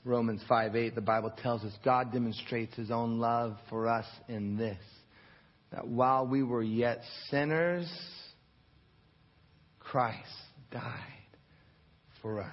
Romans 0.04 0.40
5 0.48 0.76
8, 0.76 0.94
the 0.94 1.00
Bible 1.00 1.32
tells 1.42 1.64
us 1.64 1.72
God 1.84 2.12
demonstrates 2.12 2.76
his 2.76 2.92
own 2.92 3.18
love 3.18 3.56
for 3.68 3.88
us 3.88 4.06
in 4.28 4.56
this 4.56 4.78
that 5.72 5.88
while 5.88 6.26
we 6.26 6.44
were 6.44 6.62
yet 6.62 7.02
sinners, 7.28 7.90
Christ 9.80 10.28
died 10.70 11.15
for 12.26 12.40
us. 12.40 12.50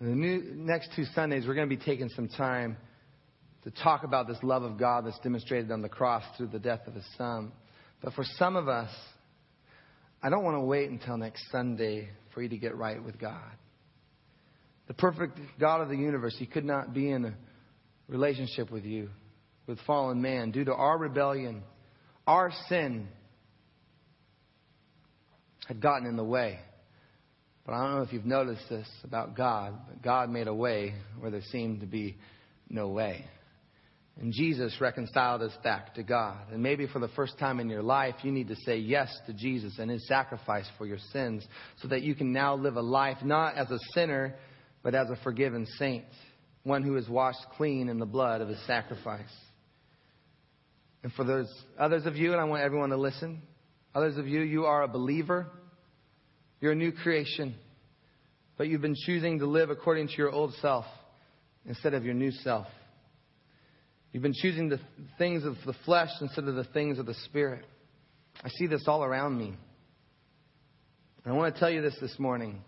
In 0.00 0.08
the 0.08 0.16
new, 0.16 0.42
next 0.56 0.90
two 0.96 1.04
Sundays, 1.14 1.46
we're 1.46 1.54
going 1.54 1.70
to 1.70 1.76
be 1.76 1.80
taking 1.80 2.08
some 2.08 2.26
time 2.26 2.76
to 3.62 3.70
talk 3.70 4.02
about 4.02 4.26
this 4.26 4.38
love 4.42 4.64
of 4.64 4.76
God 4.76 5.06
that's 5.06 5.20
demonstrated 5.20 5.70
on 5.70 5.80
the 5.80 5.88
cross 5.88 6.24
through 6.36 6.48
the 6.48 6.58
death 6.58 6.80
of 6.88 6.94
His 6.94 7.04
Son. 7.16 7.52
But 8.02 8.12
for 8.14 8.24
some 8.38 8.56
of 8.56 8.66
us, 8.66 8.90
I 10.20 10.30
don't 10.30 10.42
want 10.42 10.56
to 10.56 10.62
wait 10.62 10.90
until 10.90 11.16
next 11.16 11.48
Sunday 11.52 12.08
for 12.34 12.42
you 12.42 12.48
to 12.48 12.56
get 12.56 12.74
right 12.76 13.00
with 13.00 13.20
God. 13.20 13.52
The 14.88 14.94
perfect 14.94 15.38
God 15.60 15.80
of 15.80 15.88
the 15.88 15.96
universe, 15.96 16.34
He 16.36 16.46
could 16.46 16.64
not 16.64 16.92
be 16.92 17.08
in 17.08 17.24
a 17.24 17.34
relationship 18.08 18.68
with 18.72 18.84
you, 18.84 19.10
with 19.68 19.78
fallen 19.86 20.20
man, 20.20 20.50
due 20.50 20.64
to 20.64 20.74
our 20.74 20.98
rebellion, 20.98 21.62
our 22.26 22.50
sin 22.68 23.06
had 25.68 25.80
gotten 25.80 26.08
in 26.08 26.16
the 26.16 26.24
way. 26.24 26.58
But 27.64 27.74
I 27.74 27.82
don't 27.82 27.96
know 27.96 28.02
if 28.02 28.12
you've 28.12 28.26
noticed 28.26 28.68
this 28.68 28.88
about 29.04 29.36
God, 29.36 29.74
but 29.88 30.02
God 30.02 30.30
made 30.30 30.48
a 30.48 30.54
way 30.54 30.94
where 31.18 31.30
there 31.30 31.42
seemed 31.50 31.80
to 31.80 31.86
be 31.86 32.16
no 32.68 32.88
way. 32.88 33.24
And 34.20 34.32
Jesus 34.32 34.76
reconciled 34.80 35.42
us 35.42 35.52
back 35.64 35.94
to 35.94 36.02
God. 36.02 36.52
And 36.52 36.62
maybe 36.62 36.86
for 36.86 37.00
the 37.00 37.08
first 37.08 37.36
time 37.38 37.58
in 37.58 37.68
your 37.68 37.82
life, 37.82 38.14
you 38.22 38.30
need 38.30 38.48
to 38.48 38.56
say 38.64 38.76
yes 38.76 39.12
to 39.26 39.32
Jesus 39.32 39.78
and 39.78 39.90
His 39.90 40.06
sacrifice 40.06 40.66
for 40.78 40.86
your 40.86 40.98
sins 41.12 41.44
so 41.82 41.88
that 41.88 42.02
you 42.02 42.14
can 42.14 42.32
now 42.32 42.54
live 42.54 42.76
a 42.76 42.82
life 42.82 43.18
not 43.24 43.56
as 43.56 43.70
a 43.70 43.78
sinner, 43.92 44.36
but 44.82 44.94
as 44.94 45.10
a 45.10 45.16
forgiven 45.24 45.66
saint, 45.78 46.04
one 46.62 46.82
who 46.82 46.96
is 46.96 47.08
washed 47.08 47.44
clean 47.56 47.88
in 47.88 47.98
the 47.98 48.06
blood 48.06 48.40
of 48.40 48.48
His 48.48 48.64
sacrifice. 48.66 49.24
And 51.02 51.12
for 51.12 51.24
those 51.24 51.52
others 51.78 52.06
of 52.06 52.16
you, 52.16 52.32
and 52.32 52.40
I 52.40 52.44
want 52.44 52.62
everyone 52.62 52.90
to 52.90 52.96
listen, 52.96 53.42
others 53.94 54.16
of 54.16 54.28
you, 54.28 54.42
you 54.42 54.64
are 54.64 54.82
a 54.82 54.88
believer. 54.88 55.48
You're 56.64 56.72
a 56.72 56.76
new 56.76 56.92
creation. 56.92 57.56
But 58.56 58.68
you've 58.68 58.80
been 58.80 58.96
choosing 59.04 59.40
to 59.40 59.46
live 59.46 59.68
according 59.68 60.08
to 60.08 60.14
your 60.14 60.30
old 60.30 60.54
self 60.62 60.86
instead 61.66 61.92
of 61.92 62.06
your 62.06 62.14
new 62.14 62.30
self. 62.30 62.66
You've 64.12 64.22
been 64.22 64.32
choosing 64.32 64.70
the 64.70 64.80
things 65.18 65.44
of 65.44 65.56
the 65.66 65.74
flesh 65.84 66.08
instead 66.22 66.44
of 66.44 66.54
the 66.54 66.64
things 66.64 66.98
of 66.98 67.04
the 67.04 67.12
spirit. 67.26 67.66
I 68.42 68.48
see 68.48 68.66
this 68.66 68.84
all 68.86 69.04
around 69.04 69.36
me. 69.36 69.52
And 71.22 71.34
I 71.34 71.36
want 71.36 71.52
to 71.52 71.60
tell 71.60 71.68
you 71.68 71.82
this 71.82 71.98
this 72.00 72.18
morning. 72.18 72.62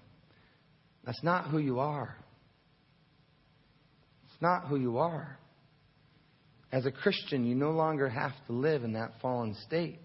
That's 1.07 1.23
not 1.23 1.47
who 1.49 1.57
you 1.57 1.81
are. 1.81 2.15
It's 4.27 4.43
not 4.43 4.67
who 4.67 4.77
you 4.77 4.99
are. 4.99 5.39
As 6.71 6.85
a 6.85 6.93
Christian, 6.93 7.47
you 7.47 7.55
no 7.55 7.71
longer 7.71 8.11
have 8.11 8.33
to 8.49 8.53
live 8.53 8.85
in 8.85 8.93
that 8.93 9.13
fallen 9.23 9.57
state. 9.67 10.01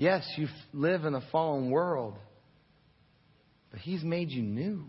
Yes, 0.00 0.26
you 0.38 0.48
live 0.72 1.04
in 1.04 1.14
a 1.14 1.20
fallen 1.30 1.70
world, 1.70 2.16
but 3.70 3.80
He's 3.80 4.02
made 4.02 4.30
you 4.30 4.40
new. 4.40 4.86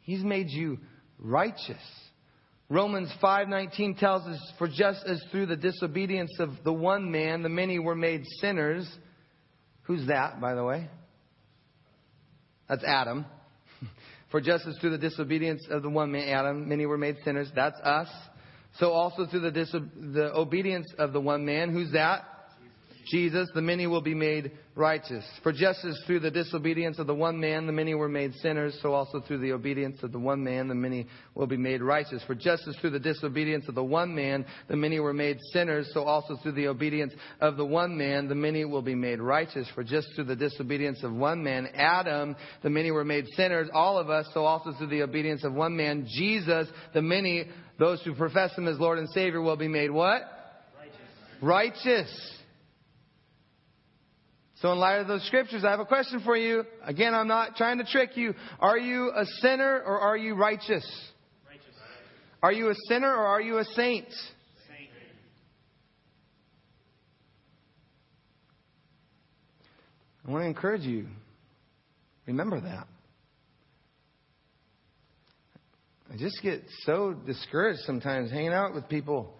He's 0.00 0.24
made 0.24 0.48
you 0.48 0.78
righteous. 1.18 1.76
Romans 2.70 3.12
5:19 3.22 3.98
tells 3.98 4.22
us 4.22 4.40
for 4.56 4.68
just 4.68 5.04
as 5.04 5.22
through 5.30 5.44
the 5.46 5.56
disobedience 5.56 6.30
of 6.40 6.64
the 6.64 6.72
one 6.72 7.10
man 7.10 7.42
the 7.42 7.50
many 7.50 7.78
were 7.78 7.94
made 7.94 8.24
sinners. 8.40 8.90
Who's 9.82 10.06
that 10.06 10.40
by 10.40 10.54
the 10.54 10.64
way? 10.64 10.88
That's 12.70 12.84
Adam. 12.84 13.26
For 14.30 14.40
just 14.40 14.66
as 14.66 14.78
through 14.80 14.92
the 14.92 14.98
disobedience 14.98 15.66
of 15.70 15.82
the 15.82 15.90
one 15.90 16.10
man 16.10 16.26
Adam 16.30 16.70
many 16.70 16.86
were 16.86 16.96
made 16.96 17.16
sinners. 17.22 17.50
That's 17.54 17.78
us. 17.80 18.08
So 18.78 18.92
also 18.92 19.26
through 19.26 19.40
the, 19.40 19.52
diso- 19.52 20.14
the 20.14 20.34
obedience 20.34 20.86
of 20.98 21.12
the 21.12 21.20
one 21.20 21.44
man 21.44 21.70
who's 21.70 21.92
that 21.92 22.24
Jesus, 23.06 23.48
the 23.54 23.62
many 23.62 23.86
will 23.86 24.00
be 24.00 24.14
made 24.14 24.52
righteous. 24.76 25.24
For 25.42 25.52
just 25.52 25.84
as 25.84 25.98
through 26.06 26.20
the 26.20 26.30
disobedience 26.30 26.98
of 26.98 27.06
the 27.06 27.14
one 27.14 27.38
man 27.38 27.66
the 27.66 27.72
many 27.72 27.94
were 27.94 28.08
made 28.08 28.34
sinners, 28.34 28.76
so 28.82 28.92
also 28.92 29.20
through 29.20 29.38
the 29.38 29.52
obedience 29.52 30.02
of 30.02 30.12
the 30.12 30.18
one 30.18 30.42
man 30.42 30.68
the 30.68 30.74
many 30.74 31.06
will 31.34 31.46
be 31.46 31.56
made 31.56 31.80
righteous. 31.80 32.22
For 32.26 32.34
just 32.34 32.66
as 32.66 32.76
through 32.80 32.90
the 32.90 32.98
disobedience 32.98 33.68
of 33.68 33.74
the 33.74 33.84
one 33.84 34.14
man 34.14 34.44
the 34.68 34.76
many 34.76 34.98
were 35.00 35.12
made 35.12 35.38
sinners, 35.52 35.90
so 35.92 36.04
also 36.04 36.36
through 36.42 36.52
the 36.52 36.68
obedience 36.68 37.12
of 37.40 37.56
the 37.56 37.64
one 37.64 37.96
man 37.96 38.28
the 38.28 38.34
many 38.34 38.64
will 38.64 38.82
be 38.82 38.94
made 38.94 39.20
righteous. 39.20 39.68
For 39.74 39.84
just 39.84 40.08
through 40.14 40.24
the 40.24 40.36
disobedience 40.36 41.02
of 41.04 41.12
one 41.12 41.42
man, 41.42 41.68
Adam, 41.74 42.34
the 42.62 42.70
many 42.70 42.90
were 42.90 43.04
made 43.04 43.26
sinners, 43.36 43.68
all 43.72 43.98
of 43.98 44.10
us, 44.10 44.26
so 44.34 44.44
also 44.44 44.72
through 44.72 44.88
the 44.88 45.02
obedience 45.02 45.44
of 45.44 45.52
one 45.52 45.76
man, 45.76 46.06
Jesus, 46.08 46.68
the 46.92 47.02
many, 47.02 47.48
those 47.78 48.02
who 48.02 48.14
profess 48.14 48.56
him 48.56 48.66
as 48.66 48.78
Lord 48.78 48.98
and 48.98 49.08
Savior 49.10 49.40
will 49.40 49.56
be 49.56 49.68
made 49.68 49.90
what? 49.90 50.22
Righteous. 51.40 51.78
Righteous. 51.86 52.34
So, 54.64 54.72
in 54.72 54.78
light 54.78 54.96
of 54.96 55.08
those 55.08 55.22
scriptures, 55.26 55.62
I 55.62 55.72
have 55.72 55.80
a 55.80 55.84
question 55.84 56.20
for 56.24 56.34
you. 56.34 56.64
Again, 56.86 57.12
I'm 57.12 57.28
not 57.28 57.54
trying 57.54 57.76
to 57.76 57.84
trick 57.84 58.16
you. 58.16 58.32
Are 58.58 58.78
you 58.78 59.12
a 59.14 59.26
sinner 59.42 59.82
or 59.84 60.00
are 60.00 60.16
you 60.16 60.36
righteous? 60.36 60.90
righteous. 61.46 61.66
Are 62.42 62.50
you 62.50 62.70
a 62.70 62.74
sinner 62.88 63.12
or 63.12 63.26
are 63.26 63.42
you 63.42 63.58
a 63.58 63.64
saint? 63.64 64.08
saint? 64.08 64.88
I 70.26 70.30
want 70.30 70.44
to 70.44 70.46
encourage 70.46 70.84
you. 70.84 71.08
Remember 72.26 72.58
that. 72.58 72.86
I 76.10 76.16
just 76.16 76.40
get 76.42 76.62
so 76.86 77.12
discouraged 77.12 77.80
sometimes 77.80 78.30
hanging 78.30 78.54
out 78.54 78.72
with 78.72 78.88
people 78.88 79.34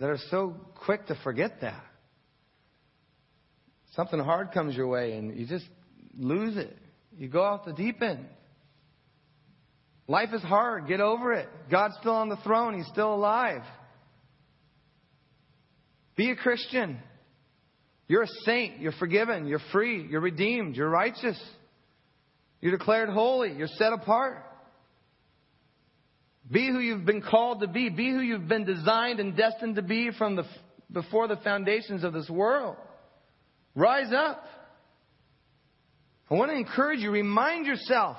that 0.00 0.10
are 0.10 0.18
so 0.28 0.56
quick 0.74 1.06
to 1.06 1.14
forget 1.22 1.60
that. 1.60 1.85
Something 3.96 4.20
hard 4.20 4.52
comes 4.52 4.76
your 4.76 4.88
way 4.88 5.12
and 5.12 5.36
you 5.36 5.46
just 5.46 5.64
lose 6.18 6.56
it. 6.56 6.76
You 7.16 7.28
go 7.28 7.42
off 7.42 7.64
the 7.64 7.72
deep 7.72 8.02
end. 8.02 8.26
Life 10.06 10.28
is 10.34 10.42
hard. 10.42 10.86
Get 10.86 11.00
over 11.00 11.32
it. 11.32 11.48
God's 11.70 11.94
still 12.00 12.12
on 12.12 12.28
the 12.28 12.36
throne. 12.36 12.76
He's 12.76 12.86
still 12.92 13.12
alive. 13.12 13.62
Be 16.14 16.30
a 16.30 16.36
Christian. 16.36 16.98
You're 18.06 18.22
a 18.22 18.28
saint. 18.44 18.80
You're 18.80 18.92
forgiven. 18.92 19.46
You're 19.46 19.60
free. 19.72 20.06
You're 20.08 20.20
redeemed. 20.20 20.76
You're 20.76 20.90
righteous. 20.90 21.40
You're 22.60 22.76
declared 22.76 23.08
holy. 23.08 23.54
You're 23.54 23.66
set 23.66 23.92
apart. 23.92 24.44
Be 26.50 26.68
who 26.68 26.78
you've 26.78 27.06
been 27.06 27.22
called 27.22 27.60
to 27.60 27.66
be. 27.66 27.88
Be 27.88 28.10
who 28.10 28.20
you've 28.20 28.46
been 28.46 28.64
designed 28.64 29.20
and 29.20 29.36
destined 29.36 29.76
to 29.76 29.82
be 29.82 30.10
from 30.16 30.36
the, 30.36 30.44
before 30.92 31.26
the 31.26 31.36
foundations 31.38 32.04
of 32.04 32.12
this 32.12 32.28
world. 32.28 32.76
Rise 33.76 34.12
up. 34.12 34.42
I 36.30 36.34
want 36.34 36.50
to 36.50 36.56
encourage 36.56 37.00
you. 37.00 37.10
Remind 37.10 37.66
yourself 37.66 38.16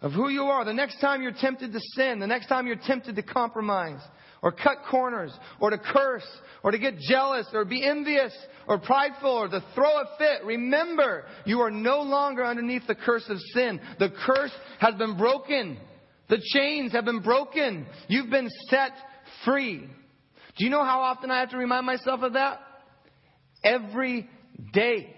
of 0.00 0.12
who 0.12 0.30
you 0.30 0.44
are. 0.44 0.64
The 0.64 0.72
next 0.72 1.00
time 1.00 1.22
you're 1.22 1.34
tempted 1.38 1.72
to 1.72 1.80
sin, 1.94 2.18
the 2.18 2.26
next 2.26 2.48
time 2.48 2.66
you're 2.66 2.80
tempted 2.84 3.14
to 3.14 3.22
compromise, 3.22 4.00
or 4.42 4.50
cut 4.50 4.78
corners, 4.90 5.32
or 5.60 5.70
to 5.70 5.78
curse, 5.78 6.26
or 6.64 6.72
to 6.72 6.78
get 6.78 6.98
jealous, 6.98 7.46
or 7.52 7.64
be 7.64 7.86
envious, 7.86 8.32
or 8.66 8.78
prideful, 8.78 9.30
or 9.30 9.48
to 9.48 9.62
throw 9.74 10.00
a 10.00 10.04
fit, 10.18 10.44
remember, 10.44 11.26
you 11.44 11.60
are 11.60 11.70
no 11.70 12.00
longer 12.00 12.44
underneath 12.44 12.86
the 12.88 12.94
curse 12.96 13.24
of 13.28 13.38
sin. 13.54 13.80
The 14.00 14.10
curse 14.26 14.52
has 14.80 14.94
been 14.96 15.16
broken. 15.16 15.78
The 16.28 16.40
chains 16.54 16.92
have 16.92 17.04
been 17.04 17.20
broken. 17.20 17.86
You've 18.08 18.30
been 18.30 18.48
set 18.70 18.92
free. 19.44 19.88
Do 20.56 20.64
you 20.64 20.70
know 20.70 20.84
how 20.84 21.02
often 21.02 21.30
I 21.30 21.40
have 21.40 21.50
to 21.50 21.58
remind 21.58 21.86
myself 21.86 22.22
of 22.22 22.32
that? 22.32 22.60
Every 23.64 24.28
day. 24.72 25.16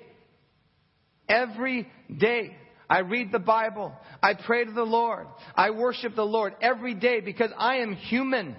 Every 1.29 1.89
day. 2.17 2.57
I 2.89 3.01
read 3.01 3.33
the 3.33 3.39
Bible. 3.39 3.93
I 4.23 4.35
pray 4.35 4.65
to 4.65 4.73
the 4.73 4.83
Lord. 4.83 5.27
I 5.55 5.71
worship 5.71 6.15
the 6.15 6.25
Lord 6.25 6.55
every 6.61 6.95
day 6.95 7.21
because 7.21 7.51
I 7.57 7.77
am 7.77 7.95
human. 7.95 8.57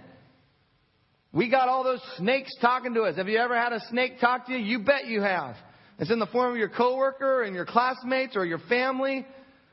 We 1.31 1.49
got 1.49 1.69
all 1.69 1.83
those 1.83 2.01
snakes 2.17 2.51
talking 2.61 2.93
to 2.95 3.03
us. 3.03 3.17
Have 3.17 3.27
you 3.27 3.37
ever 3.37 3.55
had 3.55 3.73
a 3.73 3.81
snake 3.89 4.19
talk 4.19 4.47
to 4.47 4.53
you? 4.53 4.59
You 4.59 4.79
bet 4.79 5.05
you 5.05 5.21
have. 5.21 5.55
It's 5.99 6.11
in 6.11 6.19
the 6.19 6.27
form 6.27 6.51
of 6.51 6.57
your 6.57 6.69
coworker 6.69 7.43
and 7.43 7.53
your 7.53 7.65
classmates 7.65 8.35
or 8.35 8.45
your 8.45 8.59
family 8.69 9.25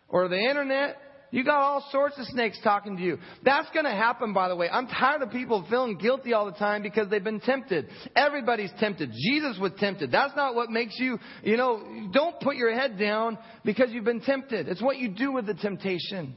or 0.09 0.29
the 0.29 0.39
internet. 0.39 0.97
You 1.33 1.45
got 1.45 1.63
all 1.63 1.89
sorts 1.91 2.19
of 2.19 2.27
snakes 2.27 2.59
talking 2.63 2.99
to 2.99 3.03
you. 3.03 3.19
That's 3.43 3.69
going 3.71 3.87
to 3.87 3.91
happen, 3.91 4.35
by 4.35 4.49
the 4.49 4.55
way. 4.55 4.69
I'm 4.69 4.87
tired 4.87 5.23
of 5.23 5.31
people 5.31 5.67
feeling 5.69 5.97
guilty 5.97 6.35
all 6.35 6.45
the 6.45 6.53
time 6.53 6.83
because 6.83 7.09
they've 7.09 7.25
been 7.25 7.41
tempted. 7.41 7.89
Everybody's 8.15 8.71
tempted. 8.79 9.13
Jesus 9.13 9.59
was 9.59 9.73
tempted. 9.79 10.13
That's 10.13 10.37
not 10.37 10.55
what 10.55 10.69
makes 10.69 10.99
you, 10.99 11.19
you 11.43 11.57
know, 11.57 12.11
don't 12.13 12.39
put 12.39 12.57
your 12.57 12.79
head 12.79 12.99
down 12.99 13.39
because 13.65 13.91
you've 13.93 14.05
been 14.05 14.21
tempted. 14.21 14.69
It's 14.69 14.83
what 14.83 14.99
you 14.99 15.09
do 15.09 15.33
with 15.33 15.47
the 15.47 15.55
temptation. 15.55 16.37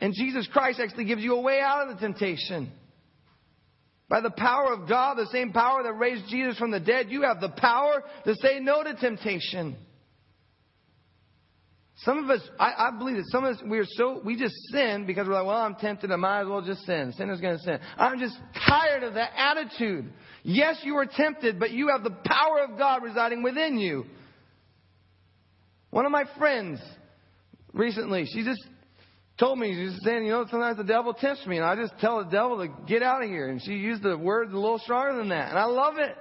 And 0.00 0.12
Jesus 0.12 0.48
Christ 0.52 0.80
actually 0.80 1.04
gives 1.04 1.22
you 1.22 1.36
a 1.36 1.40
way 1.40 1.60
out 1.60 1.88
of 1.88 1.94
the 1.94 2.00
temptation. 2.00 2.72
By 4.08 4.20
the 4.20 4.30
power 4.30 4.72
of 4.72 4.88
God, 4.88 5.18
the 5.18 5.28
same 5.30 5.52
power 5.52 5.84
that 5.84 5.92
raised 5.92 6.24
Jesus 6.28 6.58
from 6.58 6.72
the 6.72 6.80
dead, 6.80 7.10
you 7.10 7.22
have 7.22 7.40
the 7.40 7.50
power 7.50 8.02
to 8.24 8.34
say 8.42 8.58
no 8.58 8.82
to 8.82 8.92
temptation. 8.96 9.76
Some 12.04 12.24
of 12.24 12.30
us, 12.30 12.40
I, 12.58 12.88
I, 12.88 12.90
believe 12.96 13.16
that 13.16 13.26
some 13.28 13.44
of 13.44 13.56
us, 13.56 13.62
we 13.68 13.78
are 13.78 13.84
so, 13.84 14.22
we 14.24 14.34
just 14.34 14.54
sin 14.72 15.04
because 15.06 15.26
we're 15.26 15.34
like, 15.34 15.46
well, 15.46 15.58
I'm 15.58 15.74
tempted, 15.74 16.10
I 16.10 16.16
might 16.16 16.42
as 16.42 16.48
well 16.48 16.62
just 16.62 16.86
sin. 16.86 17.12
Sinner's 17.16 17.42
gonna 17.42 17.58
sin. 17.58 17.78
I'm 17.98 18.18
just 18.18 18.38
tired 18.66 19.02
of 19.02 19.14
that 19.14 19.32
attitude. 19.36 20.10
Yes, 20.42 20.80
you 20.82 20.96
are 20.96 21.04
tempted, 21.04 21.60
but 21.60 21.72
you 21.72 21.88
have 21.88 22.02
the 22.02 22.16
power 22.24 22.60
of 22.66 22.78
God 22.78 23.02
residing 23.02 23.42
within 23.42 23.78
you. 23.78 24.06
One 25.90 26.06
of 26.06 26.12
my 26.12 26.24
friends 26.38 26.80
recently, 27.74 28.24
she 28.32 28.44
just 28.44 28.64
told 29.38 29.58
me, 29.58 29.74
she 29.74 29.84
was 29.84 30.00
saying, 30.02 30.24
you 30.24 30.30
know, 30.30 30.46
sometimes 30.50 30.78
the 30.78 30.84
devil 30.84 31.12
tempts 31.12 31.46
me, 31.46 31.58
and 31.58 31.66
I 31.66 31.76
just 31.76 31.92
tell 32.00 32.24
the 32.24 32.30
devil 32.30 32.58
to 32.58 32.68
get 32.86 33.02
out 33.02 33.22
of 33.22 33.28
here. 33.28 33.48
And 33.48 33.60
she 33.60 33.72
used 33.72 34.02
the 34.02 34.16
words 34.16 34.52
a 34.52 34.56
little 34.56 34.78
stronger 34.78 35.18
than 35.18 35.28
that, 35.30 35.50
and 35.50 35.58
I 35.58 35.64
love 35.64 35.98
it. 35.98 36.16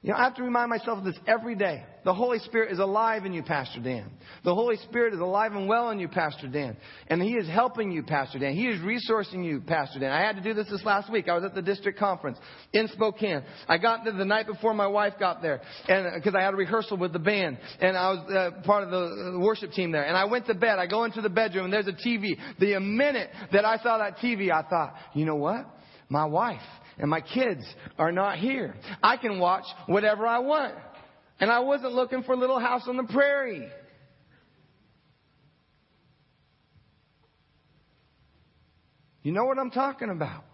You 0.00 0.10
know, 0.10 0.16
I 0.16 0.24
have 0.24 0.36
to 0.36 0.44
remind 0.44 0.70
myself 0.70 0.98
of 0.98 1.04
this 1.04 1.18
every 1.26 1.56
day. 1.56 1.82
The 2.04 2.14
Holy 2.14 2.38
Spirit 2.38 2.70
is 2.70 2.78
alive 2.78 3.24
in 3.24 3.32
you, 3.32 3.42
Pastor 3.42 3.80
Dan. 3.80 4.08
The 4.44 4.54
Holy 4.54 4.76
Spirit 4.76 5.12
is 5.12 5.18
alive 5.18 5.54
and 5.54 5.66
well 5.66 5.90
in 5.90 5.98
you, 5.98 6.06
Pastor 6.06 6.46
Dan. 6.46 6.76
And 7.08 7.20
He 7.20 7.32
is 7.32 7.48
helping 7.48 7.90
you, 7.90 8.04
Pastor 8.04 8.38
Dan. 8.38 8.54
He 8.54 8.68
is 8.68 8.80
resourcing 8.80 9.44
you, 9.44 9.60
Pastor 9.60 9.98
Dan. 9.98 10.12
I 10.12 10.20
had 10.20 10.36
to 10.36 10.40
do 10.40 10.54
this 10.54 10.70
this 10.70 10.84
last 10.84 11.10
week. 11.10 11.28
I 11.28 11.34
was 11.34 11.42
at 11.42 11.52
the 11.52 11.62
district 11.62 11.98
conference 11.98 12.38
in 12.72 12.86
Spokane. 12.88 13.42
I 13.66 13.78
got 13.78 14.04
there 14.04 14.12
the 14.12 14.24
night 14.24 14.46
before 14.46 14.72
my 14.72 14.86
wife 14.86 15.14
got 15.18 15.42
there, 15.42 15.60
and 15.88 16.06
because 16.14 16.36
I 16.36 16.42
had 16.42 16.54
a 16.54 16.56
rehearsal 16.56 16.96
with 16.96 17.12
the 17.12 17.18
band, 17.18 17.58
and 17.80 17.96
I 17.96 18.10
was 18.10 18.30
uh, 18.30 18.62
part 18.62 18.84
of 18.84 18.90
the 18.90 19.40
worship 19.40 19.72
team 19.72 19.90
there. 19.90 20.04
And 20.04 20.16
I 20.16 20.26
went 20.26 20.46
to 20.46 20.54
bed. 20.54 20.78
I 20.78 20.86
go 20.86 21.04
into 21.04 21.22
the 21.22 21.28
bedroom, 21.28 21.64
and 21.64 21.72
there's 21.72 21.88
a 21.88 21.92
TV. 21.92 22.38
The 22.60 22.78
minute 22.78 23.30
that 23.52 23.64
I 23.64 23.78
saw 23.78 23.98
that 23.98 24.18
TV, 24.18 24.52
I 24.52 24.62
thought, 24.62 24.94
you 25.12 25.24
know 25.24 25.36
what? 25.36 25.66
My 26.08 26.24
wife 26.24 26.62
and 26.98 27.08
my 27.08 27.20
kids 27.20 27.64
are 27.98 28.12
not 28.12 28.38
here. 28.38 28.74
I 29.02 29.16
can 29.16 29.38
watch 29.38 29.64
whatever 29.86 30.26
I 30.26 30.38
want. 30.38 30.74
And 31.40 31.50
I 31.50 31.60
wasn't 31.60 31.92
looking 31.92 32.24
for 32.24 32.36
Little 32.36 32.58
House 32.58 32.82
on 32.88 32.96
the 32.96 33.04
Prairie. 33.04 33.68
You 39.22 39.32
know 39.32 39.44
what 39.44 39.58
I'm 39.58 39.70
talking 39.70 40.10
about. 40.10 40.44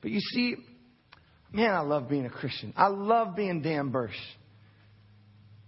But 0.00 0.10
you 0.10 0.20
see, 0.20 0.56
man, 1.52 1.74
I 1.74 1.80
love 1.80 2.08
being 2.08 2.26
a 2.26 2.30
Christian. 2.30 2.72
I 2.76 2.88
love 2.88 3.36
being 3.36 3.60
Dan 3.60 3.90
Bursch. 3.90 4.16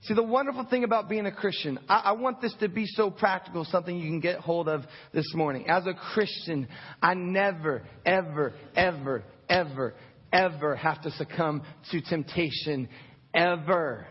See, 0.05 0.13
the 0.13 0.23
wonderful 0.23 0.67
thing 0.67 0.85
about 0.85 1.09
being 1.09 1.25
a 1.25 1.33
Christian, 1.33 1.79
I, 1.89 2.03
I, 2.07 2.13
want 2.13 2.43
this 2.43 2.55
to 2.61 2.69
be 2.69 2.85
so 2.87 3.11
practical, 3.11 3.65
something 3.65 3.97
you 3.97 4.11
can 4.11 4.21
get 4.21 4.39
hold 4.39 4.69
of 4.69 4.83
this 5.15 5.25
morning. 5.35 5.65
As 5.67 5.87
a 5.87 5.95
Christian, 5.95 6.69
I 7.01 7.15
never, 7.15 7.85
ever, 8.05 8.53
ever, 8.77 9.25
ever, 9.49 9.95
ever 10.31 10.77
have 10.77 11.01
to 11.03 11.11
succumb 11.13 11.63
to 11.91 12.03
temptation. 12.03 12.91
Ever. 13.33 14.07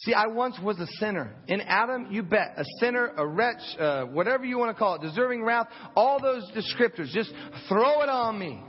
See, 0.00 0.12
I 0.12 0.26
once 0.26 0.58
was 0.62 0.78
a 0.78 0.86
sinner. 0.98 1.34
In 1.48 1.62
Adam, 1.62 2.08
you 2.10 2.22
bet. 2.22 2.52
A 2.58 2.64
sinner, 2.80 3.12
a 3.16 3.26
wretch, 3.26 3.62
uh, 3.80 4.04
whatever 4.04 4.44
you 4.44 4.58
want 4.58 4.76
to 4.76 4.78
call 4.78 4.96
it, 4.96 5.00
deserving 5.00 5.42
wrath, 5.42 5.68
all 5.96 6.20
those 6.20 6.44
descriptors. 6.52 7.10
Just 7.12 7.32
throw 7.66 8.02
it 8.02 8.10
on 8.10 8.38
me. 8.38 8.60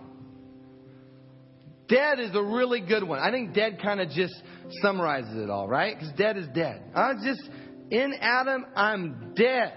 Dead 1.87 2.19
is 2.19 2.35
a 2.35 2.43
really 2.43 2.81
good 2.81 3.03
one. 3.03 3.19
I 3.19 3.31
think 3.31 3.53
dead 3.53 3.79
kind 3.81 4.01
of 4.01 4.09
just 4.09 4.33
summarizes 4.81 5.35
it 5.35 5.49
all, 5.49 5.67
right? 5.67 5.97
Because 5.97 6.13
dead 6.15 6.37
is 6.37 6.47
dead. 6.53 6.83
I'm 6.93 7.23
just, 7.23 7.41
in 7.89 8.13
Adam, 8.19 8.65
I'm 8.75 9.33
dead. 9.35 9.73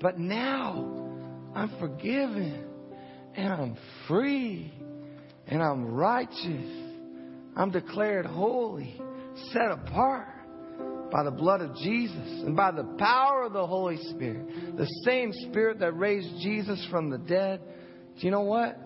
But 0.00 0.18
now, 0.18 1.06
I'm 1.54 1.78
forgiven. 1.78 2.64
And 3.34 3.52
I'm 3.52 3.76
free. 4.08 4.72
And 5.46 5.62
I'm 5.62 5.86
righteous. 5.94 6.86
I'm 7.56 7.70
declared 7.70 8.26
holy, 8.26 9.00
set 9.52 9.70
apart 9.70 10.28
by 11.10 11.22
the 11.22 11.30
blood 11.30 11.62
of 11.62 11.74
Jesus 11.76 12.42
and 12.44 12.56
by 12.56 12.70
the 12.72 12.84
power 12.98 13.44
of 13.44 13.52
the 13.52 13.66
Holy 13.66 13.96
Spirit. 14.10 14.76
The 14.76 14.86
same 15.04 15.32
Spirit 15.32 15.78
that 15.78 15.92
raised 15.92 16.42
Jesus 16.42 16.84
from 16.90 17.10
the 17.10 17.18
dead. 17.18 17.60
Do 18.18 18.26
you 18.26 18.30
know 18.30 18.42
what? 18.42 18.78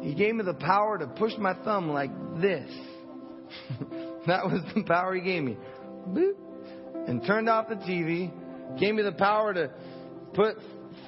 He 0.00 0.14
gave 0.14 0.34
me 0.34 0.44
the 0.44 0.54
power 0.54 0.98
to 0.98 1.06
push 1.06 1.32
my 1.38 1.54
thumb 1.64 1.90
like 1.90 2.10
this. 2.40 2.70
that 4.26 4.44
was 4.44 4.62
the 4.74 4.84
power 4.84 5.14
he 5.14 5.20
gave 5.20 5.42
me. 5.42 5.56
Boop. 6.08 6.34
And 7.08 7.24
turned 7.26 7.48
off 7.48 7.68
the 7.68 7.74
TV. 7.76 8.30
Gave 8.78 8.94
me 8.94 9.02
the 9.02 9.12
power 9.12 9.52
to 9.54 9.70
put 10.34 10.56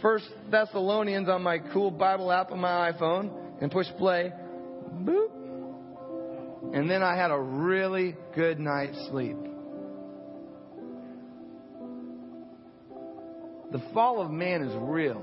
First 0.03 0.27
Thessalonians 0.51 1.29
on 1.29 1.43
my 1.43 1.59
cool 1.73 1.91
Bible 1.91 2.31
app 2.33 2.51
on 2.51 2.61
my 2.61 2.93
iPhone 2.93 3.31
and 3.61 3.71
push 3.71 3.87
play. 3.99 4.33
Boop. 5.03 5.29
And 6.75 6.91
then 6.91 7.03
I 7.03 7.17
had 7.17 7.31
a 7.31 7.39
really 7.39 8.17
good 8.35 8.59
night's 8.59 8.99
sleep. 9.11 9.37
The 13.71 13.83
fall 13.93 14.21
of 14.21 14.31
man 14.31 14.63
is 14.63 14.75
real. 14.77 15.23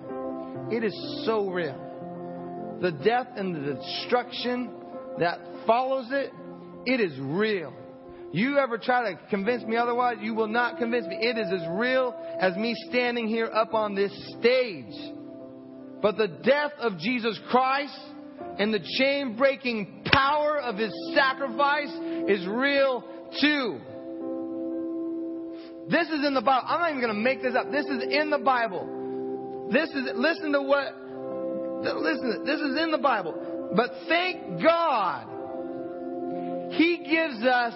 It 0.71 0.83
is 0.83 1.23
so 1.25 1.49
real 1.49 1.84
the 2.81 2.91
death 2.91 3.27
and 3.35 3.55
the 3.55 3.73
destruction 3.73 4.71
that 5.19 5.39
follows 5.65 6.07
it, 6.11 6.31
it 6.85 6.99
is 6.99 7.17
real. 7.19 7.73
You 8.31 8.57
ever 8.57 8.77
try 8.77 9.13
to 9.13 9.19
convince 9.29 9.63
me 9.63 9.77
otherwise, 9.77 10.17
you 10.21 10.33
will 10.33 10.47
not 10.47 10.77
convince 10.77 11.07
me. 11.07 11.17
It 11.21 11.37
is 11.37 11.47
as 11.53 11.67
real 11.71 12.13
as 12.39 12.55
me 12.57 12.75
standing 12.89 13.27
here 13.27 13.49
up 13.53 13.73
on 13.73 13.95
this 13.95 14.11
stage. 14.39 14.93
But 16.01 16.17
the 16.17 16.27
death 16.27 16.73
of 16.79 16.97
Jesus 16.97 17.39
Christ 17.49 17.97
and 18.59 18.73
the 18.73 18.85
chain 18.97 19.37
breaking 19.37 20.03
power 20.11 20.59
of 20.59 20.77
his 20.77 20.91
sacrifice 21.15 21.91
is 22.27 22.45
real 22.45 23.03
too. 23.39 23.79
This 25.89 26.09
is 26.09 26.25
in 26.25 26.33
the 26.33 26.41
Bible. 26.41 26.67
I'm 26.67 26.79
not 26.79 26.89
even 26.89 27.01
going 27.01 27.15
to 27.15 27.21
make 27.21 27.41
this 27.41 27.55
up. 27.55 27.71
This 27.71 27.85
is 27.85 28.03
in 28.09 28.29
the 28.31 28.39
Bible. 28.39 29.69
This 29.71 29.89
is, 29.89 30.09
listen 30.15 30.51
to 30.51 30.61
what, 30.61 30.93
listen, 31.93 32.43
this 32.45 32.59
is 32.59 32.81
in 32.81 32.91
the 32.91 32.97
Bible. 32.97 33.71
But 33.75 33.91
thank 34.07 34.61
God, 34.61 35.27
He 36.73 36.97
gives 36.97 37.43
us 37.43 37.73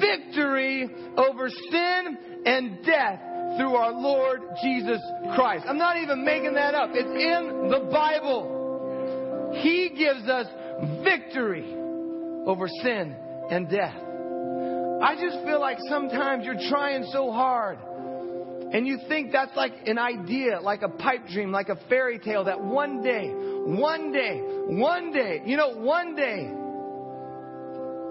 victory 0.00 0.88
over 1.16 1.48
sin 1.48 2.18
and 2.46 2.84
death 2.84 3.20
through 3.56 3.74
our 3.74 3.92
Lord 3.92 4.42
Jesus 4.62 5.00
Christ. 5.34 5.64
I'm 5.68 5.78
not 5.78 5.96
even 5.98 6.24
making 6.24 6.54
that 6.54 6.74
up. 6.74 6.90
It's 6.92 7.08
in 7.08 7.68
the 7.70 7.90
Bible. 7.90 9.52
He 9.62 9.90
gives 9.96 10.28
us 10.28 10.46
victory 11.04 11.74
over 12.46 12.68
sin 12.82 13.14
and 13.50 13.68
death. 13.70 13.94
I 15.02 15.16
just 15.20 15.44
feel 15.44 15.60
like 15.60 15.78
sometimes 15.88 16.44
you're 16.44 16.68
trying 16.70 17.04
so 17.12 17.30
hard 17.30 17.78
and 18.74 18.88
you 18.88 18.98
think 19.06 19.30
that's 19.30 19.56
like 19.56 19.72
an 19.86 19.98
idea, 19.98 20.60
like 20.60 20.82
a 20.82 20.88
pipe 20.88 21.28
dream, 21.32 21.52
like 21.52 21.68
a 21.68 21.76
fairy 21.88 22.18
tale 22.18 22.42
that 22.44 22.60
one 22.60 23.02
day, 23.02 23.30
one 23.30 24.10
day, 24.10 24.40
one 24.66 25.12
day, 25.12 25.42
you 25.46 25.56
know, 25.56 25.76
one 25.76 26.16
day, 26.16 26.50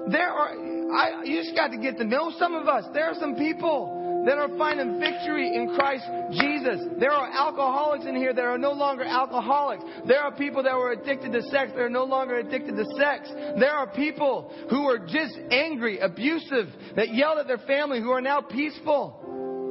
there 0.10 0.30
are, 0.30 0.56
I, 0.96 1.24
you 1.26 1.44
just 1.44 1.54
got 1.54 1.72
to 1.72 1.78
get 1.78 1.98
to 1.98 2.06
know 2.06 2.32
some 2.40 2.56
of 2.56 2.70
us. 2.70 2.86
There 2.94 3.04
are 3.04 3.14
some 3.16 3.36
people 3.36 4.24
that 4.26 4.38
are 4.38 4.48
finding 4.58 5.02
victory 5.02 5.54
in 5.54 5.76
Christ 5.76 6.06
Jesus. 6.32 6.80
There 6.98 7.12
are 7.12 7.30
alcoholics 7.30 8.06
in 8.06 8.16
here 8.16 8.34
that 8.34 8.42
are 8.42 8.58
no 8.58 8.72
longer 8.72 9.04
alcoholics. 9.04 9.84
There 10.08 10.22
are 10.22 10.32
people 10.32 10.64
that 10.64 10.76
were 10.76 10.94
addicted 10.94 11.34
to 11.34 11.42
sex 11.44 11.74
that 11.74 11.82
are 11.82 11.90
no 11.90 12.06
longer 12.06 12.38
addicted 12.38 12.78
to 12.78 12.86
sex. 12.98 13.30
There 13.60 13.74
are 13.74 13.88
people 13.88 14.50
who 14.70 14.88
are 14.88 15.00
just 15.00 15.38
angry, 15.52 16.00
abusive, 16.00 16.68
that 16.96 17.14
yelled 17.14 17.40
at 17.40 17.48
their 17.48 17.58
family 17.68 18.00
who 18.00 18.12
are 18.12 18.22
now 18.22 18.40
peaceful, 18.40 19.23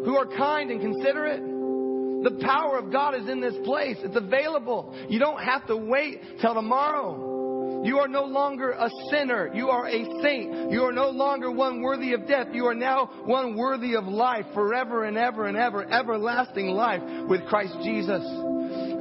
who 0.05 0.17
are 0.17 0.27
kind 0.27 0.71
and 0.71 0.81
considerate. 0.81 1.43
The 1.43 2.39
power 2.45 2.79
of 2.79 2.93
God 2.93 3.15
is 3.15 3.29
in 3.29 3.41
this 3.41 3.55
place. 3.65 3.97
It's 4.01 4.17
available. 4.17 4.95
You 5.09 5.19
don't 5.19 5.43
have 5.43 5.67
to 5.67 5.77
wait 5.77 6.21
till 6.41 6.55
tomorrow. 6.55 7.32
You 7.83 7.99
are 7.99 8.09
no 8.09 8.25
longer 8.25 8.71
a 8.71 8.89
sinner. 9.11 9.51
You 9.53 9.69
are 9.69 9.89
a 9.89 10.23
saint. 10.23 10.71
You 10.71 10.83
are 10.85 10.93
no 10.93 11.11
longer 11.11 11.51
one 11.51 11.83
worthy 11.83 12.13
of 12.13 12.27
death. 12.27 12.49
You 12.53 12.67
are 12.67 12.75
now 12.75 13.11
one 13.25 13.57
worthy 13.57 13.95
of 13.95 14.05
life 14.05 14.47
forever 14.55 15.05
and 15.05 15.17
ever 15.17 15.47
and 15.47 15.57
ever, 15.57 15.85
everlasting 15.85 16.69
life 16.69 17.03
with 17.29 17.45
Christ 17.47 17.75
Jesus. 17.83 18.23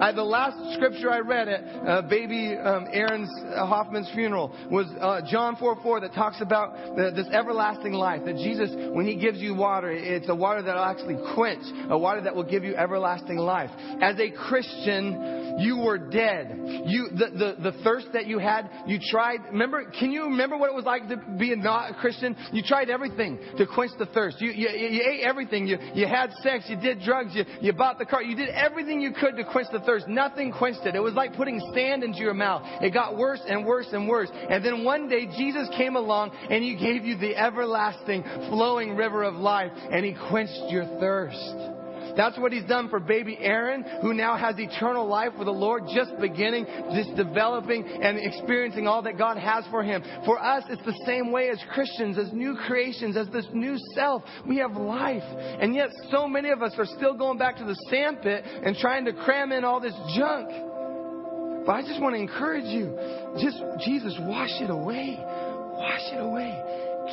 I, 0.02 0.12
the 0.12 0.24
last 0.24 0.58
scripture 0.74 1.12
I 1.12 1.20
read 1.20 1.48
at 1.48 1.88
uh, 1.88 2.02
baby 2.02 2.56
um, 2.58 2.88
Aaron's 2.92 3.30
uh, 3.54 3.68
Hoffman's 3.68 4.10
funeral 4.16 4.52
was 4.72 4.88
uh, 5.00 5.22
John 5.30 5.56
4 5.58 5.78
4 5.84 6.00
that 6.02 6.14
talks 6.14 6.42
about 6.42 6.74
the, 6.96 7.12
this 7.16 7.28
everlasting 7.32 7.94
life. 7.94 8.22
That 8.26 8.38
Jesus, 8.38 8.72
when 8.96 9.06
He 9.06 9.16
gives 9.16 9.38
you 9.38 9.54
water, 9.54 9.92
it's 9.92 10.28
a 10.28 10.34
water 10.34 10.64
that 10.64 10.74
will 10.74 10.84
actually 10.84 11.18
quench, 11.36 11.62
a 11.88 11.98
water 11.98 12.22
that 12.22 12.36
will 12.36 12.50
give 12.50 12.64
you 12.64 12.76
everlasting 12.76 13.38
life. 13.38 13.70
As 14.02 14.20
a 14.20 14.32
Christian, 14.32 15.58
you 15.60 15.78
were 15.78 16.00
dead. 16.00 16.50
You, 16.86 17.10
the, 17.12 17.56
the, 17.62 17.72
the 17.72 17.84
thirst 17.84 18.08
that 18.14 18.26
you 18.26 18.40
had, 18.40 18.71
you 18.86 19.00
tried. 19.12 19.40
Remember, 19.52 19.92
can 20.00 20.12
you 20.12 20.24
remember 20.26 20.58
what 20.58 20.70
it 20.70 20.76
was 20.76 20.86
like 20.86 21.08
to 21.10 21.18
be 21.18 21.54
a 21.54 21.56
not 21.56 21.92
a 21.92 21.94
Christian? 21.96 22.36
You 22.52 22.64
tried 22.64 22.90
everything 22.90 23.40
to 23.58 23.66
quench 23.66 23.92
the 23.98 24.06
thirst. 24.08 24.42
You, 24.42 24.52
you, 24.52 24.70
you 24.70 25.04
ate 25.08 25.22
everything. 25.22 25.68
You, 25.68 25.78
you 25.94 26.08
had 26.08 26.32
sex. 26.42 26.66
You 26.68 26.78
did 26.78 27.02
drugs. 27.02 27.34
You, 27.34 27.46
you 27.62 27.74
bought 27.74 28.00
the 28.00 28.06
car. 28.06 28.24
You 28.24 28.36
did 28.36 28.50
everything 28.50 29.02
you 29.02 29.12
could 29.12 29.38
to 29.38 29.44
quench 29.44 29.68
the 29.72 29.80
thirst. 29.80 30.08
Nothing 30.08 30.52
quenched 30.52 30.86
it. 30.86 30.96
It 30.96 31.02
was 31.02 31.14
like 31.14 31.36
putting 31.36 31.60
sand 31.74 32.04
into 32.04 32.20
your 32.20 32.34
mouth. 32.34 32.64
It 32.82 32.94
got 32.94 33.18
worse 33.18 33.42
and 33.48 33.66
worse 33.66 33.88
and 33.92 34.08
worse. 34.08 34.30
And 34.34 34.64
then 34.64 34.84
one 34.84 35.08
day 35.08 35.28
Jesus 35.38 35.68
came 35.78 35.96
along 35.96 36.32
and 36.50 36.64
he 36.64 36.76
gave 36.76 37.06
you 37.06 37.18
the 37.18 37.36
everlasting 37.36 38.24
flowing 38.50 38.96
river 38.96 39.24
of 39.24 39.36
life 39.36 39.72
and 39.92 40.06
he 40.06 40.16
quenched 40.30 40.70
your 40.70 40.86
thirst. 41.00 41.81
That's 42.16 42.38
what 42.38 42.52
he's 42.52 42.66
done 42.66 42.90
for 42.90 43.00
baby 43.00 43.38
Aaron, 43.40 43.84
who 44.02 44.14
now 44.14 44.38
has 44.38 44.56
eternal 44.58 45.08
life 45.08 45.34
with 45.38 45.46
the 45.46 45.52
Lord, 45.52 45.84
just 45.94 46.12
beginning, 46.20 46.66
just 46.94 47.16
developing 47.16 47.86
and 47.86 48.18
experiencing 48.18 48.88
all 48.88 49.02
that 49.04 49.18
God 49.18 49.38
has 49.38 49.66
for 49.72 49.84
him. 49.84 50.04
For 50.26 50.42
us, 50.42 50.64
it's 50.70 50.84
the 50.86 51.00
same 51.06 51.32
way 51.32 51.50
as 51.50 51.60
Christians, 51.74 52.18
as 52.18 52.32
new 52.34 52.56
creations, 52.68 53.18
as 53.18 53.28
this 53.30 53.46
new 53.54 53.78
self. 53.96 54.24
We 54.48 54.58
have 54.58 54.74
life. 54.74 55.24
And 55.24 55.76
yet, 55.76 55.90
so 56.12 56.28
many 56.28 56.50
of 56.50 56.62
us 56.62 56.74
are 56.78 56.86
still 56.86 57.16
going 57.16 57.38
back 57.38 57.58
to 57.58 57.64
the 57.64 57.76
sandpit 57.90 58.46
and 58.46 58.76
trying 58.78 59.06
to 59.06 59.14
cram 59.14 59.52
in 59.52 59.64
all 59.64 59.80
this 59.80 59.96
junk. 60.18 60.50
But 61.66 61.74
I 61.74 61.82
just 61.84 62.02
want 62.02 62.16
to 62.16 62.22
encourage 62.22 62.66
you 62.66 62.98
just, 63.40 63.62
Jesus, 63.86 64.16
wash 64.22 64.62
it 64.62 64.70
away. 64.70 65.18
Wash 65.20 66.14
it 66.14 66.20
away. 66.20 66.62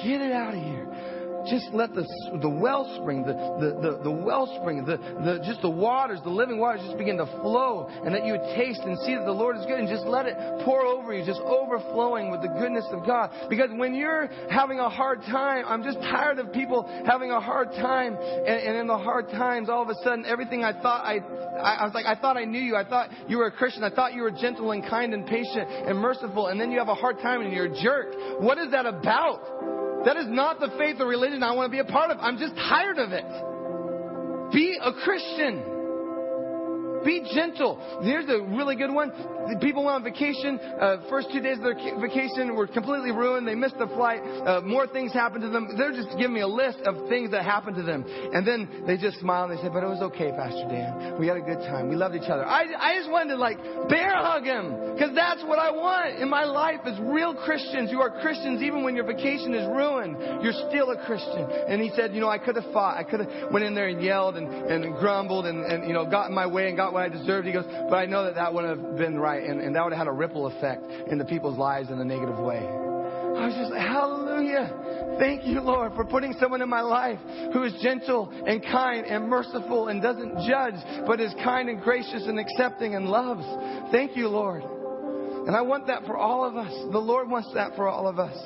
Get 0.02 0.20
it 0.20 0.32
out 0.32 0.54
of 0.54 0.62
here 0.62 1.17
just 1.46 1.68
let 1.72 1.94
the, 1.94 2.06
the 2.40 2.48
wellspring, 2.48 3.22
the, 3.22 3.32
the, 3.32 3.68
the, 3.80 4.02
the 4.04 4.10
wellspring, 4.10 4.84
the, 4.84 4.96
the, 4.96 5.42
just 5.44 5.62
the 5.62 5.70
waters, 5.70 6.18
the 6.24 6.30
living 6.30 6.58
waters 6.58 6.80
just 6.84 6.98
begin 6.98 7.16
to 7.18 7.26
flow 7.40 7.88
and 8.04 8.14
that 8.14 8.24
you 8.24 8.32
would 8.32 8.48
taste 8.56 8.80
and 8.82 8.98
see 9.06 9.14
that 9.14 9.24
the 9.24 9.32
Lord 9.32 9.56
is 9.56 9.64
good 9.66 9.78
and 9.78 9.88
just 9.88 10.04
let 10.04 10.26
it 10.26 10.34
pour 10.64 10.82
over 10.82 11.14
you, 11.14 11.24
just 11.24 11.40
overflowing 11.40 12.30
with 12.30 12.42
the 12.42 12.48
goodness 12.48 12.84
of 12.90 13.06
God. 13.06 13.30
Because 13.48 13.70
when 13.74 13.94
you're 13.94 14.28
having 14.50 14.80
a 14.80 14.88
hard 14.88 15.20
time, 15.22 15.64
I'm 15.66 15.82
just 15.82 15.98
tired 16.00 16.38
of 16.38 16.52
people 16.52 16.88
having 17.06 17.30
a 17.30 17.40
hard 17.40 17.70
time 17.72 18.16
and, 18.16 18.58
and 18.58 18.76
in 18.76 18.86
the 18.86 18.98
hard 18.98 19.28
times, 19.30 19.68
all 19.68 19.82
of 19.82 19.88
a 19.88 19.96
sudden, 20.02 20.24
everything 20.26 20.64
I 20.64 20.72
thought 20.72 21.04
I, 21.04 21.18
I, 21.58 21.74
I 21.80 21.84
was 21.84 21.94
like, 21.94 22.06
I 22.06 22.14
thought 22.14 22.36
I 22.36 22.44
knew 22.44 22.60
you. 22.60 22.76
I 22.76 22.84
thought 22.84 23.10
you 23.28 23.38
were 23.38 23.46
a 23.46 23.52
Christian. 23.52 23.84
I 23.84 23.90
thought 23.90 24.14
you 24.14 24.22
were 24.22 24.30
gentle 24.30 24.72
and 24.72 24.82
kind 24.82 25.14
and 25.14 25.26
patient 25.26 25.68
and 25.68 25.98
merciful. 25.98 26.48
And 26.48 26.60
then 26.60 26.70
you 26.70 26.78
have 26.78 26.88
a 26.88 26.94
hard 26.94 27.18
time 27.20 27.42
and 27.42 27.52
you're 27.52 27.66
a 27.66 27.82
jerk. 27.82 28.40
What 28.40 28.58
is 28.58 28.70
that 28.72 28.86
about? 28.86 29.87
That 30.04 30.16
is 30.16 30.26
not 30.28 30.60
the 30.60 30.68
faith 30.78 30.96
or 31.00 31.06
religion 31.06 31.42
I 31.42 31.52
want 31.52 31.70
to 31.70 31.74
be 31.74 31.80
a 31.80 31.90
part 31.90 32.10
of. 32.10 32.18
I'm 32.20 32.38
just 32.38 32.54
tired 32.54 32.98
of 32.98 33.12
it. 33.12 33.24
Be 34.52 34.78
a 34.80 34.92
Christian. 35.04 35.62
Be 37.04 37.26
gentle. 37.34 38.00
Here's 38.02 38.28
a 38.28 38.40
really 38.54 38.76
good 38.76 38.92
one. 38.92 39.10
The 39.48 39.58
people 39.60 39.84
went 39.84 39.96
on 39.96 40.04
vacation. 40.04 40.58
Uh, 40.58 41.08
first 41.08 41.28
two 41.32 41.40
days 41.40 41.58
of 41.58 41.64
their 41.64 42.00
vacation 42.00 42.54
were 42.54 42.66
completely 42.66 43.12
ruined. 43.12 43.46
They 43.46 43.54
missed 43.54 43.78
the 43.78 43.86
flight. 43.88 44.20
Uh, 44.22 44.60
more 44.60 44.86
things 44.86 45.12
happened 45.12 45.42
to 45.42 45.50
them. 45.50 45.76
They're 45.76 45.92
just 45.92 46.10
giving 46.18 46.34
me 46.34 46.40
a 46.40 46.48
list 46.48 46.78
of 46.84 47.08
things 47.08 47.30
that 47.30 47.44
happened 47.44 47.76
to 47.76 47.82
them. 47.82 48.04
And 48.06 48.46
then 48.46 48.84
they 48.86 48.96
just 48.96 49.20
smiled 49.20 49.50
and 49.50 49.58
they 49.58 49.62
said, 49.62 49.72
but 49.72 49.82
it 49.82 49.88
was 49.88 50.02
okay, 50.12 50.30
Pastor 50.32 50.66
Dan. 50.68 51.18
We 51.18 51.26
had 51.26 51.36
a 51.36 51.44
good 51.44 51.60
time. 51.64 51.88
We 51.88 51.96
loved 51.96 52.14
each 52.14 52.28
other. 52.28 52.44
I, 52.44 52.64
I 52.78 52.96
just 52.98 53.10
wanted 53.10 53.34
to 53.34 53.40
like 53.40 53.58
bear 53.88 54.12
hug 54.16 54.44
him 54.44 54.94
because 54.94 55.14
that's 55.14 55.42
what 55.44 55.58
I 55.58 55.70
want 55.70 56.20
in 56.20 56.28
my 56.28 56.44
life 56.44 56.80
is 56.86 56.98
real 57.00 57.34
Christians. 57.34 57.90
You 57.90 58.00
are 58.00 58.10
Christians 58.20 58.62
even 58.62 58.82
when 58.82 58.94
your 58.94 59.06
vacation 59.06 59.54
is 59.54 59.66
ruined. 59.68 60.42
You're 60.42 60.56
still 60.68 60.90
a 60.90 60.98
Christian. 61.06 61.48
And 61.68 61.80
he 61.80 61.90
said, 61.94 62.14
you 62.14 62.20
know, 62.20 62.28
I 62.28 62.38
could 62.38 62.56
have 62.56 62.70
fought. 62.72 62.98
I 62.98 63.04
could 63.04 63.20
have 63.20 63.52
went 63.52 63.64
in 63.64 63.74
there 63.74 63.88
and 63.88 64.02
yelled 64.02 64.36
and, 64.36 64.48
and 64.48 64.94
grumbled 64.96 65.46
and, 65.46 65.64
and, 65.64 65.86
you 65.86 65.94
know, 65.94 66.04
got 66.04 66.28
in 66.28 66.34
my 66.34 66.46
way 66.46 66.68
and 66.68 66.76
got 66.76 66.87
what 66.92 67.02
I 67.02 67.08
deserved. 67.08 67.46
He 67.46 67.52
goes, 67.52 67.66
but 67.88 67.96
I 67.96 68.06
know 68.06 68.24
that 68.24 68.34
that 68.34 68.52
wouldn't 68.52 68.78
have 68.78 68.96
been 68.96 69.18
right, 69.18 69.42
and, 69.42 69.60
and 69.60 69.74
that 69.74 69.84
would 69.84 69.92
have 69.92 70.06
had 70.06 70.08
a 70.08 70.12
ripple 70.12 70.46
effect 70.46 70.84
in 71.10 71.18
the 71.18 71.24
people's 71.24 71.58
lives 71.58 71.90
in 71.90 71.98
a 71.98 72.04
negative 72.04 72.38
way. 72.38 72.58
I 73.38 73.46
was 73.46 73.54
just 73.54 73.72
hallelujah. 73.74 75.16
Thank 75.18 75.46
you, 75.46 75.60
Lord, 75.60 75.94
for 75.94 76.04
putting 76.04 76.34
someone 76.40 76.62
in 76.62 76.68
my 76.68 76.80
life 76.80 77.18
who 77.52 77.62
is 77.62 77.72
gentle 77.82 78.30
and 78.46 78.62
kind 78.62 79.06
and 79.06 79.28
merciful 79.28 79.88
and 79.88 80.02
doesn't 80.02 80.48
judge, 80.48 80.74
but 81.06 81.20
is 81.20 81.32
kind 81.44 81.68
and 81.68 81.80
gracious 81.80 82.24
and 82.26 82.38
accepting 82.38 82.94
and 82.94 83.06
loves. 83.06 83.44
Thank 83.92 84.16
you, 84.16 84.28
Lord. 84.28 84.62
And 85.46 85.56
I 85.56 85.62
want 85.62 85.86
that 85.86 86.04
for 86.04 86.16
all 86.16 86.44
of 86.44 86.56
us. 86.56 86.72
The 86.92 86.98
Lord 86.98 87.30
wants 87.30 87.50
that 87.54 87.74
for 87.76 87.88
all 87.88 88.06
of 88.08 88.18
us. 88.18 88.36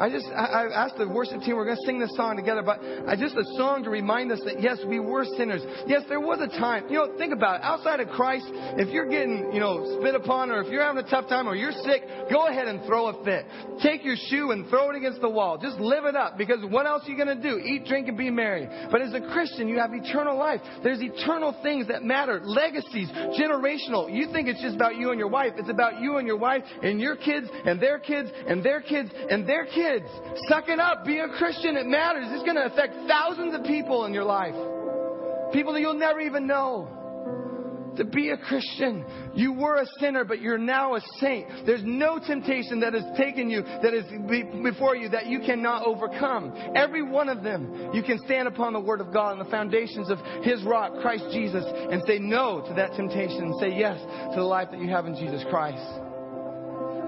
I 0.00 0.08
just, 0.08 0.26
I, 0.32 0.64
I 0.64 0.84
asked 0.84 0.96
the 0.96 1.06
worship 1.06 1.42
team, 1.42 1.56
we're 1.56 1.66
going 1.66 1.76
to 1.76 1.84
sing 1.84 2.00
this 2.00 2.16
song 2.16 2.34
together, 2.34 2.62
but 2.62 2.80
I 3.06 3.16
just 3.16 3.36
a 3.36 3.44
song 3.60 3.84
to 3.84 3.90
remind 3.90 4.32
us 4.32 4.40
that 4.46 4.62
yes, 4.62 4.78
we 4.88 4.98
were 4.98 5.26
sinners. 5.36 5.60
Yes, 5.86 6.02
there 6.08 6.20
was 6.20 6.40
a 6.40 6.48
time, 6.58 6.88
you 6.88 6.94
know, 6.94 7.18
think 7.18 7.34
about 7.34 7.60
it. 7.60 7.64
Outside 7.64 8.00
of 8.00 8.08
Christ, 8.08 8.46
if 8.80 8.88
you're 8.88 9.08
getting, 9.10 9.52
you 9.52 9.60
know, 9.60 10.00
spit 10.00 10.14
upon 10.14 10.50
or 10.50 10.62
if 10.62 10.72
you're 10.72 10.82
having 10.82 11.04
a 11.04 11.10
tough 11.10 11.28
time 11.28 11.46
or 11.46 11.54
you're 11.54 11.76
sick, 11.84 12.02
go 12.32 12.46
ahead 12.48 12.66
and 12.66 12.82
throw 12.86 13.08
a 13.08 13.24
fit. 13.24 13.44
Take 13.82 14.02
your 14.02 14.16
shoe 14.16 14.52
and 14.52 14.68
throw 14.70 14.88
it 14.88 14.96
against 14.96 15.20
the 15.20 15.28
wall. 15.28 15.58
Just 15.58 15.78
live 15.78 16.06
it 16.06 16.16
up 16.16 16.38
because 16.38 16.64
what 16.70 16.86
else 16.86 17.04
are 17.04 17.10
you 17.10 17.16
going 17.22 17.36
to 17.36 17.42
do? 17.42 17.58
Eat, 17.58 17.84
drink, 17.84 18.08
and 18.08 18.16
be 18.16 18.30
merry. 18.30 18.68
But 18.90 19.02
as 19.02 19.12
a 19.12 19.20
Christian, 19.20 19.68
you 19.68 19.80
have 19.80 19.92
eternal 19.92 20.38
life. 20.38 20.62
There's 20.82 21.02
eternal 21.02 21.54
things 21.62 21.88
that 21.88 22.02
matter. 22.02 22.40
Legacies, 22.42 23.10
generational. 23.36 24.08
You 24.08 24.32
think 24.32 24.48
it's 24.48 24.62
just 24.62 24.76
about 24.76 24.96
you 24.96 25.10
and 25.10 25.18
your 25.18 25.28
wife. 25.28 25.52
It's 25.58 25.68
about 25.68 26.00
you 26.00 26.16
and 26.16 26.26
your 26.26 26.38
wife 26.38 26.62
and 26.82 26.98
your 26.98 27.16
kids 27.16 27.48
and 27.66 27.78
their 27.82 27.98
kids 27.98 28.30
and 28.48 28.64
their 28.64 28.80
kids 28.80 29.10
and 29.28 29.46
their 29.46 29.66
kids 29.66 29.89
kids. 29.90 30.08
Suck 30.48 30.68
it 30.68 30.78
up. 30.78 31.04
Be 31.04 31.18
a 31.18 31.28
Christian. 31.28 31.76
It 31.76 31.86
matters. 31.86 32.26
It's 32.28 32.44
going 32.44 32.56
to 32.56 32.66
affect 32.66 32.94
thousands 33.08 33.54
of 33.54 33.64
people 33.64 34.04
in 34.04 34.14
your 34.14 34.24
life. 34.24 34.54
People 35.52 35.72
that 35.72 35.80
you'll 35.80 35.94
never 35.94 36.20
even 36.20 36.46
know. 36.46 36.96
To 37.96 38.04
be 38.04 38.30
a 38.30 38.36
Christian, 38.36 39.04
you 39.34 39.52
were 39.52 39.82
a 39.82 39.86
sinner, 39.98 40.24
but 40.24 40.40
you're 40.40 40.56
now 40.56 40.94
a 40.94 41.00
saint. 41.18 41.66
There's 41.66 41.82
no 41.84 42.20
temptation 42.24 42.80
that 42.80 42.94
has 42.94 43.02
taken 43.18 43.50
you, 43.50 43.62
that 43.62 43.92
is 43.92 44.04
before 44.62 44.94
you, 44.94 45.08
that 45.08 45.26
you 45.26 45.40
cannot 45.40 45.84
overcome. 45.84 46.54
Every 46.76 47.02
one 47.02 47.28
of 47.28 47.42
them, 47.42 47.90
you 47.92 48.02
can 48.04 48.18
stand 48.24 48.46
upon 48.46 48.72
the 48.72 48.80
Word 48.80 49.00
of 49.00 49.12
God 49.12 49.36
and 49.36 49.44
the 49.44 49.50
foundations 49.50 50.08
of 50.08 50.18
His 50.44 50.62
rock, 50.62 51.02
Christ 51.02 51.24
Jesus, 51.32 51.64
and 51.66 52.00
say 52.06 52.18
no 52.20 52.64
to 52.66 52.74
that 52.74 52.92
temptation 52.94 53.42
and 53.42 53.60
say 53.60 53.76
yes 53.76 54.00
to 54.00 54.36
the 54.36 54.46
life 54.46 54.68
that 54.70 54.80
you 54.80 54.88
have 54.88 55.06
in 55.06 55.16
Jesus 55.16 55.44
Christ. 55.50 56.09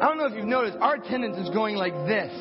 I 0.02 0.06
don't 0.06 0.18
know 0.18 0.26
if 0.26 0.34
you've 0.34 0.46
noticed, 0.46 0.76
our 0.80 0.96
attendance 0.96 1.38
is 1.38 1.48
going 1.50 1.76
like 1.76 1.94
this 2.08 2.32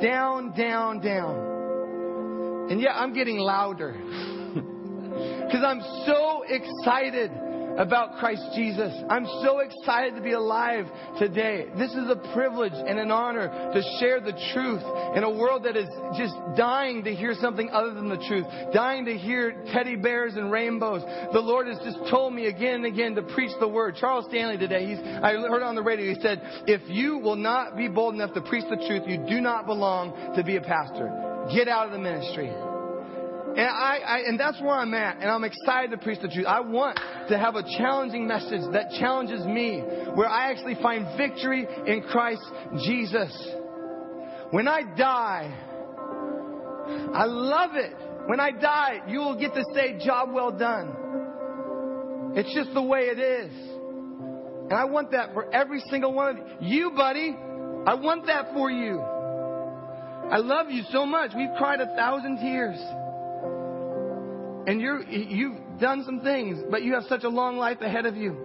down, 0.00 0.52
down, 0.56 1.00
down. 1.00 2.68
And 2.70 2.80
yet 2.80 2.92
I'm 2.94 3.12
getting 3.12 3.38
louder. 3.38 4.00
Because 5.12 5.62
I'm 5.62 5.82
so 6.06 6.42
excited 6.48 7.30
about 7.78 8.18
Christ 8.18 8.42
Jesus. 8.54 8.92
I'm 9.08 9.26
so 9.42 9.60
excited 9.60 10.14
to 10.16 10.22
be 10.22 10.32
alive 10.32 10.86
today. 11.18 11.66
This 11.76 11.90
is 11.90 12.08
a 12.10 12.16
privilege 12.32 12.72
and 12.74 12.98
an 12.98 13.10
honor 13.10 13.48
to 13.48 13.82
share 14.00 14.20
the 14.20 14.32
truth 14.52 14.82
in 15.16 15.24
a 15.24 15.30
world 15.30 15.64
that 15.64 15.76
is 15.76 15.88
just 16.16 16.34
dying 16.56 17.04
to 17.04 17.14
hear 17.14 17.34
something 17.40 17.70
other 17.70 17.94
than 17.94 18.08
the 18.08 18.22
truth, 18.28 18.46
dying 18.72 19.04
to 19.06 19.16
hear 19.16 19.64
teddy 19.72 19.96
bears 19.96 20.34
and 20.34 20.50
rainbows. 20.50 21.02
The 21.32 21.40
Lord 21.40 21.66
has 21.68 21.78
just 21.78 21.98
told 22.10 22.34
me 22.34 22.46
again 22.46 22.84
and 22.84 22.86
again 22.86 23.14
to 23.14 23.22
preach 23.22 23.52
the 23.60 23.68
word. 23.68 23.96
Charles 23.96 24.26
Stanley 24.28 24.58
today, 24.58 24.86
he's, 24.86 24.98
I 24.98 25.32
heard 25.32 25.62
on 25.62 25.74
the 25.74 25.82
radio, 25.82 26.14
he 26.14 26.20
said, 26.20 26.40
if 26.66 26.82
you 26.88 27.18
will 27.18 27.36
not 27.36 27.76
be 27.76 27.88
bold 27.88 28.14
enough 28.14 28.34
to 28.34 28.40
preach 28.42 28.64
the 28.68 28.76
truth, 28.86 29.02
you 29.06 29.18
do 29.28 29.40
not 29.40 29.66
belong 29.66 30.34
to 30.36 30.44
be 30.44 30.56
a 30.56 30.60
pastor. 30.60 31.10
Get 31.54 31.68
out 31.68 31.86
of 31.86 31.92
the 31.92 31.98
ministry. 31.98 32.52
And 33.54 33.68
I, 33.68 33.98
I, 33.98 34.18
and 34.26 34.40
that's 34.40 34.58
where 34.62 34.70
I'm 34.70 34.94
at, 34.94 35.20
and 35.20 35.30
I'm 35.30 35.44
excited 35.44 35.90
to 35.90 35.98
preach 35.98 36.20
the 36.22 36.28
truth. 36.28 36.46
I 36.46 36.60
want 36.60 36.98
to 37.28 37.38
have 37.38 37.54
a 37.54 37.62
challenging 37.76 38.26
message 38.26 38.62
that 38.72 38.90
challenges 38.98 39.44
me, 39.44 39.80
where 40.14 40.28
I 40.28 40.50
actually 40.50 40.76
find 40.76 41.06
victory 41.18 41.66
in 41.86 42.02
Christ 42.02 42.42
Jesus. 42.82 43.30
When 44.52 44.68
I 44.68 44.82
die, 44.96 45.52
I 47.14 47.24
love 47.26 47.70
it. 47.74 47.94
When 48.26 48.40
I 48.40 48.52
die, 48.52 49.02
you 49.08 49.18
will 49.18 49.38
get 49.38 49.52
to 49.54 49.64
say, 49.74 49.98
job 50.02 50.30
well 50.32 50.52
done. 50.52 52.32
It's 52.34 52.54
just 52.54 52.72
the 52.72 52.82
way 52.82 53.00
it 53.00 53.18
is. 53.18 53.52
And 54.70 54.74
I 54.74 54.84
want 54.84 55.10
that 55.10 55.34
for 55.34 55.52
every 55.52 55.80
single 55.90 56.14
one 56.14 56.38
of 56.38 56.46
you. 56.62 56.84
You, 56.84 56.90
buddy, 56.92 57.36
I 57.86 57.94
want 57.94 58.26
that 58.26 58.54
for 58.54 58.70
you. 58.70 58.98
I 59.00 60.38
love 60.38 60.70
you 60.70 60.84
so 60.90 61.04
much. 61.04 61.32
We've 61.36 61.52
cried 61.58 61.80
a 61.80 61.94
thousand 61.94 62.38
tears. 62.38 62.78
And 64.66 64.80
you're, 64.80 65.02
you've 65.02 65.80
done 65.80 66.04
some 66.04 66.20
things, 66.20 66.62
but 66.70 66.82
you 66.82 66.94
have 66.94 67.04
such 67.08 67.24
a 67.24 67.28
long 67.28 67.56
life 67.56 67.80
ahead 67.80 68.06
of 68.06 68.16
you. 68.16 68.36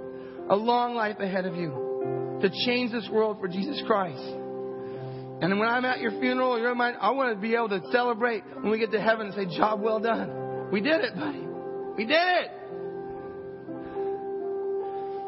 A 0.49 0.55
long 0.55 0.95
life 0.95 1.19
ahead 1.19 1.45
of 1.45 1.55
you 1.55 2.39
to 2.41 2.49
change 2.65 2.91
this 2.91 3.07
world 3.11 3.37
for 3.39 3.47
Jesus 3.47 3.81
Christ. 3.85 4.21
And 5.39 5.59
when 5.59 5.67
I'm 5.69 5.85
at 5.85 5.99
your 5.99 6.11
funeral, 6.19 6.57
you're 6.57 6.75
I 6.75 7.11
want 7.11 7.35
to 7.35 7.41
be 7.41 7.53
able 7.53 7.69
to 7.69 7.81
celebrate 7.91 8.43
when 8.61 8.71
we 8.71 8.79
get 8.79 8.91
to 8.91 9.01
heaven 9.01 9.27
and 9.27 9.35
say, 9.35 9.57
job 9.57 9.81
well 9.81 9.99
done. 9.99 10.69
We 10.71 10.81
did 10.81 11.01
it, 11.01 11.15
buddy. 11.15 11.45
We 11.95 12.05
did 12.05 12.15
it. 12.15 12.51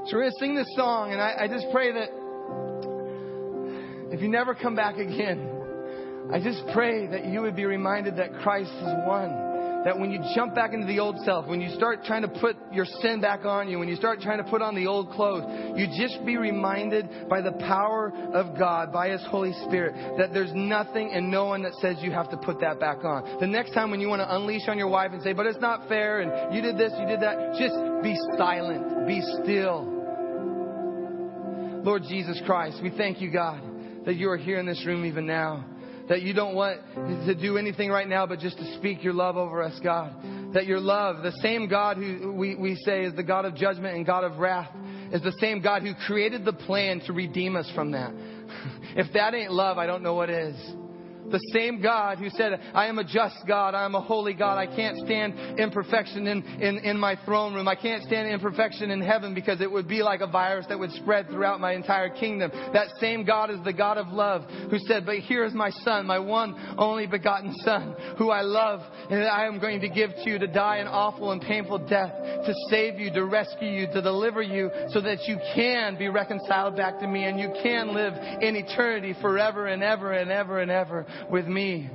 So 0.08 0.16
we're 0.16 0.22
going 0.22 0.32
to 0.32 0.40
sing 0.40 0.56
this 0.56 0.68
song, 0.76 1.12
and 1.12 1.22
I, 1.22 1.36
I 1.42 1.48
just 1.48 1.68
pray 1.72 1.92
that 1.92 2.10
if 4.12 4.22
you 4.22 4.30
never 4.30 4.56
come 4.56 4.76
back 4.76 4.96
again, 4.98 5.48
I 6.34 6.40
just 6.40 6.64
pray 6.74 7.06
that 7.08 7.26
you 7.26 7.42
would 7.42 7.56
be 7.56 7.66
reminded 7.66 8.18
that 8.18 8.34
Christ 8.42 8.72
is 8.72 8.94
won 9.06 9.49
that 9.86 9.98
when 9.98 10.12
you 10.12 10.20
jump 10.36 10.54
back 10.56 10.74
into 10.74 10.86
the 10.86 11.00
old 11.00 11.18
self, 11.24 11.48
when 11.48 11.62
you 11.62 11.70
start 11.76 12.04
trying 12.04 12.22
to 12.22 12.28
put 12.28 12.58
your 12.72 12.86
sin 13.02 13.22
back 13.22 13.46
on 13.46 13.70
you, 13.70 13.80
when 13.80 13.88
you 13.88 13.96
start 13.96 14.20
trying 14.20 14.38
to 14.38 14.44
put 14.44 14.62
on 14.62 14.76
the 14.76 14.88
old 14.88 15.12
clothes, 15.12 15.44
you 15.78 15.88
just 15.98 16.26
be 16.26 16.38
reminded 16.38 17.30
by 17.30 17.42
the 17.42 17.54
power 17.54 18.12
of 18.34 18.58
God, 18.58 18.92
by 18.92 19.10
His 19.10 19.22
Holy 19.28 19.54
Spirit, 19.66 20.18
that 20.18 20.34
there's 20.34 20.52
nothing 20.54 21.12
and 21.14 21.32
no 21.32 21.46
one 21.46 21.64
that 21.64 21.74
says 21.76 21.98
you 22.02 22.12
have 22.12 22.30
to 22.32 22.38
put 22.38 22.60
that 22.60 22.80
back 22.80 23.06
on. 23.06 23.40
The 23.40 23.48
next 23.48 23.74
time 23.74 23.90
when 23.90 24.02
you 24.02 24.10
want 24.10 24.22
to 24.22 24.36
unleash 24.36 24.68
on 24.68 24.78
your 24.78 24.90
wife 24.90 25.12
and 25.14 25.24
say, 25.24 25.34
but 25.34 25.46
it's 25.46 25.62
not 25.62 25.88
fair 25.88 26.22
and 26.22 26.54
you 26.54 26.62
did 26.62 26.78
this, 26.78 26.92
you 27.00 27.08
did 27.08 27.22
that, 27.22 27.56
just 27.58 27.76
be 28.04 28.18
silent, 28.38 29.08
be 29.08 29.22
still. 29.44 29.96
Lord 31.84 32.04
Jesus 32.04 32.42
Christ, 32.46 32.80
we 32.84 32.90
thank 32.90 33.22
you, 33.22 33.32
God, 33.32 33.62
that 34.06 34.16
you 34.16 34.30
are 34.30 34.38
here 34.38 34.60
in 34.60 34.66
this 34.66 34.86
room 34.86 35.06
even 35.06 35.26
now 35.26 35.66
that 36.10 36.24
you 36.24 36.34
don't 36.34 36.56
want 36.56 36.80
to 36.96 37.36
do 37.36 37.58
anything 37.58 37.90
right 37.90 38.08
now 38.08 38.26
but 38.26 38.40
just 38.40 38.58
to 38.58 38.78
speak 38.78 39.04
your 39.04 39.14
love 39.14 39.38
over 39.38 39.62
us, 39.62 39.80
God. 39.82 40.14
That 40.54 40.66
your 40.66 40.80
love, 40.80 41.22
the 41.22 41.32
same 41.44 41.70
God 41.70 41.98
who 41.98 42.34
we, 42.34 42.56
we 42.56 42.76
say 42.84 43.04
is 43.04 43.16
the 43.16 43.24
God 43.24 43.46
of 43.46 43.56
judgment 43.56 43.96
and 43.96 44.06
God 44.06 44.24
of 44.24 44.40
wrath, 44.40 44.70
is 45.14 45.22
the 45.22 45.36
same 45.40 45.62
God 45.62 45.84
who 45.84 45.94
created 46.08 46.44
the 46.44 46.54
plan 46.54 47.02
to 47.02 47.14
redeem 47.14 47.56
us 47.56 47.72
from 47.76 47.92
that. 47.92 48.12
if 48.96 49.14
that 49.14 49.36
ain't 49.36 49.52
love, 49.52 49.78
I 49.78 49.86
don't 49.86 50.02
know 50.02 50.16
what 50.16 50.32
is. 50.32 50.56
The 51.32 51.40
same 51.54 51.82
God 51.82 52.18
who 52.18 52.30
said, 52.30 52.60
I 52.74 52.88
am 52.88 53.00
a 53.00 53.04
just 53.04 53.36
God, 53.48 53.76
I 53.76 53.86
am 53.86 53.96
a 53.96 54.02
holy 54.02 54.34
God, 54.34 54.58
I 54.58 54.66
can't 54.66 54.98
stand 55.06 55.60
imperfection 55.60 56.28
in, 56.28 56.44
in, 56.62 56.78
in 56.80 57.00
my 57.00 57.18
throne 57.26 57.54
room, 57.54 57.68
I 57.68 57.76
can't 57.76 58.04
stand 58.04 58.30
imperfection 58.30 58.92
in 58.92 59.02
heaven 59.02 59.34
because 59.34 59.62
it 59.62 59.72
would 59.72 59.88
be 59.88 60.02
like 60.02 60.22
a 60.22 60.28
virus 60.28 60.66
that 60.70 60.80
would 60.80 60.92
spread 60.92 61.28
throughout 61.28 61.60
my 61.60 61.74
entire 61.74 62.10
kingdom. 62.10 62.52
That 62.74 62.88
same 63.00 63.26
God 63.26 63.50
is 63.50 63.60
the 63.64 63.74
God 63.74 63.98
of 63.98 64.08
love 64.08 64.44
who 64.70 64.80
said, 64.80 65.06
But 65.06 65.20
here 65.20 65.44
is 65.44 65.54
my 65.54 65.70
Son, 65.70 66.06
my 66.06 66.20
one 66.20 66.76
only 66.78 67.08
begotten 67.08 67.54
Son, 67.64 67.96
who 68.18 68.30
I 68.30 68.42
love, 68.42 68.82
and 69.10 69.24
I 69.24 69.46
am 69.46 69.60
going 69.60 69.82
to 69.82 69.90
give 69.90 70.12
to 70.24 70.30
you 70.30 70.40
to 70.40 70.48
die 70.48 70.78
an 70.78 70.88
awful 70.88 71.32
and 71.32 71.42
painful 71.42 71.80
death, 71.88 72.14
to 72.46 72.54
save 72.70 73.00
you, 73.00 73.12
to 73.14 73.26
rescue 73.26 73.70
you, 73.70 73.88
to 73.88 74.02
deliver 74.02 74.42
you, 74.42 74.70
so 74.90 75.02
that 75.02 75.28
you 75.28 75.38
can 75.56 75.98
be 75.98 76.08
reconciled 76.08 76.76
back 76.76 77.00
to 77.00 77.08
me 77.08 77.26
and 77.26 77.40
you 77.40 77.52
can 77.62 77.94
live 77.94 78.14
in 78.42 78.56
eternity 78.56 79.16
forever 79.22 79.68
and 79.68 79.84
ever 79.84 80.14
and 80.14 80.32
ever 80.32 80.60
and 80.60 80.72
ever 80.72 81.06
with 81.30 81.48
me. 81.48 81.90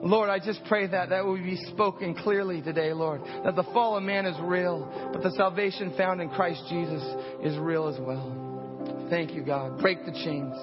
Lord, 0.00 0.30
I 0.30 0.38
just 0.38 0.60
pray 0.68 0.86
that 0.86 1.08
that 1.08 1.24
will 1.24 1.36
be 1.36 1.56
spoken 1.72 2.14
clearly 2.14 2.62
today, 2.62 2.92
Lord. 2.92 3.20
That 3.44 3.56
the 3.56 3.64
fall 3.64 3.96
of 3.96 4.02
man 4.04 4.26
is 4.26 4.36
real, 4.42 5.10
but 5.12 5.22
the 5.22 5.32
salvation 5.32 5.92
found 5.96 6.20
in 6.20 6.28
Christ 6.28 6.62
Jesus 6.68 7.02
is 7.42 7.58
real 7.58 7.88
as 7.88 7.98
well. 7.98 9.06
Thank 9.10 9.32
you, 9.32 9.42
God. 9.42 9.78
Break 9.80 10.04
the 10.04 10.12
chains. 10.12 10.54